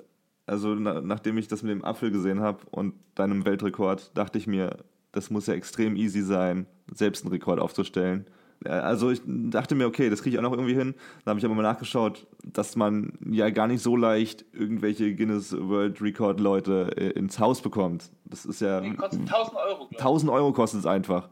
also 0.50 0.76
na, 0.76 1.02
nachdem 1.02 1.38
ich 1.38 1.47
das 1.47 1.64
mit 1.64 1.72
dem 1.72 1.84
Apfel 1.86 2.12
gesehen 2.12 2.39
habe 2.41 2.60
und 2.72 2.93
deinem 3.16 3.45
Weltrekord, 3.45 4.12
dachte 4.18 4.38
ich 4.38 4.47
mir, 4.47 4.78
das 5.12 5.30
muss 5.30 5.47
ja 5.47 5.54
extrem 5.54 5.95
easy 5.95 6.22
sein, 6.22 6.66
selbst 6.93 7.24
einen 7.24 7.32
Rekord 7.32 7.60
aufzustellen. 7.60 8.26
Äh, 8.66 8.70
Also 8.70 9.10
ich 9.12 9.22
dachte 9.26 9.74
mir, 9.76 9.88
okay, 9.88 10.10
das 10.10 10.22
kriege 10.22 10.36
ich 10.36 10.39
auch 10.39 10.43
noch 10.43 10.52
irgendwie 10.54 10.76
hin. 10.76 10.93
Dann 11.24 11.32
habe 11.32 11.39
ich 11.39 11.45
aber 11.45 11.56
mal 11.56 11.62
nachgeschaut, 11.64 12.28
dass 12.43 12.76
man 12.76 13.14
ja 13.30 13.50
gar 13.50 13.68
nicht 13.68 13.82
so 13.82 13.95
leicht 13.95 14.45
irgendwelche 14.54 15.16
Guinness 15.16 15.56
World 15.58 16.02
Record 16.02 16.39
Leute 16.39 16.91
äh, 16.97 17.10
ins 17.12 17.39
Haus 17.39 17.62
bekommt. 17.62 18.12
Das 18.26 18.45
ist 18.45 18.62
ja 18.62 18.82
Die 18.82 18.93
kostet 18.95 19.22
1000 19.22 19.56
Euro, 19.56 19.76
glaube 19.78 19.88
ich. 19.93 19.97
1000 20.00 20.32
Euro 20.32 20.52
kostet 20.54 20.82
es 20.82 20.86
einfach. 20.86 21.30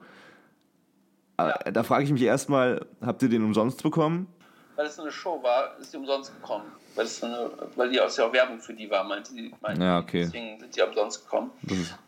Ja. 1.39 1.51
Äh, 1.65 1.71
Da 1.71 1.83
frage 1.83 2.03
ich 2.05 2.11
mich 2.11 2.23
erstmal, 2.23 2.85
habt 3.01 3.21
ihr 3.21 3.29
den 3.29 3.43
umsonst 3.43 3.83
bekommen? 3.83 4.27
Weil 4.77 4.85
es 4.85 4.95
so 4.95 5.01
eine 5.01 5.11
Show 5.11 5.41
war, 5.41 5.75
ist 5.79 5.91
die 5.91 5.97
umsonst 5.97 6.33
gekommen. 6.33 6.71
Weil, 6.95 7.05
es 7.05 7.21
eine, 7.23 7.49
weil 7.75 7.89
die 7.89 7.99
aus 7.99 8.15
ja 8.15 8.27
auch 8.27 8.31
Werbung 8.31 8.59
für 8.59 8.73
die 8.73 8.89
war, 8.89 9.03
meinte 9.03 9.33
die. 9.33 9.51
Meinte 9.59 9.83
Ja, 9.83 9.97
okay. 9.97 10.21
Deswegen 10.21 10.59
sind 10.59 10.75
die 10.75 10.81
umsonst 10.81 11.23
gekommen. 11.23 11.51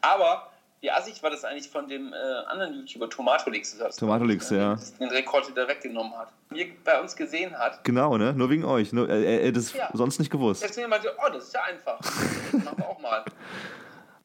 Aber 0.01 0.51
wie 0.81 0.91
assig 0.91 1.21
war 1.23 1.31
das 1.31 1.43
eigentlich 1.43 1.67
von 1.67 1.87
dem 1.87 2.13
äh, 2.13 2.15
anderen 2.47 2.75
YouTuber 2.75 3.09
Tomatolix? 3.09 3.75
Tomatolix, 3.97 4.51
ne, 4.51 4.57
ja. 4.57 4.75
der 4.75 5.07
Den 5.07 5.09
Rekord 5.09 5.49
wieder 5.49 5.67
weggenommen 5.67 6.15
hat. 6.15 6.31
Mir 6.51 6.67
bei 6.85 7.01
uns 7.01 7.15
gesehen 7.15 7.57
hat. 7.57 7.83
Genau, 7.83 8.17
ne? 8.17 8.33
Nur 8.33 8.51
wegen 8.51 8.63
euch. 8.63 8.93
Nur, 8.93 9.09
äh, 9.09 9.37
er 9.37 9.47
hätte 9.47 9.59
es 9.59 9.73
sonst 9.93 10.19
nicht 10.19 10.31
gewusst. 10.31 10.63
Deswegen 10.63 10.89
meinte, 10.89 11.11
oh, 11.17 11.29
das 11.33 11.45
ist 11.45 11.53
ja 11.53 11.63
einfach. 11.63 11.99
Das 12.51 12.63
machen 12.63 12.77
wir 12.77 12.87
auch 12.87 12.99
mal. 12.99 13.25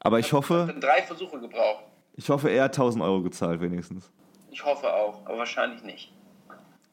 Aber 0.01 0.19
ich 0.19 0.33
hoffe, 0.33 0.65
Dann 0.67 0.81
drei 0.81 1.03
Versuche 1.03 1.41
gebraucht. 1.41 1.85
ich 2.17 2.29
hoffe, 2.29 2.51
er 2.51 2.65
hat 2.65 2.73
1000 2.73 3.03
Euro 3.03 3.23
gezahlt 3.23 3.61
wenigstens. 3.61 4.11
Ich 4.51 4.65
hoffe 4.65 4.93
auch, 4.93 5.25
aber 5.25 5.39
wahrscheinlich 5.39 5.83
nicht. 5.83 6.13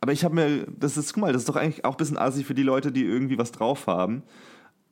Aber 0.02 0.12
ich 0.12 0.26
habe 0.26 0.34
mir, 0.34 0.66
das 0.68 0.98
ist, 0.98 1.14
guck 1.14 1.22
mal, 1.22 1.32
das 1.32 1.44
ist 1.44 1.50
doch 1.50 1.56
eigentlich 1.56 1.86
auch 1.86 1.92
ein 1.92 1.98
bisschen 1.98 2.18
assig 2.18 2.46
für 2.46 2.56
die 2.56 2.64
Leute, 2.64 2.92
die 2.92 3.06
irgendwie 3.06 3.38
was 3.38 3.52
drauf 3.52 3.86
haben, 3.86 4.24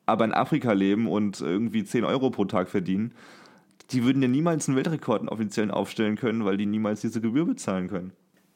aber 0.06 0.24
in 0.24 0.34
Afrika 0.34 0.72
leben 0.72 1.08
und 1.10 1.42
irgendwie 1.42 1.84
10 1.84 2.06
Euro 2.06 2.30
pro 2.30 2.46
Tag 2.46 2.70
verdienen. 2.70 3.16
Die 3.90 4.04
würden 4.04 4.22
ja 4.22 4.28
niemals 4.28 4.68
einen 4.68 4.78
Weltrekord 4.78 5.22
einen 5.22 5.30
offiziellen 5.30 5.72
aufstellen 5.72 6.16
können, 6.16 6.46
weil 6.46 6.58
die 6.58 6.68
niemals 6.68 7.02
diese 7.02 7.22
Gebühr 7.22 7.46
bezahlen 7.46 7.90
können. 7.90 8.14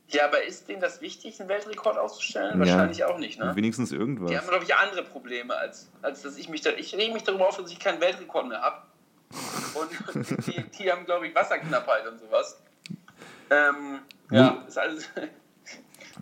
Ja, 0.09 0.25
aber 0.25 0.43
ist 0.43 0.69
denen 0.69 0.79
das 0.79 1.01
wichtig, 1.01 1.39
einen 1.39 1.49
Weltrekord 1.49 1.97
auszustellen? 1.97 2.51
Ja. 2.53 2.59
Wahrscheinlich 2.59 3.03
auch 3.03 3.17
nicht, 3.17 3.39
ne? 3.39 3.51
Wenigstens 3.55 3.89
Die 3.89 3.95
irgendwas. 3.95 4.35
haben, 4.35 4.47
glaube 4.47 4.63
ich, 4.63 4.75
andere 4.75 5.03
Probleme, 5.03 5.55
als, 5.55 5.89
als 6.03 6.21
dass 6.21 6.37
ich 6.37 6.49
mich 6.49 6.61
da. 6.61 6.69
Ich 6.77 6.95
rege 6.95 7.13
mich 7.13 7.23
darüber 7.23 7.47
auf, 7.47 7.57
dass 7.57 7.71
ich 7.71 7.79
keinen 7.79 7.99
Weltrekord 7.99 8.47
mehr 8.47 8.61
habe. 8.61 8.77
Und 9.73 10.45
die, 10.47 10.63
die 10.77 10.91
haben, 10.91 11.05
glaube 11.05 11.25
ich, 11.27 11.33
Wasserknappheit 11.33 12.07
und 12.07 12.19
sowas. 12.19 12.61
Ähm, 13.49 13.99
ja, 14.29 14.63
ist 14.67 14.77
alles. 14.77 15.09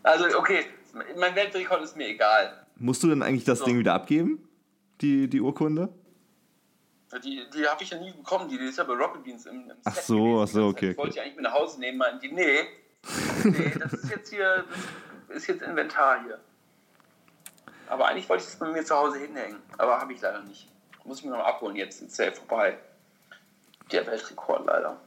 Also, 0.03 0.25
okay, 0.37 0.65
mein 1.17 1.35
Weltrekord 1.35 1.81
ist 1.83 1.95
mir 1.95 2.07
egal. 2.07 2.65
Musst 2.77 3.03
du 3.03 3.07
denn 3.07 3.21
eigentlich 3.21 3.43
das 3.43 3.59
So. 3.59 3.65
Ding 3.65 3.77
wieder 3.77 3.93
abgeben? 3.93 4.47
Die, 5.01 5.27
die 5.29 5.41
Urkunde? 5.41 5.89
Die, 7.23 7.43
die 7.53 7.67
habe 7.67 7.83
ich 7.83 7.89
ja 7.89 7.99
nie 7.99 8.11
bekommen, 8.13 8.47
die, 8.47 8.57
die 8.57 8.65
ist 8.65 8.77
ja 8.77 8.85
bei 8.85 8.93
Rocket 8.93 9.23
Beans 9.23 9.45
im, 9.45 9.69
im 9.69 9.77
Ach 9.83 9.93
Set 9.93 10.03
so, 10.05 10.15
gewesen 10.15 10.41
ach 10.43 10.47
so, 10.47 10.67
okay, 10.67 10.91
Ich 10.91 10.97
wollte 10.97 11.13
die 11.13 11.19
eigentlich 11.19 11.35
mit 11.35 11.43
nach 11.43 11.53
Hause 11.53 11.79
nehmen, 11.79 11.97
meinten 11.97 12.19
die, 12.21 12.31
nee, 12.31 12.61
nee, 13.43 13.73
das 13.79 13.91
ist 13.93 14.09
jetzt 14.09 14.29
hier, 14.29 14.63
das 15.27 15.37
ist 15.37 15.47
jetzt 15.47 15.61
Inventar 15.61 16.23
hier. 16.23 16.39
Aber 17.89 18.07
eigentlich 18.07 18.29
wollte 18.29 18.43
ich 18.43 18.49
das 18.49 18.59
bei 18.59 18.69
mir 18.71 18.85
zu 18.85 18.95
Hause 18.95 19.19
hinhängen, 19.19 19.57
aber 19.77 19.99
habe 19.99 20.13
ich 20.13 20.21
leider 20.21 20.41
nicht. 20.43 20.69
Muss 21.03 21.19
ich 21.19 21.25
mir 21.25 21.31
noch 21.31 21.45
abholen 21.45 21.75
jetzt, 21.75 22.01
ist 22.01 22.17
ja 22.17 22.31
vorbei. 22.31 22.77
Der 23.91 24.07
Weltrekord 24.07 24.65
leider. 24.65 24.97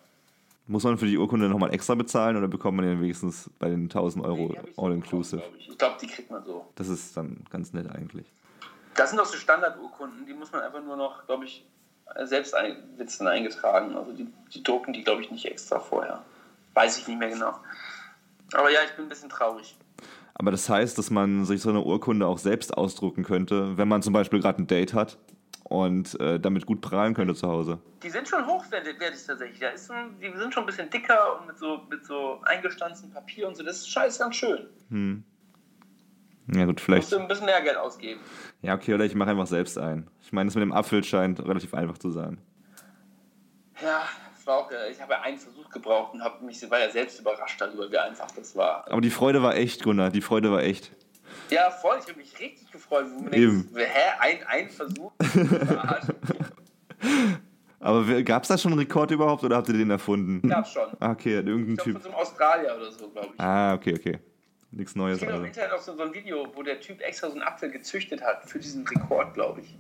Muss 0.67 0.83
man 0.83 0.97
für 0.97 1.07
die 1.07 1.19
Urkunde 1.19 1.49
nochmal 1.49 1.75
extra 1.75 1.95
bezahlen 1.95 2.37
oder 2.37 2.49
bekommt 2.49 2.79
man 2.79 2.87
den 2.87 3.01
wenigstens 3.01 3.51
bei 3.59 3.69
den 3.69 3.83
1000 3.83 4.25
Euro 4.25 4.55
so 4.75 4.83
all-inclusive? 4.83 5.43
Ich, 5.59 5.69
ich 5.69 5.79
glaube, 5.79 5.97
die 6.01 6.07
kriegt 6.07 6.31
man 6.31 6.43
so. 6.45 6.65
Das 6.75 6.89
ist 6.89 7.15
dann 7.17 7.45
ganz 7.51 7.75
nett 7.75 7.91
eigentlich. 7.91 8.33
Das 8.95 9.11
sind 9.11 9.19
doch 9.19 9.27
so 9.27 9.37
Standardurkunden, 9.37 10.25
die 10.25 10.33
muss 10.33 10.53
man 10.53 10.63
einfach 10.63 10.83
nur 10.83 10.97
noch, 10.97 11.27
glaube 11.27 11.45
ich, 11.45 11.67
selbst 12.25 12.55
ein, 12.55 12.77
dann 12.97 13.27
eingetragen. 13.27 13.95
Also 13.95 14.13
die, 14.13 14.27
die 14.55 14.63
drucken 14.63 14.95
die, 14.95 15.05
glaube 15.05 15.21
ich, 15.21 15.31
nicht 15.31 15.45
extra 15.45 15.79
vorher. 15.79 16.23
Weiß 16.73 16.99
ich 16.99 17.09
nicht 17.09 17.19
mehr 17.19 17.29
genau. 17.29 17.55
Aber 18.55 18.71
ja, 18.71 18.81
ich 18.85 18.93
bin 18.93 19.05
ein 19.07 19.09
bisschen 19.09 19.29
traurig. 19.29 19.77
Aber 20.35 20.51
das 20.51 20.69
heißt, 20.69 20.97
dass 20.97 21.11
man 21.11 21.45
sich 21.45 21.61
so 21.61 21.71
eine 21.71 21.83
Urkunde 21.83 22.27
auch 22.27 22.39
selbst 22.39 22.77
ausdrucken 22.77 23.23
könnte, 23.23 23.77
wenn 23.77 23.89
man 23.89 24.03
zum 24.03 24.13
Beispiel 24.13 24.41
gerade 24.41 24.63
ein 24.63 24.67
Date 24.67 24.95
hat 24.95 25.19
und 25.65 26.19
äh, 26.21 26.39
damit 26.39 26.67
gut 26.67 26.81
prahlen 26.81 27.15
könnte 27.15 27.35
zu 27.35 27.49
Hause. 27.49 27.79
Die 28.03 28.11
sind 28.11 28.29
schon 28.29 28.47
hochwertig 28.47 28.97
tatsächlich. 29.27 29.59
Da 29.59 29.69
ist 29.71 29.87
so, 29.87 29.95
die 30.21 30.31
sind 30.39 30.55
schon 30.55 30.63
ein 30.63 30.67
bisschen 30.67 30.91
dicker 30.91 31.41
und 31.41 31.47
mit 31.49 31.59
so, 31.59 31.81
mit 31.91 32.05
so 32.05 32.41
eingestanztem 32.45 33.11
Papier 33.11 33.49
und 33.49 33.57
so. 33.57 33.65
Das 33.65 33.79
ist 33.79 33.89
scheiße 33.89 34.21
ganz 34.21 34.37
schön. 34.37 35.25
Ja 36.53 36.65
gut, 36.67 36.75
Musst 36.75 36.85
vielleicht. 36.85 37.13
du 37.13 37.19
ein 37.19 37.29
bisschen 37.29 37.47
mehr 37.47 37.63
Geld 37.63 37.77
ausgeben. 37.77 38.21
Ja, 38.63 38.75
okay, 38.75 38.95
oder 38.95 39.05
ich 39.05 39.15
mache 39.15 39.31
einfach 39.31 39.47
selbst 39.47 39.79
ein. 39.79 40.09
Ich 40.23 40.33
meine, 40.33 40.49
das 40.49 40.55
mit 40.55 40.63
dem 40.63 40.73
Apfel 40.73 41.03
scheint 41.03 41.41
relativ 41.41 41.73
einfach 41.75 41.99
zu 41.99 42.11
sein. 42.11 42.39
Ja, 43.83 44.03
auch, 44.47 44.71
äh, 44.71 44.91
ich 44.91 45.01
habe 45.01 45.13
ja 45.13 45.23
einen 45.23 45.39
Versuch 45.39 45.69
gebraucht 45.71 46.15
und 46.15 46.23
habe 46.23 46.45
mich 46.45 46.69
war 46.71 46.79
ja 46.81 46.91
selbst 46.91 47.21
überrascht 47.21 47.61
darüber, 47.61 47.91
wie 47.91 47.99
einfach 47.99 48.31
das 48.31 48.55
war. 48.57 48.87
Aber 48.91 49.01
die 49.01 49.11
Freude 49.11 49.43
war 49.43 49.55
echt, 49.57 49.83
Gunnar, 49.83 50.11
die 50.11 50.21
Freude 50.21 50.51
war 50.53 50.63
echt. 50.63 50.93
Ja, 51.51 51.71
voll, 51.71 51.99
ich 52.03 52.09
habe 52.09 52.19
mich 52.19 52.39
richtig 52.39 52.71
gefreut. 52.71 53.07
Wo 53.15 53.29
Eben. 53.31 53.69
denkst, 53.75 53.91
hä, 53.93 54.11
ein, 54.21 54.39
ein 54.47 54.71
Versuch? 54.71 55.13
Aber 57.81 58.23
gab 58.23 58.43
es 58.45 58.49
da 58.49 58.57
schon 58.57 58.73
einen 58.73 58.79
Rekord 58.81 59.11
überhaupt 59.11 59.45
oder 59.45 59.57
habt 59.57 59.69
ihr 59.69 59.75
den 59.75 59.91
erfunden? 59.91 60.49
Gab's 60.49 60.73
schon. 60.73 60.89
Okay, 61.01 61.35
irgendein 61.35 61.75
Ich 61.75 61.77
glaube, 61.77 61.83
Typ. 61.85 61.93
von 61.95 62.03
so 62.03 62.09
einem 62.09 62.19
Australier 62.19 62.75
oder 62.77 62.91
so, 62.91 63.09
glaube 63.11 63.29
ich. 63.35 63.41
Ah, 63.41 63.75
okay, 63.75 63.95
okay. 63.99 64.19
Nichts 64.71 64.97
Neues 64.97 65.17
Es 65.17 65.21
gibt 65.21 65.31
im 65.31 65.35
also. 65.37 65.47
Internet 65.47 65.73
auch 65.73 65.81
so, 65.81 65.95
so 65.95 66.03
ein 66.03 66.15
Video, 66.15 66.47
wo 66.55 66.63
der 66.63 66.81
Typ 66.81 67.01
extra 67.03 67.29
so 67.29 67.35
einen 67.35 67.43
Apfel 67.43 67.71
gezüchtet 67.71 68.23
hat 68.23 68.45
für 68.49 68.59
diesen 68.59 68.87
Rekord, 68.87 69.35
glaube 69.35 69.61
ich. 69.61 69.77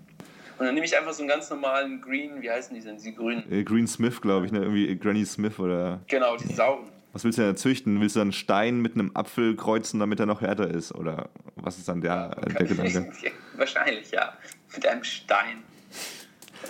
Und 0.58 0.66
dann 0.66 0.74
nehme 0.74 0.86
ich 0.86 0.96
einfach 0.96 1.12
so 1.12 1.22
einen 1.22 1.30
ganz 1.30 1.50
normalen 1.50 2.00
Green, 2.00 2.40
wie 2.42 2.50
heißen 2.50 2.76
die 2.76 2.82
denn, 2.82 2.98
die 2.98 3.14
grünen? 3.14 3.50
Äh, 3.50 3.64
Green 3.64 3.88
Smith, 3.88 4.20
glaube 4.20 4.46
ich, 4.46 4.52
ne? 4.52 4.60
Irgendwie 4.60 4.96
Granny 4.96 5.24
Smith 5.24 5.58
oder. 5.58 6.00
Genau, 6.06 6.36
die 6.36 6.52
sauren. 6.52 6.84
Was 7.14 7.22
willst 7.22 7.38
du 7.38 7.42
denn 7.42 7.52
da 7.52 7.56
züchten? 7.56 8.00
Willst 8.00 8.16
du 8.16 8.20
einen 8.20 8.32
Stein 8.32 8.80
mit 8.80 8.94
einem 8.94 9.12
Apfel 9.14 9.54
kreuzen, 9.54 10.00
damit 10.00 10.18
er 10.18 10.26
noch 10.26 10.40
härter 10.40 10.68
ist? 10.68 10.92
Oder 10.92 11.30
was 11.54 11.78
ist 11.78 11.88
dann 11.88 12.00
der, 12.00 12.30
der 12.34 12.66
Gedanke? 12.66 13.12
Wahrscheinlich, 13.56 14.10
ja. 14.10 14.36
Mit 14.74 14.84
einem 14.84 15.04
Stein. 15.04 15.62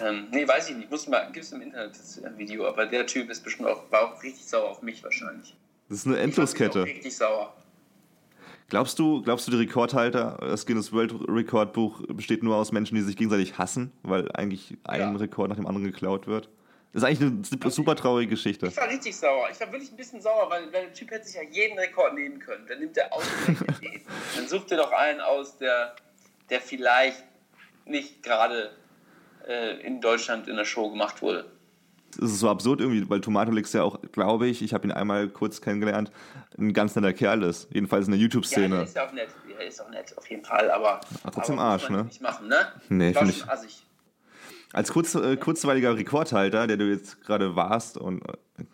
Ähm, 0.04 0.26
nee, 0.30 0.46
weiß 0.46 0.68
ich 0.68 0.76
nicht. 0.76 0.90
Muss 0.90 1.08
mal, 1.08 1.30
gibt 1.32 1.46
es 1.46 1.52
im 1.52 1.62
Internet 1.62 1.98
das 1.98 2.18
äh, 2.18 2.30
Video, 2.36 2.66
aber 2.66 2.84
der 2.84 3.06
Typ 3.06 3.30
ist 3.30 3.42
bestimmt 3.42 3.70
auch, 3.70 3.90
war 3.90 4.02
auch 4.12 4.22
richtig 4.22 4.44
sauer 4.44 4.70
auf 4.70 4.82
mich 4.82 5.02
wahrscheinlich. 5.02 5.56
Das 5.88 5.98
ist 5.98 6.06
eine 6.06 6.18
Endloskette. 6.18 6.84
Richtig 6.84 7.16
sauer. 7.16 7.54
Glaubst 8.68 8.98
du, 8.98 9.22
glaubst 9.22 9.46
du, 9.46 9.52
die 9.52 9.58
Rekordhalter, 9.58 10.36
das 10.40 10.66
Guinness 10.66 10.92
World 10.92 11.14
Rekordbuch 11.28 12.02
besteht 12.08 12.42
nur 12.42 12.56
aus 12.56 12.70
Menschen, 12.70 12.96
die 12.96 13.02
sich 13.02 13.16
gegenseitig 13.16 13.56
hassen, 13.56 13.92
weil 14.02 14.30
eigentlich 14.32 14.76
ein 14.84 15.00
Ja. 15.00 15.10
Rekord 15.12 15.48
nach 15.48 15.56
dem 15.56 15.66
anderen 15.66 15.84
geklaut 15.86 16.26
wird? 16.26 16.50
Das 16.94 17.02
ist 17.02 17.08
eigentlich 17.08 17.60
eine 17.60 17.70
super- 17.72 17.96
traurige 17.96 18.30
Geschichte. 18.30 18.68
Ich 18.68 18.76
war 18.76 18.88
richtig 18.88 19.16
sauer. 19.16 19.48
Ich 19.52 19.60
war 19.60 19.70
wirklich 19.72 19.90
ein 19.90 19.96
bisschen 19.96 20.20
sauer, 20.22 20.48
weil, 20.48 20.64
weil 20.72 20.84
der 20.84 20.92
Typ 20.94 21.10
hätte 21.10 21.26
sich 21.26 21.34
ja 21.34 21.42
jeden 21.42 21.76
Rekord 21.78 22.14
nehmen 22.14 22.38
können. 22.38 22.64
Dann 22.68 22.78
nimmt 22.78 22.96
er 22.96 23.10
den. 23.82 24.00
Dann 24.36 24.48
sucht 24.48 24.70
er 24.70 24.78
doch 24.78 24.92
einen 24.92 25.20
aus, 25.20 25.58
der, 25.58 25.96
der 26.50 26.60
vielleicht 26.60 27.22
nicht 27.84 28.22
gerade 28.22 28.70
äh, 29.48 29.80
in 29.84 30.00
Deutschland 30.00 30.46
in 30.48 30.56
der 30.56 30.64
Show 30.64 30.88
gemacht 30.88 31.20
wurde. 31.20 31.50
Es 32.16 32.30
ist 32.30 32.38
so 32.38 32.48
absurd 32.48 32.80
irgendwie, 32.80 33.10
weil 33.10 33.20
Tomatolix 33.20 33.72
ja 33.72 33.82
auch, 33.82 34.00
glaube 34.12 34.46
ich, 34.46 34.62
ich 34.62 34.72
habe 34.72 34.86
ihn 34.86 34.92
einmal 34.92 35.28
kurz 35.28 35.60
kennengelernt, 35.60 36.12
ein 36.56 36.72
ganz 36.72 36.94
netter 36.94 37.12
Kerl 37.12 37.42
ist. 37.42 37.66
Jedenfalls 37.72 38.06
in 38.06 38.12
der 38.12 38.18
Ja, 38.20 38.22
YouTube-Szene. 38.22 38.82
ist 38.84 38.94
ja 38.94 39.04
auch 39.08 39.12
nett. 39.12 39.30
Der 39.58 39.66
ist 39.66 39.82
auch 39.82 39.90
nett, 39.90 40.16
auf 40.16 40.30
jeden 40.30 40.44
Fall. 40.44 40.70
Aber, 40.70 41.00
Ach, 41.24 41.30
trotzdem 41.32 41.58
aber 41.58 41.70
Arsch, 41.70 41.88
ne? 41.90 42.04
Nicht 42.04 42.20
machen, 42.20 42.46
ne? 42.46 42.68
Nee, 42.88 43.12
War 43.16 43.22
find 43.24 43.34
schon 43.34 43.46
ich- 43.48 43.52
assig. 43.52 43.82
Als 44.74 44.92
kurz, 44.92 45.14
äh, 45.14 45.36
kurzweiliger 45.36 45.96
Rekordhalter, 45.96 46.66
der 46.66 46.76
du 46.76 46.90
jetzt 46.90 47.22
gerade 47.22 47.54
warst, 47.56 47.96
und 47.96 48.22
äh, 48.28 48.32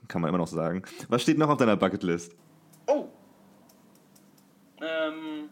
kann 0.08 0.20
man 0.22 0.30
immer 0.30 0.38
noch 0.38 0.48
sagen, 0.48 0.82
was 1.08 1.22
steht 1.22 1.38
noch 1.38 1.48
auf 1.50 1.58
deiner 1.58 1.76
Bucketlist? 1.76 2.34
Oh. 2.86 3.06
Ähm, 4.80 5.50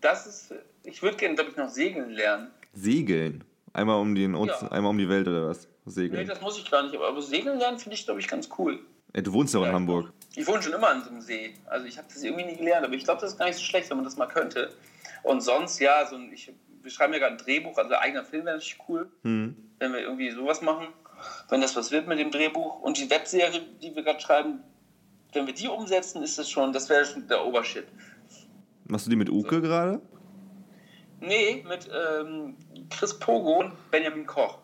das 0.00 0.26
ist. 0.26 0.54
Ich 0.82 1.02
würde 1.02 1.16
gerne, 1.16 1.34
glaube 1.36 1.50
ich, 1.50 1.56
noch 1.56 1.68
segeln 1.68 2.10
lernen. 2.10 2.50
Segeln. 2.72 3.44
Einmal 3.72 4.00
um, 4.00 4.14
den 4.14 4.34
Ja. 4.34 4.58
einmal 4.72 4.90
um 4.90 4.98
die 4.98 5.08
Welt 5.08 5.28
oder 5.28 5.48
was? 5.48 5.68
Nee, 5.84 5.92
Segeln. 5.92 6.26
das 6.26 6.40
muss 6.40 6.58
ich 6.58 6.70
gar 6.70 6.82
nicht, 6.82 6.94
aber, 6.94 7.08
aber 7.08 7.22
segeln 7.22 7.58
lernen 7.58 7.78
finde 7.78 7.94
ich, 7.96 8.04
glaube 8.04 8.20
ich, 8.20 8.28
ganz 8.28 8.48
cool. 8.58 8.80
Ey, 9.12 9.22
du 9.22 9.32
wohnst 9.32 9.54
ja 9.54 9.60
auch 9.60 9.66
in 9.66 9.72
Hamburg. 9.72 10.12
Ich 10.34 10.46
wohne 10.46 10.62
schon 10.62 10.72
immer 10.72 10.88
an 10.88 11.02
so 11.02 11.10
einem 11.10 11.20
See. 11.20 11.54
Also 11.66 11.86
ich 11.86 11.96
habe 11.96 12.08
das 12.12 12.22
irgendwie 12.22 12.44
nie 12.44 12.56
gelernt, 12.56 12.84
aber 12.84 12.94
ich 12.94 13.04
glaube, 13.04 13.20
das 13.20 13.32
ist 13.32 13.38
gar 13.38 13.46
nicht 13.46 13.56
so 13.56 13.62
schlecht, 13.64 13.88
wenn 13.90 13.96
man 13.96 14.04
das 14.04 14.16
mal 14.16 14.26
könnte. 14.26 14.70
Und 15.22 15.40
sonst, 15.40 15.78
ja, 15.78 16.04
so 16.06 16.16
ein, 16.16 16.30
ich, 16.32 16.52
wir 16.82 16.90
schreiben 16.90 17.12
ja 17.12 17.18
gerade 17.20 17.32
ein 17.34 17.38
Drehbuch, 17.38 17.76
also 17.78 17.90
ein 17.94 18.00
eigener 18.00 18.24
Film 18.24 18.44
wäre 18.44 18.56
natürlich 18.56 18.78
cool, 18.88 19.08
Hm. 19.22 19.56
Wenn 19.78 19.92
wir 19.92 20.00
irgendwie 20.00 20.30
sowas 20.30 20.60
machen. 20.62 20.88
Wenn 21.48 21.60
das 21.60 21.74
was 21.76 21.90
wird 21.90 22.06
mit 22.06 22.18
dem 22.18 22.30
Drehbuch. 22.30 22.80
Und 22.80 22.98
die 22.98 23.10
Webserie, 23.10 23.60
die 23.82 23.94
wir 23.94 24.02
gerade 24.02 24.20
schreiben, 24.20 24.62
wenn 25.32 25.46
wir 25.46 25.54
die 25.54 25.68
umsetzen, 25.68 26.22
ist 26.22 26.38
das 26.38 26.48
schon, 26.48 26.72
das 26.72 26.88
wäre 26.88 27.04
schon 27.04 27.26
der 27.28 27.44
Obershit. 27.44 27.86
Machst 28.84 29.06
du 29.06 29.10
die 29.10 29.16
mit 29.16 29.28
Uke 29.28 29.60
gerade? 29.60 30.00
Nee, 31.20 31.64
mit 31.68 31.88
ähm, 31.92 32.56
Chris 32.90 33.18
Pogo 33.18 33.60
und 33.60 33.90
Benjamin 33.90 34.26
Koch. 34.26 34.58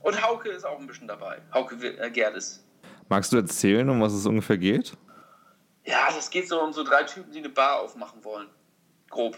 Und 0.00 0.22
Hauke 0.22 0.48
ist 0.50 0.64
auch 0.64 0.78
ein 0.78 0.86
bisschen 0.86 1.08
dabei. 1.08 1.42
Hauke 1.52 1.74
äh, 1.84 2.10
Gerdes. 2.10 2.64
Magst 3.08 3.32
du 3.32 3.36
erzählen, 3.36 3.88
um 3.90 4.00
was 4.00 4.12
es 4.12 4.24
ungefähr 4.24 4.58
geht? 4.58 4.92
Ja, 5.84 6.08
das 6.14 6.30
geht 6.30 6.48
so 6.48 6.60
um 6.60 6.72
so 6.72 6.84
drei 6.84 7.02
Typen, 7.04 7.32
die 7.32 7.38
eine 7.38 7.48
Bar 7.48 7.80
aufmachen 7.80 8.24
wollen. 8.24 8.48
Grob. 9.10 9.36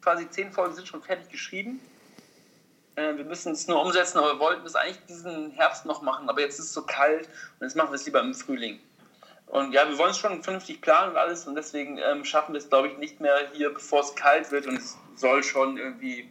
Quasi 0.00 0.28
zehn 0.30 0.52
Folgen 0.52 0.74
sind 0.74 0.88
schon 0.88 1.02
fertig 1.02 1.28
geschrieben. 1.28 1.80
Äh, 3.00 3.16
wir 3.16 3.24
müssen 3.24 3.52
es 3.52 3.66
nur 3.66 3.82
umsetzen, 3.82 4.18
aber 4.18 4.34
wir 4.34 4.40
wollten 4.40 4.66
es 4.66 4.74
eigentlich 4.76 4.98
diesen 5.08 5.50
Herbst 5.52 5.86
noch 5.86 6.02
machen. 6.02 6.28
Aber 6.28 6.40
jetzt 6.40 6.58
ist 6.58 6.66
es 6.66 6.72
so 6.74 6.82
kalt 6.82 7.28
und 7.58 7.66
jetzt 7.66 7.76
machen 7.76 7.90
wir 7.90 7.96
es 7.96 8.04
lieber 8.06 8.20
im 8.20 8.34
Frühling. 8.34 8.78
Und 9.46 9.72
ja, 9.72 9.88
wir 9.88 9.98
wollen 9.98 10.10
es 10.10 10.18
schon 10.18 10.42
vernünftig 10.42 10.80
planen 10.80 11.12
und 11.12 11.16
alles 11.16 11.46
und 11.46 11.56
deswegen 11.56 11.98
ähm, 11.98 12.24
schaffen 12.24 12.52
wir 12.52 12.58
es, 12.58 12.68
glaube 12.68 12.88
ich, 12.88 12.98
nicht 12.98 13.20
mehr 13.20 13.34
hier, 13.52 13.70
bevor 13.70 14.00
es 14.00 14.14
kalt 14.14 14.52
wird 14.52 14.66
und 14.66 14.76
es 14.76 14.96
soll 15.16 15.42
schon 15.42 15.76
irgendwie 15.76 16.28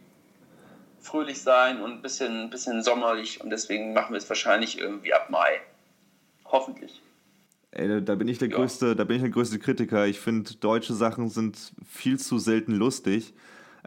fröhlich 1.02 1.42
sein 1.42 1.82
und 1.82 1.90
ein 1.92 2.02
bisschen, 2.02 2.48
bisschen 2.50 2.82
sommerlich 2.82 3.40
und 3.42 3.50
deswegen 3.50 3.92
machen 3.92 4.12
wir 4.12 4.18
es 4.18 4.28
wahrscheinlich 4.28 4.78
irgendwie 4.78 5.12
ab 5.12 5.28
Mai. 5.28 5.60
Hoffentlich. 6.46 7.02
Ey, 7.72 7.88
da- 7.88 8.00
da 8.00 8.14
bin 8.14 8.26
ich 8.28 8.38
der 8.38 8.48
Ja. 8.48 8.56
größte, 8.56 8.96
da 8.96 9.04
bin 9.04 9.16
ich 9.16 9.22
der 9.22 9.30
größte 9.30 9.58
Kritiker. 9.58 10.06
Ich 10.06 10.18
finde, 10.18 10.54
deutsche 10.54 10.94
Sachen 10.94 11.28
sind 11.28 11.72
viel 11.86 12.18
zu 12.18 12.38
selten 12.38 12.72
lustig. 12.72 13.34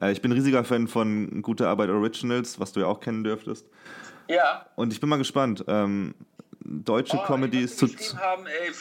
Äh, 0.02 0.12
ich 0.12 0.22
bin 0.22 0.32
ein 0.32 0.36
riesiger 0.36 0.64
Fan 0.64 0.88
von 0.88 1.42
Gute 1.42 1.68
Arbeit 1.68 1.90
Originals, 1.90 2.60
was 2.60 2.72
du 2.74 2.80
ja 2.82 2.88
auch 2.88 3.00
kennen 3.00 3.24
dürftest. 3.24 3.68
Ja, 4.28 4.66
Und 4.76 4.94
ich 4.94 5.00
bin 5.00 5.10
mal 5.10 5.18
gespannt. 5.18 5.64
Ähm, 5.68 6.16
deutsche 6.64 7.18
Oh, 7.18 7.24
wir 7.30 7.68
zu. 7.68 8.18
haben, 8.18 8.46
ey, 8.46 8.72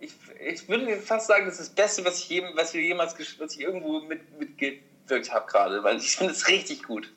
ich, 0.00 0.12
ich 0.46 0.68
würde 0.68 0.96
fast 0.98 1.26
sagen, 1.26 1.44
das 1.46 1.54
ist 1.58 1.68
das 1.70 1.74
Beste, 1.74 2.04
was 2.04 2.18
ich, 2.20 2.28
jedem, 2.28 2.50
was 2.56 2.72
wir 2.72 2.80
jemals, 2.82 3.16
was 3.40 3.54
ich 3.54 3.60
irgendwo 3.60 4.00
mit, 4.00 4.38
mitgewirkt 4.38 5.32
habe 5.32 5.46
gerade, 5.50 5.82
weil 5.82 5.96
ich 5.96 6.16
finde 6.16 6.32
es 6.32 6.46
richtig 6.48 6.84
gut. 6.84 7.12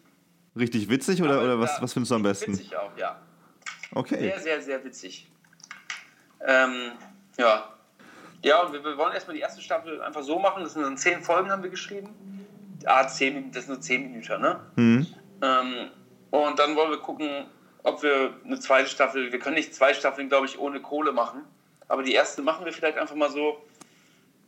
Richtig 0.58 0.90
witzig 0.90 1.22
oder, 1.22 1.36
Aber 1.36 1.44
oder 1.44 1.60
was, 1.60 1.76
da- 1.76 1.82
was 1.84 1.94
findest 1.94 2.12
du 2.12 2.16
am 2.16 2.24
besten? 2.24 2.54
Witzig 2.54 2.76
auch, 2.76 2.98
ja. 2.98 3.22
Okay. 3.92 4.18
Sehr, 4.20 4.40
sehr, 4.40 4.62
sehr 4.62 4.84
witzig. 4.84 5.28
Ähm, 6.46 6.92
ja. 7.38 7.74
Ja, 8.44 8.62
und 8.64 8.74
wir, 8.74 8.84
wir 8.84 8.98
wollen 8.98 9.14
erstmal 9.14 9.36
die 9.36 9.42
erste 9.42 9.62
Staffel 9.62 10.02
einfach 10.02 10.24
so 10.24 10.40
machen. 10.40 10.64
Das 10.64 10.74
sind 10.74 10.82
dann 10.84 10.98
zehn 10.98 11.22
Folgen, 11.22 11.52
haben 11.52 11.64
wir 11.64 11.70
geschrieben. 11.70 12.10
Ah, 12.88 13.08
zehn, 13.08 13.34
Minuten, 13.34 13.54
das 13.54 13.66
sind 13.66 13.74
nur 13.74 13.82
zehn 13.82 14.04
Minuten, 14.04 14.42
ne? 14.42 14.60
Hm. 14.76 15.08
Ähm, 15.42 15.90
und 16.32 16.60
dann 16.60 16.76
wollen 16.76 16.90
wir 16.90 16.98
gucken, 16.98 17.46
ob 17.84 18.04
wir 18.04 18.34
eine 18.44 18.60
zweite 18.60 18.90
Staffel, 18.90 19.32
wir 19.32 19.40
können 19.40 19.56
nicht 19.56 19.74
zwei 19.74 19.94
Staffeln, 19.94 20.30
glaube 20.30 20.46
ich, 20.46 20.60
ohne 20.60 20.82
Kohle 20.82 21.12
machen. 21.12 21.44
Aber 21.88 22.04
die 22.04 22.14
erste 22.14 22.42
machen 22.42 22.66
wir 22.66 22.74
vielleicht 22.74 22.98
einfach 22.98 23.16
mal 23.16 23.30
so 23.30 23.64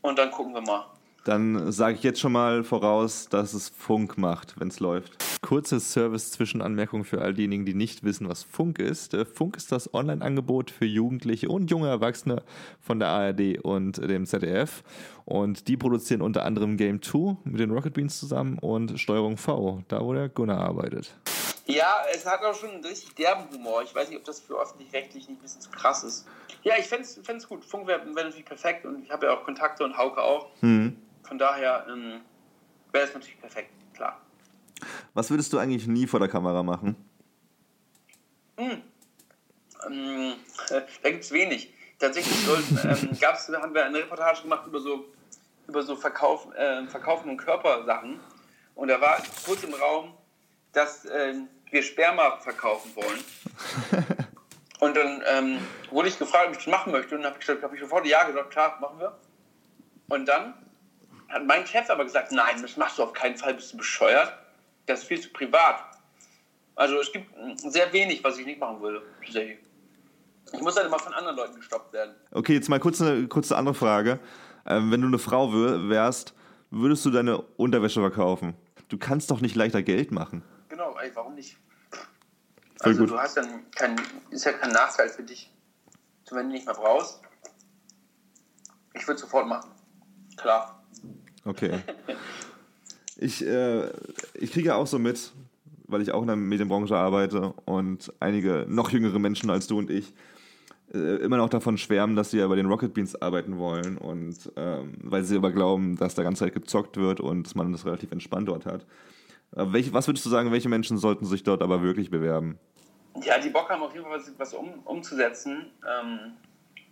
und 0.01 0.19
dann 0.19 0.31
gucken 0.31 0.53
wir 0.53 0.61
mal. 0.61 0.85
Dann 1.29 1.71
sage 1.71 1.95
ich 1.95 2.01
jetzt 2.01 2.19
schon 2.19 2.31
mal 2.31 2.63
voraus, 2.63 3.29
dass 3.29 3.53
es 3.53 3.69
Funk 3.69 4.17
macht, 4.17 4.59
wenn 4.59 4.69
es 4.69 4.79
läuft. 4.79 5.23
Kurze 5.43 5.79
Service-Zwischenanmerkung 5.79 7.03
für 7.03 7.21
all 7.21 7.35
diejenigen, 7.35 7.65
die 7.65 7.75
nicht 7.75 8.03
wissen, 8.03 8.27
was 8.27 8.41
Funk 8.41 8.79
ist. 8.79 9.13
Äh, 9.13 9.25
Funk 9.25 9.55
ist 9.55 9.71
das 9.71 9.93
Online-Angebot 9.93 10.71
für 10.71 10.85
Jugendliche 10.85 11.47
und 11.49 11.69
junge 11.69 11.87
Erwachsene 11.87 12.41
von 12.81 12.97
der 12.97 13.09
ARD 13.09 13.59
und 13.61 13.97
dem 13.97 14.25
ZDF. 14.25 14.81
Und 15.25 15.67
die 15.67 15.77
produzieren 15.77 16.23
unter 16.23 16.45
anderem 16.45 16.77
Game 16.77 16.99
2 16.99 17.37
mit 17.43 17.59
den 17.59 17.69
Rocket 17.69 17.93
Beans 17.93 18.19
zusammen 18.19 18.57
und 18.57 18.99
Steuerung 18.99 19.37
V, 19.37 19.83
da 19.87 20.03
wo 20.03 20.15
der 20.15 20.29
Gunnar 20.29 20.61
arbeitet. 20.61 21.13
Ja, 21.67 21.97
es 22.11 22.25
hat 22.25 22.43
auch 22.43 22.55
schon 22.55 22.71
einen 22.71 22.83
richtig 22.83 23.13
derben 23.13 23.43
Humor. 23.53 23.83
Ich 23.83 23.93
weiß 23.93 24.09
nicht, 24.09 24.17
ob 24.17 24.25
das 24.25 24.39
für 24.39 24.59
öffentlich-rechtlich 24.59 25.29
nicht 25.29 25.37
ein 25.37 25.43
bisschen 25.43 25.61
zu 25.61 25.69
krass 25.69 26.03
ist. 26.03 26.27
Ja, 26.63 26.73
ich 26.79 26.87
fände 26.87 27.03
es 27.03 27.47
gut. 27.47 27.63
Funk 27.63 27.85
wäre 27.85 28.03
wär 28.15 28.23
natürlich 28.23 28.45
perfekt 28.45 28.87
und 28.87 29.03
ich 29.03 29.11
habe 29.11 29.27
ja 29.27 29.37
auch 29.37 29.43
Kontakte 29.43 29.83
und 29.83 29.95
Hauke 29.95 30.23
auch. 30.23 30.47
Hm. 30.61 30.97
Von 31.29 31.37
daher 31.37 31.85
ähm, 31.87 32.21
wäre 32.91 33.05
es 33.05 33.13
natürlich 33.13 33.39
perfekt, 33.39 33.69
klar. 33.93 34.19
Was 35.13 35.29
würdest 35.29 35.53
du 35.53 35.59
eigentlich 35.59 35.85
nie 35.87 36.07
vor 36.07 36.19
der 36.19 36.27
Kamera 36.27 36.63
machen? 36.63 36.95
Ähm, 38.57 38.81
da 40.69 41.09
gibt 41.11 41.23
es 41.23 41.31
wenig. 41.31 41.71
Tatsächlich 41.99 42.35
ähm, 42.83 43.15
gab's, 43.21 43.47
haben 43.49 43.75
wir 43.75 43.85
eine 43.85 43.99
Reportage 43.99 44.41
gemacht 44.41 44.65
über 44.65 44.79
so, 44.79 45.05
über 45.67 45.83
so 45.83 45.95
Verkauf, 45.95 46.51
äh, 46.55 46.87
Verkaufen 46.87 47.29
und 47.29 47.37
Körpersachen. 47.37 48.19
Und 48.73 48.87
da 48.87 48.99
war 48.99 49.21
kurz 49.45 49.63
im 49.63 49.75
Raum, 49.75 50.13
dass 50.71 51.05
ähm, 51.05 51.47
wir 51.69 51.83
Sperma 51.83 52.37
verkaufen 52.37 52.91
wollen. 52.95 53.23
Und 54.79 54.95
dann 54.95 55.21
ähm, 55.27 55.59
wurde 55.91 56.07
ich 56.07 56.17
gefragt, 56.17 56.45
ob 56.47 56.51
ich 56.53 56.59
das 56.59 56.67
machen 56.67 56.93
möchte. 56.93 57.13
Und 57.13 57.21
dann 57.23 57.31
habe 57.33 57.41
ich, 57.41 57.45
gesagt- 57.45 57.61
hab 57.63 57.73
ich 57.73 57.81
sofort 57.81 58.05
ja 58.07 58.23
gesagt, 58.23 58.49
klar, 58.49 58.77
machen 58.79 58.97
wir. 58.97 59.17
Und 60.07 60.25
dann 60.25 60.53
hat 61.29 61.45
mein 61.45 61.65
Chef 61.65 61.89
aber 61.89 62.03
gesagt, 62.03 62.31
nein, 62.31 62.61
das 62.61 62.77
machst 62.77 62.97
du 62.97 63.03
auf 63.03 63.13
keinen 63.13 63.37
Fall, 63.37 63.53
bist 63.53 63.73
du 63.73 63.77
bescheuert. 63.77 64.33
Das 64.85 65.01
ist 65.01 65.07
viel 65.07 65.21
zu 65.21 65.29
privat. 65.29 65.83
Also 66.75 66.99
es 66.99 67.11
gibt 67.11 67.35
mm, 67.37 67.69
sehr 67.69 67.91
wenig, 67.93 68.23
was 68.23 68.37
ich 68.37 68.45
nicht 68.45 68.59
machen 68.59 68.81
würde. 68.81 69.03
Ich 70.51 70.61
muss 70.61 70.75
dann 70.75 70.87
immer 70.87 70.99
von 70.99 71.13
anderen 71.13 71.37
Leuten 71.37 71.55
gestoppt 71.55 71.93
werden. 71.93 72.15
Okay, 72.31 72.53
jetzt 72.53 72.69
mal 72.69 72.79
kurz 72.79 73.01
eine 73.01 73.27
kurze 73.27 73.55
andere 73.55 73.75
Frage. 73.75 74.19
Ähm, 74.65 74.91
wenn 74.91 75.01
du 75.01 75.07
eine 75.07 75.19
Frau 75.19 75.53
wär, 75.53 75.89
wärst, 75.89 76.33
würdest 76.71 77.05
du 77.05 77.11
deine 77.11 77.39
Unterwäsche 77.39 77.99
verkaufen? 77.99 78.55
Du 78.87 78.97
kannst 78.97 79.29
doch 79.29 79.41
nicht 79.41 79.55
leichter 79.55 79.83
Geld 79.83 80.11
machen. 80.11 80.43
Genau, 80.69 80.97
ey, 80.97 81.11
warum 81.13 81.35
nicht? 81.35 81.57
Voll 82.81 82.91
also 82.91 83.01
gut. 83.01 83.11
du 83.11 83.19
hast 83.19 83.37
dann 83.37 83.69
kein, 83.71 83.95
ist 84.29 84.45
ja 84.45 84.53
kein 84.53 84.71
Nachteil 84.71 85.09
für 85.09 85.23
dich. 85.23 85.51
Wenn 86.31 86.47
du 86.47 86.53
nicht 86.53 86.65
mehr 86.65 86.75
brauchst. 86.75 87.21
Ich 88.93 89.07
würde 89.07 89.19
sofort 89.19 89.47
machen. 89.47 89.71
Klar. 90.37 90.78
Okay. 91.49 91.79
Ich, 93.17 93.45
äh, 93.45 93.89
ich 94.35 94.51
kriege 94.51 94.67
ja 94.67 94.75
auch 94.75 94.87
so 94.87 94.99
mit, 94.99 95.31
weil 95.87 96.01
ich 96.01 96.11
auch 96.11 96.21
in 96.21 96.27
der 96.27 96.35
Medienbranche 96.35 96.95
arbeite 96.95 97.53
und 97.65 98.13
einige 98.19 98.65
noch 98.69 98.91
jüngere 98.91 99.19
Menschen 99.19 99.49
als 99.49 99.67
du 99.67 99.79
und 99.79 99.89
ich 99.89 100.13
äh, 100.93 101.15
immer 101.17 101.37
noch 101.37 101.49
davon 101.49 101.77
schwärmen, 101.77 102.15
dass 102.15 102.31
sie 102.31 102.37
ja 102.37 102.47
bei 102.47 102.55
den 102.55 102.67
Rocket 102.67 102.93
Beans 102.93 103.19
arbeiten 103.19 103.57
wollen 103.57 103.97
und 103.97 104.51
ähm, 104.55 104.93
weil 105.01 105.23
sie 105.23 105.35
aber 105.35 105.51
glauben, 105.51 105.97
dass 105.97 106.15
da 106.15 106.23
ganze 106.23 106.45
Zeit 106.45 106.53
gezockt 106.53 106.97
wird 106.97 107.19
und 107.19 107.43
dass 107.47 107.55
man 107.55 107.71
das 107.71 107.85
relativ 107.85 108.11
entspannt 108.11 108.47
dort 108.47 108.65
hat. 108.65 108.85
Äh, 109.55 109.65
welche, 109.69 109.91
was 109.91 110.07
würdest 110.07 110.25
du 110.25 110.29
sagen, 110.29 110.51
welche 110.51 110.69
Menschen 110.69 110.97
sollten 110.97 111.25
sich 111.25 111.43
dort 111.43 111.63
aber 111.63 111.81
wirklich 111.81 112.11
bewerben? 112.11 112.59
Ja, 113.23 113.39
die 113.39 113.49
Bock 113.49 113.69
haben 113.69 113.81
auf 113.81 113.93
jeden 113.93 114.05
Fall 114.05 114.19
was, 114.19 114.31
was 114.37 114.53
um, 114.53 114.69
umzusetzen 114.85 115.65
ähm, 115.83 116.19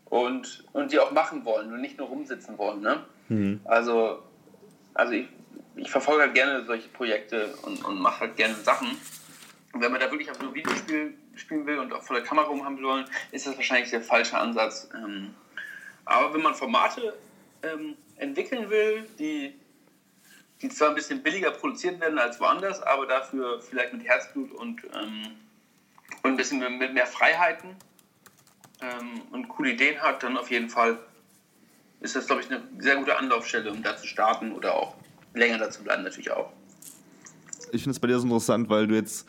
und, 0.05 0.65
und 0.73 0.91
die 0.91 0.99
auch 0.99 1.11
machen 1.11 1.45
wollen 1.45 1.71
und 1.71 1.79
nicht 1.79 1.97
nur 1.97 2.07
rumsitzen 2.07 2.57
wollen. 2.57 2.81
Ne? 2.81 3.03
Also, 3.65 4.19
also 4.97 5.13
ich, 5.13 5.27
ich 5.75 5.89
verfolge 5.89 6.23
halt 6.23 6.33
gerne 6.33 6.65
solche 6.65 6.89
Projekte 6.89 7.55
und, 7.61 7.83
und 7.85 7.99
mache 7.99 8.21
halt 8.21 8.35
gerne 8.35 8.55
Sachen. 8.55 8.97
Und 9.73 9.81
wenn 9.81 9.91
man 9.91 10.01
da 10.01 10.09
wirklich 10.09 10.31
auf 10.31 10.39
ein 10.39 10.53
Videospiel 10.53 11.13
spielen 11.35 11.65
will 11.65 11.79
und 11.79 11.93
auch 11.93 12.01
vor 12.01 12.15
der 12.15 12.25
Kamera 12.25 12.47
rum 12.47 12.65
haben 12.65 12.81
wollen, 12.81 13.05
ist 13.31 13.45
das 13.45 13.55
wahrscheinlich 13.55 13.91
der 13.91 14.01
falsche 14.01 14.37
Ansatz. 14.37 14.89
Ähm, 14.95 15.35
aber 16.05 16.33
wenn 16.33 16.41
man 16.41 16.55
Formate 16.55 17.13
ähm, 17.61 17.95
entwickeln 18.15 18.69
will, 18.69 19.07
die, 19.19 19.53
die 20.61 20.69
zwar 20.69 20.89
ein 20.89 20.95
bisschen 20.95 21.21
billiger 21.21 21.51
produziert 21.51 21.99
werden 21.99 22.17
als 22.17 22.39
woanders, 22.39 22.81
aber 22.81 23.05
dafür 23.05 23.61
vielleicht 23.61 23.93
mit 23.93 24.03
Herzblut 24.03 24.51
und, 24.53 24.81
ähm, 24.95 25.35
und 26.23 26.31
ein 26.31 26.37
bisschen 26.37 26.59
mit 26.79 26.93
mehr 26.93 27.05
Freiheiten 27.05 27.75
ähm, 28.81 29.21
und 29.31 29.47
coole 29.49 29.71
Ideen 29.71 30.01
hat, 30.01 30.23
dann 30.23 30.37
auf 30.37 30.49
jeden 30.49 30.69
Fall 30.69 30.97
ist 32.01 32.15
das, 32.15 32.27
glaube 32.27 32.41
ich, 32.41 32.51
eine 32.51 32.61
sehr 32.79 32.95
gute 32.97 33.17
Anlaufstelle, 33.17 33.71
um 33.71 33.81
da 33.83 33.95
zu 33.97 34.07
starten 34.07 34.51
oder 34.51 34.75
auch 34.75 34.95
länger 35.33 35.57
da 35.57 35.69
zu 35.69 35.83
bleiben, 35.83 36.03
natürlich 36.03 36.31
auch. 36.31 36.51
Ich 37.71 37.83
finde 37.83 37.91
es 37.91 37.99
bei 37.99 38.07
dir 38.07 38.19
so 38.19 38.23
interessant, 38.23 38.69
weil 38.69 38.87
du 38.87 38.95
jetzt 38.95 39.27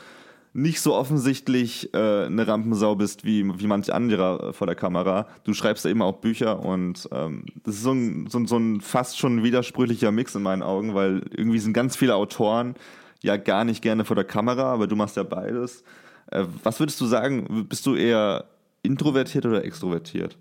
nicht 0.53 0.81
so 0.81 0.95
offensichtlich 0.95 1.93
äh, 1.95 2.27
eine 2.27 2.47
Rampensau 2.47 2.97
bist 2.97 3.25
wie, 3.25 3.45
wie 3.61 3.67
manch 3.67 3.93
anderer 3.93 4.49
äh, 4.49 4.53
vor 4.53 4.67
der 4.67 4.77
Kamera. 4.77 5.29
Du 5.45 5.53
schreibst 5.53 5.85
ja 5.85 5.91
eben 5.91 6.03
auch 6.03 6.17
Bücher 6.17 6.61
und 6.61 7.09
ähm, 7.13 7.45
das 7.65 7.77
ist 7.77 7.83
so 7.83 7.93
ein, 7.93 8.27
so, 8.29 8.39
ein, 8.39 8.47
so 8.47 8.57
ein 8.57 8.81
fast 8.81 9.19
schon 9.19 9.43
widersprüchlicher 9.43 10.11
Mix 10.11 10.35
in 10.35 10.43
meinen 10.43 10.63
Augen, 10.63 10.95
weil 10.95 11.23
irgendwie 11.37 11.59
sind 11.59 11.75
ganz 11.75 11.97
viele 11.97 12.15
Autoren 12.15 12.75
ja 13.21 13.37
gar 13.37 13.65
nicht 13.65 13.83
gerne 13.83 14.05
vor 14.05 14.17
der 14.17 14.25
Kamera, 14.25 14.73
aber 14.73 14.87
du 14.87 14.97
machst 14.97 15.17
ja 15.17 15.23
beides. 15.23 15.83
Äh, 16.31 16.45
was 16.63 16.81
würdest 16.81 17.01
du 17.01 17.07
sagen, 17.07 17.67
bist 17.69 17.85
du 17.87 17.95
eher 17.95 18.45
introvertiert 18.83 19.45
oder 19.47 19.65
extrovertiert? 19.65 20.37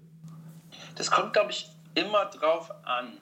Das 0.95 1.11
kommt, 1.11 1.33
glaube 1.33 1.51
ich, 1.51 1.69
immer 1.97 2.25
drauf 2.25 2.71
an. 2.83 3.17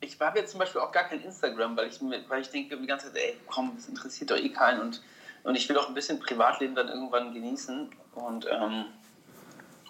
Ich 0.00 0.20
habe 0.20 0.38
jetzt 0.38 0.50
zum 0.50 0.60
Beispiel 0.60 0.80
auch 0.82 0.92
gar 0.92 1.04
kein 1.04 1.22
Instagram, 1.22 1.76
weil 1.76 1.88
ich, 1.88 1.98
weil 2.28 2.42
ich 2.42 2.50
denke 2.50 2.76
die 2.76 2.86
ganze 2.86 3.06
Zeit, 3.06 3.22
ey, 3.22 3.36
komm, 3.46 3.72
das 3.74 3.88
interessiert 3.88 4.30
doch 4.30 4.36
eh 4.36 4.50
keinen 4.50 4.80
und, 4.80 5.02
und 5.44 5.54
ich 5.54 5.68
will 5.68 5.78
auch 5.78 5.88
ein 5.88 5.94
bisschen 5.94 6.20
Privatleben 6.20 6.74
dann 6.74 6.88
irgendwann 6.88 7.32
genießen 7.32 7.90
und, 8.14 8.46
ähm, 8.50 8.84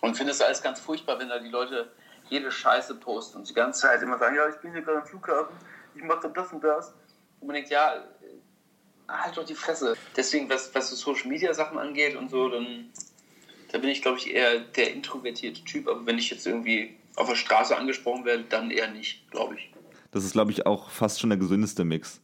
und 0.00 0.16
finde 0.16 0.32
es 0.32 0.40
alles 0.40 0.62
ganz 0.62 0.78
furchtbar, 0.78 1.18
wenn 1.18 1.28
da 1.28 1.40
die 1.40 1.48
Leute 1.48 1.90
jede 2.30 2.50
Scheiße 2.52 2.94
posten 2.94 3.38
und 3.38 3.48
die 3.48 3.54
ganze 3.54 3.82
Zeit 3.82 4.00
immer 4.02 4.18
sagen, 4.18 4.36
ja, 4.36 4.48
ich 4.48 4.56
bin 4.56 4.72
hier 4.72 4.82
gerade 4.82 5.00
am 5.00 5.06
Flughafen, 5.06 5.56
ich 5.96 6.02
mache 6.02 6.28
das 6.28 6.52
und 6.52 6.62
das. 6.62 6.94
Und 7.40 7.48
man 7.48 7.54
denkt, 7.54 7.70
ja, 7.70 8.04
halt 9.08 9.36
doch 9.36 9.44
die 9.44 9.54
Fresse. 9.54 9.96
Deswegen, 10.16 10.48
was, 10.48 10.74
was 10.74 10.90
so 10.90 10.96
Social 10.96 11.28
Media 11.28 11.52
Sachen 11.52 11.78
angeht 11.78 12.16
und 12.16 12.30
so, 12.30 12.48
dann 12.48 12.90
da 13.70 13.78
bin 13.78 13.90
ich, 13.90 14.02
glaube 14.02 14.18
ich, 14.18 14.32
eher 14.32 14.60
der 14.60 14.92
introvertierte 14.92 15.64
Typ. 15.64 15.88
Aber 15.88 16.06
wenn 16.06 16.16
ich 16.16 16.30
jetzt 16.30 16.46
irgendwie 16.46 16.96
auf 17.16 17.28
der 17.28 17.36
Straße 17.36 17.76
angesprochen 17.76 18.24
werde, 18.24 18.44
dann 18.44 18.70
eher 18.70 18.90
nicht, 18.90 19.30
glaube 19.30 19.56
ich. 19.56 19.70
Das 20.10 20.24
ist, 20.24 20.32
glaube 20.32 20.52
ich, 20.52 20.66
auch 20.66 20.90
fast 20.90 21.20
schon 21.20 21.30
der 21.30 21.38
gesündeste 21.38 21.84
Mix, 21.84 22.20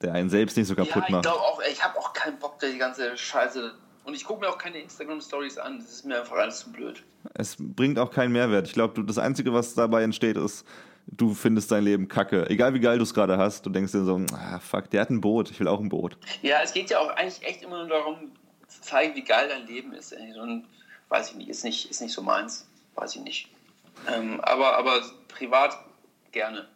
der 0.00 0.14
einen 0.14 0.30
selbst 0.30 0.56
nicht 0.56 0.66
so 0.68 0.74
Ja, 0.74 0.84
kaputt 0.84 1.04
ich 1.06 1.10
macht. 1.12 1.22
glaube 1.24 1.40
auch, 1.40 1.60
ich 1.70 1.82
habe 1.82 1.98
auch 1.98 2.12
keinen 2.12 2.38
Bock, 2.38 2.58
da 2.60 2.68
die 2.68 2.78
ganze 2.78 3.16
Scheiße. 3.16 3.74
Und 4.04 4.14
ich 4.14 4.24
gucke 4.24 4.40
mir 4.40 4.48
auch 4.48 4.58
keine 4.58 4.78
Instagram-Stories 4.78 5.58
an. 5.58 5.78
Das 5.78 5.90
ist 5.92 6.04
mir 6.04 6.20
einfach 6.20 6.36
alles 6.36 6.60
zu 6.60 6.72
blöd. 6.72 7.02
Es 7.34 7.56
bringt 7.58 7.98
auch 8.00 8.10
keinen 8.10 8.32
Mehrwert. 8.32 8.66
Ich 8.66 8.72
glaube, 8.72 9.04
das 9.04 9.18
Einzige, 9.18 9.52
was 9.52 9.74
dabei 9.74 10.02
entsteht, 10.02 10.36
ist, 10.36 10.64
du 11.06 11.34
findest 11.34 11.70
dein 11.70 11.84
Leben 11.84 12.08
kacke. 12.08 12.48
Egal 12.50 12.74
wie 12.74 12.80
geil 12.80 12.98
du 12.98 13.04
es 13.04 13.14
gerade 13.14 13.38
hast, 13.38 13.64
du 13.64 13.70
denkst 13.70 13.92
dir 13.92 14.04
so, 14.04 14.20
ah, 14.32 14.58
fuck, 14.58 14.90
der 14.90 15.02
hat 15.02 15.10
ein 15.10 15.20
Boot, 15.20 15.50
ich 15.52 15.60
will 15.60 15.68
auch 15.68 15.78
ein 15.78 15.88
Boot. 15.88 16.16
Ja, 16.42 16.58
es 16.62 16.72
geht 16.72 16.90
ja 16.90 16.98
auch 16.98 17.10
eigentlich 17.10 17.42
echt 17.46 17.62
immer 17.62 17.78
nur 17.78 17.88
darum, 17.88 18.32
zu 18.66 18.80
zeigen, 18.80 19.14
wie 19.14 19.22
geil 19.22 19.48
dein 19.48 19.66
Leben 19.68 19.92
ist. 19.92 20.12
Ey. 20.12 20.36
Und 20.38 20.64
weiß 21.08 21.30
ich 21.30 21.36
nicht, 21.36 21.48
ist 21.48 21.62
nicht, 21.62 21.88
ist 21.90 22.00
nicht 22.00 22.12
so 22.12 22.22
meins. 22.22 22.66
Weiß 22.96 23.14
ich 23.14 23.22
nicht. 23.22 23.48
Ähm, 24.12 24.40
aber, 24.42 24.76
aber 24.78 25.00
privat 25.28 25.76
gerne. 26.32 26.66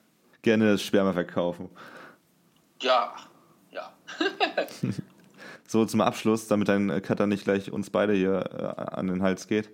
Gerne 0.42 0.72
das 0.72 0.82
Sperma 0.82 1.12
verkaufen. 1.12 1.68
Ja, 2.80 3.14
ja. 3.70 3.92
So 5.68 5.84
zum 5.84 6.00
Abschluss, 6.00 6.46
damit 6.46 6.68
dein 6.68 7.02
Cutter 7.02 7.26
nicht 7.26 7.44
gleich 7.44 7.72
uns 7.72 7.90
beide 7.90 8.12
hier 8.12 8.44
äh, 8.78 8.80
an 8.94 9.08
den 9.08 9.22
Hals 9.22 9.48
geht. 9.48 9.70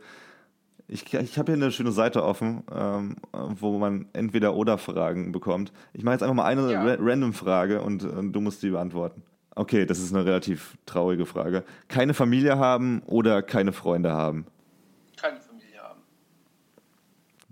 Ich, 0.88 1.12
ich 1.12 1.38
habe 1.38 1.52
hier 1.52 1.62
eine 1.62 1.70
schöne 1.70 1.92
Seite 1.92 2.24
offen, 2.24 2.62
ähm, 2.74 3.16
wo 3.32 3.78
man 3.78 4.06
entweder 4.12 4.54
oder 4.54 4.78
Fragen 4.78 5.32
bekommt. 5.32 5.72
Ich 5.92 6.02
mache 6.02 6.14
jetzt 6.14 6.22
einfach 6.22 6.34
mal 6.34 6.44
eine 6.44 6.72
Ja. 6.72 6.82
ra 6.82 6.96
random 6.98 7.34
Frage 7.34 7.82
und, 7.82 8.04
und 8.04 8.32
du 8.32 8.40
musst 8.40 8.62
die 8.62 8.70
beantworten. 8.70 9.22
Okay, 9.54 9.84
das 9.84 9.98
ist 9.98 10.14
eine 10.14 10.24
relativ 10.24 10.78
traurige 10.86 11.26
Frage. 11.26 11.62
Keine 11.88 12.14
Familie 12.14 12.58
haben 12.58 13.02
oder 13.06 13.42
keine 13.42 13.72
Freunde 13.72 14.12
haben. 14.12 14.46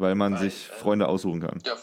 Weil 0.00 0.14
man 0.14 0.34
Weil, 0.34 0.50
sich 0.50 0.68
äh, 0.68 0.72
Freunde 0.72 1.08
aussuchen 1.08 1.40
kann. 1.40 1.60
Ja, 1.64 1.76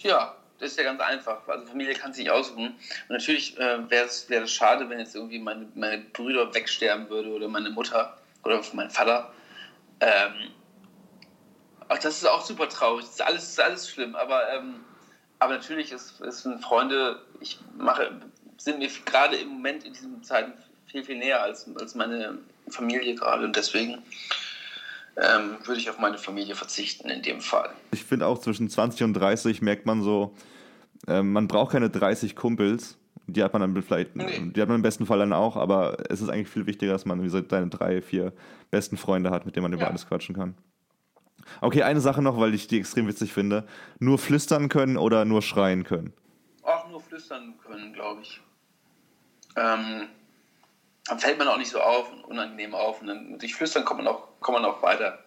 ja, 0.00 0.36
das 0.58 0.72
ist 0.72 0.78
ja 0.78 0.84
ganz 0.84 1.00
einfach. 1.00 1.46
Also 1.48 1.66
Familie 1.66 1.94
kann 1.94 2.12
sich 2.12 2.24
nicht 2.24 2.32
aussuchen. 2.32 2.68
Und 2.68 3.10
natürlich 3.10 3.58
äh, 3.58 3.90
wäre 3.90 4.06
es 4.06 4.28
wär 4.28 4.46
schade, 4.46 4.88
wenn 4.88 4.98
jetzt 4.98 5.14
irgendwie 5.14 5.38
meine, 5.38 5.66
meine 5.74 6.02
Brüder 6.12 6.52
wegsterben 6.54 7.08
würde 7.08 7.30
oder 7.30 7.48
meine 7.48 7.70
Mutter 7.70 8.16
oder 8.44 8.60
mein 8.72 8.90
Vater. 8.90 9.32
Ähm, 10.00 10.50
ach, 11.88 11.98
das 11.98 12.18
ist 12.18 12.26
auch 12.26 12.44
super 12.44 12.68
traurig. 12.68 13.04
Das 13.04 13.14
ist 13.14 13.22
alles, 13.22 13.42
das 13.42 13.50
ist 13.50 13.60
alles 13.60 13.90
schlimm. 13.90 14.14
Aber, 14.14 14.52
ähm, 14.52 14.84
aber 15.38 15.54
natürlich 15.54 15.92
ist, 15.92 16.20
ist 16.20 16.42
sind 16.42 16.62
Freunde, 16.62 17.20
ich 17.40 17.58
mache, 17.76 18.20
sind 18.56 18.78
mir 18.78 18.88
gerade 19.04 19.36
im 19.36 19.48
Moment 19.48 19.84
in 19.84 19.92
diesen 19.92 20.22
Zeiten 20.22 20.52
viel, 20.86 21.04
viel 21.04 21.18
näher 21.18 21.42
als, 21.42 21.68
als 21.78 21.94
meine 21.94 22.38
Familie 22.68 23.14
gerade. 23.14 23.44
Und 23.44 23.56
deswegen 23.56 24.02
ähm, 25.16 25.56
würde 25.64 25.80
ich 25.80 25.88
auf 25.90 25.98
meine 25.98 26.18
Familie 26.18 26.54
verzichten 26.54 27.08
in 27.08 27.22
dem 27.22 27.40
Fall. 27.40 27.70
Ich 27.92 28.04
finde 28.04 28.26
auch 28.26 28.38
zwischen 28.38 28.68
20 28.68 29.02
und 29.04 29.14
30 29.14 29.62
merkt 29.62 29.86
man 29.86 30.02
so, 30.02 30.34
äh, 31.06 31.22
man 31.22 31.46
braucht 31.48 31.72
keine 31.72 31.90
30 31.90 32.34
Kumpels. 32.36 32.98
Die 33.26 33.42
hat 33.42 33.52
man 33.54 33.62
dann 33.62 33.82
vielleicht, 33.82 34.14
Nee. 34.16 34.50
die 34.54 34.60
hat 34.60 34.68
man 34.68 34.76
im 34.76 34.82
besten 34.82 35.06
Fall 35.06 35.18
dann 35.18 35.32
auch, 35.32 35.56
aber 35.56 35.96
es 36.10 36.20
ist 36.20 36.28
eigentlich 36.28 36.48
viel 36.50 36.66
wichtiger, 36.66 36.92
dass 36.92 37.06
man 37.06 37.20
wie 37.20 37.24
gesagt, 37.24 37.50
seine 37.50 37.68
drei, 37.68 38.02
vier 38.02 38.32
besten 38.70 38.96
Freunde 38.98 39.30
hat, 39.30 39.46
mit 39.46 39.56
denen 39.56 39.62
man 39.64 39.72
über 39.72 39.82
Ja. 39.82 39.88
alles 39.88 40.06
quatschen 40.06 40.34
kann. 40.34 40.54
Okay, 41.60 41.82
eine 41.82 42.00
Sache 42.00 42.20
noch, 42.22 42.38
weil 42.38 42.52
ich 42.54 42.66
die 42.66 42.78
extrem 42.78 43.06
witzig 43.06 43.32
finde. 43.32 43.64
Nur 43.98 44.18
flüstern 44.18 44.68
können 44.68 44.96
oder 44.98 45.24
nur 45.24 45.40
schreien 45.42 45.84
können. 45.84 46.12
auch 46.62 46.88
nur 46.90 47.00
flüstern 47.00 47.54
können, 47.66 47.92
glaube 47.92 48.22
ich. 48.22 48.40
Ähm, 49.56 50.08
dann 51.06 51.18
fällt 51.18 51.38
man 51.38 51.48
auch 51.48 51.58
nicht 51.58 51.70
so 51.70 51.80
auf 51.80 52.10
und 52.10 52.24
unangenehm 52.24 52.74
auf. 52.74 53.00
Und 53.00 53.08
dann 53.08 53.38
durch 53.38 53.54
Flüstern 53.54 53.84
kommt 53.84 54.02
man 54.02 54.08
auch, 54.08 54.28
kommt 54.40 54.60
man 54.60 54.64
auch 54.64 54.82
weiter. 54.82 55.18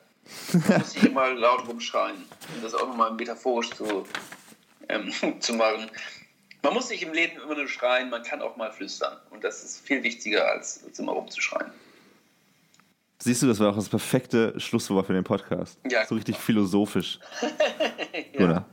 Man 0.52 0.80
muss 0.80 0.96
nicht 0.96 1.06
immer 1.06 1.30
laut 1.34 1.68
rumschreien. 1.68 2.16
Um 2.56 2.62
das 2.62 2.74
auch 2.74 2.88
nochmal 2.88 3.12
metaphorisch 3.14 3.70
zu, 3.72 4.06
ähm, 4.90 5.12
zu 5.40 5.54
machen. 5.54 5.90
Man 6.64 6.74
muss 6.74 6.90
nicht 6.90 7.04
im 7.04 7.14
Leben 7.14 7.40
immer 7.42 7.56
nur 7.56 7.68
schreien, 7.68 8.10
man 8.10 8.24
kann 8.24 8.42
auch 8.42 8.58
mal 8.58 8.72
flüstern. 8.72 9.18
Und 9.30 9.44
das 9.44 9.64
ist 9.64 9.86
viel 9.86 10.04
wichtiger, 10.04 10.50
als, 10.50 10.84
als 10.86 11.00
immer 11.00 11.12
rumzuschreien. 11.12 11.72
Siehst 13.20 13.42
du, 13.42 13.48
das 13.48 13.60
war 13.60 13.72
auch 13.72 13.76
das 13.76 13.90
perfekte 13.90 14.60
Schlusswort 14.60 15.08
für 15.08 15.14
den 15.14 15.24
Podcast. 15.24 15.80
Ja, 15.90 16.06
so 16.06 16.16
richtig 16.16 16.38
philosophisch. 16.38 17.20
Ja. 18.34 18.46
Oder? 18.46 18.66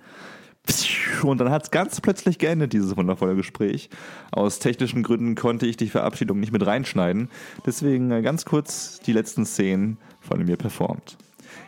Und 1.22 1.38
dann 1.38 1.50
hat 1.50 1.64
es 1.64 1.70
ganz 1.70 2.00
plötzlich 2.00 2.38
geendet, 2.38 2.72
dieses 2.72 2.96
wundervolle 2.96 3.36
Gespräch. 3.36 3.90
Aus 4.30 4.58
technischen 4.58 5.02
Gründen 5.02 5.34
konnte 5.34 5.66
ich 5.66 5.76
die 5.76 5.88
Verabschiedung 5.88 6.40
nicht 6.40 6.52
mit 6.52 6.64
reinschneiden. 6.66 7.28
Deswegen 7.66 8.10
äh, 8.10 8.22
ganz 8.22 8.44
kurz 8.44 9.00
die 9.00 9.12
letzten 9.12 9.46
Szenen 9.46 9.98
von 10.20 10.44
mir 10.44 10.56
performt. 10.56 11.16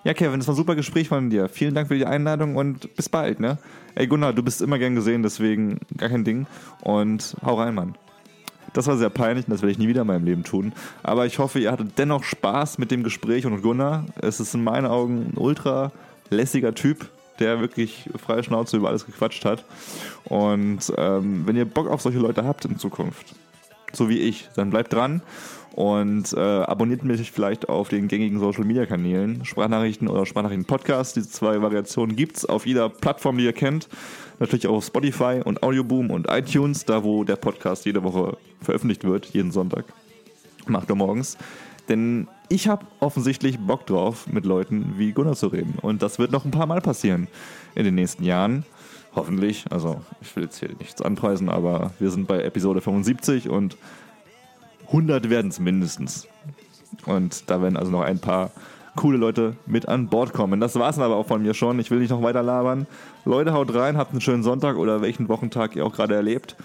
Ja, 0.05 0.15
Kevin, 0.15 0.41
das 0.41 0.49
war 0.49 0.55
ein 0.55 0.57
super 0.57 0.75
Gespräch 0.75 1.09
von 1.09 1.31
dir. 1.31 1.49
Vielen 1.49 1.75
Dank 1.75 1.89
für 1.89 1.97
die 1.97 2.07
Einladung 2.07 2.57
und 2.57 2.95
bis 2.97 3.09
bald, 3.09 3.41
ne? 3.41 3.59
Ey, 3.95 4.07
Gunnar, 4.07 4.33
du 4.33 4.43
bist 4.43 4.61
immer 4.61 4.79
gern 4.79 4.95
gesehen, 4.95 5.23
deswegen 5.23 5.79
gar 5.97 6.09
kein 6.09 6.25
Ding. 6.25 6.47
Und 6.83 7.37
hau 7.45 7.55
rein, 7.55 7.75
Mann. 7.75 7.95
Das 8.73 8.87
war 8.87 8.97
sehr 8.99 9.11
peinlich 9.11 9.47
und 9.47 9.53
das 9.53 9.63
werde 9.63 9.73
ich 9.73 9.79
nie 9.79 9.89
wieder 9.89 10.03
in 10.03 10.07
meinem 10.07 10.25
Leben 10.25 10.45
tun. 10.45 10.73
Aber 11.03 11.25
ich 11.25 11.39
hoffe, 11.39 11.59
ihr 11.59 11.73
hattet 11.73 11.99
dennoch 11.99 12.25
Spaß 12.25 12.79
mit 12.79 12.91
dem 12.91 13.05
Gespräch 13.05 13.47
und 13.47 13.63
Gunnar. 13.63 14.05
Es 14.21 14.39
ist 14.39 14.55
in 14.55 14.65
meinen 14.65 14.87
Augen 14.87 15.33
ein 15.33 15.39
ultra 15.39 15.93
lässiger 16.29 16.75
Typ, 16.75 17.09
der 17.39 17.61
wirklich 17.61 18.09
freie 18.17 18.43
Schnauze 18.43 18.77
über 18.77 18.89
alles 18.89 19.07
gequatscht 19.07 19.45
hat. 19.45 19.65
Und 20.25 20.93
ähm, 20.97 21.47
wenn 21.47 21.57
ihr 21.57 21.65
Bock 21.65 21.89
auf 21.89 22.03
solche 22.03 22.19
Leute 22.19 22.45
habt 22.45 22.65
in 22.65 22.79
Zukunft, 22.79 23.35
so 23.93 24.09
wie 24.09 24.19
ich, 24.19 24.49
dann 24.55 24.71
bleibt 24.71 24.93
dran 24.93 25.23
und 25.77 26.33
äh, 26.33 26.41
abonniert 26.41 27.05
mich 27.05 27.31
vielleicht 27.31 27.69
auf 27.69 27.91
den 27.91 28.09
gängigen 28.09 28.41
Social 28.41 28.65
Media 28.65 28.87
Kanälen, 28.87 29.45
Sprachnachrichten 29.45 30.09
oder 30.09 30.25
Sprachnachrichten 30.25 30.65
Podcast. 30.65 31.17
Diese 31.17 31.29
zwei 31.29 31.61
Variationen 31.61 32.17
gibt's 32.17 32.47
auf 32.47 32.67
jeder 32.67 32.89
Plattform, 32.89 33.37
die 33.37 33.45
ihr 33.45 33.53
kennt. 33.53 33.87
Natürlich 34.39 34.67
auch 34.67 34.77
auf 34.77 34.87
Spotify 34.87 35.43
und 35.45 35.63
Audioboom 35.63 36.11
und 36.11 36.29
iTunes, 36.31 36.87
da 36.87 37.05
wo 37.05 37.25
der 37.25 37.37
Podcast 37.37 37.85
jede 37.85 38.03
Woche 38.03 38.39
veröffentlicht 38.63 39.05
wird, 39.05 39.27
jeden 39.27 39.53
Sonntag. 39.53 39.85
um 40.67 40.75
8 40.77 40.91
Uhr 40.91 40.97
morgens. 40.97 41.37
Denn 41.89 42.29
ich 42.49 42.69
habe 42.69 42.87
offensichtlich 43.01 43.59
Bock 43.59 43.87
drauf, 43.87 44.27
mit 44.27 44.45
Leuten 44.45 44.95
wie 44.97 45.13
Gunnar 45.13 45.35
zu 45.35 45.49
reden. 45.49 45.75
Und 45.81 46.03
das 46.03 46.19
wird 46.19 46.33
noch 46.33 46.45
ein 46.45 46.51
paar 46.51 46.67
Mal 46.67 46.81
passieren 46.81 47.29
in 47.75 47.85
den 47.85 47.95
nächsten 47.95 48.25
Jahren. 48.25 48.65
Hoffentlich. 49.15 49.65
Also, 49.71 50.01
ich 50.21 50.35
will 50.37 50.45
jetzt 50.45 50.59
hier 50.59 50.71
nichts 50.79 51.01
anpreisen, 51.01 51.49
aber 51.49 51.93
wir 51.99 52.11
sind 52.11 52.29
bei 52.29 52.43
Episode 52.43 52.81
75 52.81 53.49
und 53.49 53.77
100 54.89 55.31
werden 55.31 55.49
es 55.49 55.59
mindestens. 55.59 56.29
Und 57.07 57.51
da 57.51 57.63
werden 57.63 57.77
also 57.77 57.91
noch 57.91 58.03
ein 58.03 58.19
paar 58.19 58.51
coole 58.95 59.19
Leute 59.19 59.57
mit 59.67 59.89
an 59.89 60.09
Bord 60.09 60.33
kommen. 60.33 60.61
Das 60.61 60.75
war's 60.77 60.97
dann 60.97 61.05
aber 61.05 61.17
auch 61.17 61.27
von 61.27 61.43
mir 61.43 61.55
schon. 61.55 61.79
Ich 61.79 61.91
will 61.91 61.99
nicht 61.99 62.11
noch 62.11 62.23
weiter 62.23 62.43
labern. 62.43 62.87
Leute, 63.25 63.53
haut 63.53 63.75
rein, 63.75 63.97
habt 63.97 64.13
einen 64.13 64.21
schönen 64.21 64.43
Sonntag 64.43 64.77
oder 64.77 65.03
welchen 65.03 65.29
Wochentag 65.29 65.77
ihr 65.77 65.85
auch 65.85 65.93
gerade 65.93 66.15
erlebt. 66.15 66.57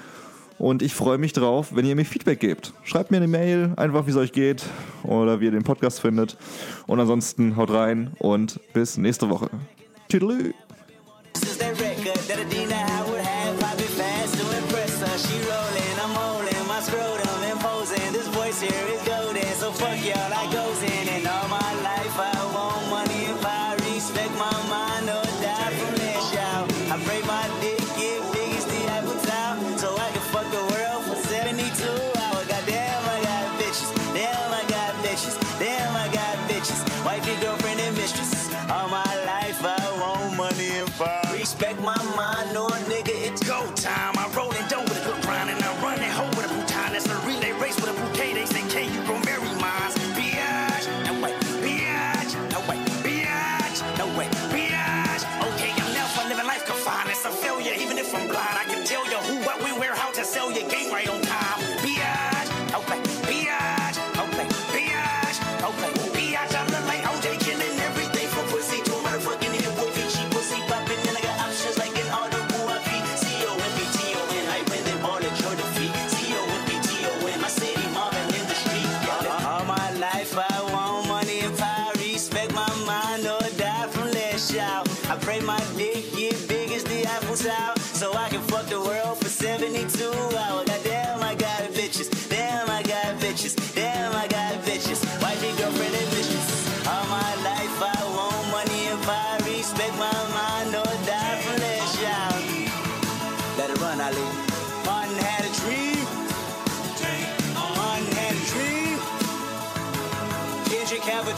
Und 0.61 0.83
ich 0.83 0.93
freue 0.93 1.17
mich 1.17 1.33
drauf, 1.33 1.75
wenn 1.75 1.87
ihr 1.87 1.95
mir 1.95 2.05
Feedback 2.05 2.39
gebt. 2.39 2.71
Schreibt 2.83 3.09
mir 3.09 3.17
eine 3.17 3.27
Mail, 3.27 3.73
einfach 3.77 4.05
wie 4.05 4.11
es 4.11 4.15
euch 4.15 4.31
geht 4.31 4.63
oder 5.01 5.39
wie 5.39 5.45
ihr 5.45 5.51
den 5.51 5.63
Podcast 5.63 5.99
findet. 5.99 6.37
Und 6.85 6.99
ansonsten 6.99 7.55
haut 7.55 7.71
rein 7.71 8.11
und 8.19 8.59
bis 8.71 8.95
nächste 8.95 9.31
Woche. 9.31 9.49
Tschüss. 10.07 10.53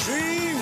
Dream. 0.06 0.53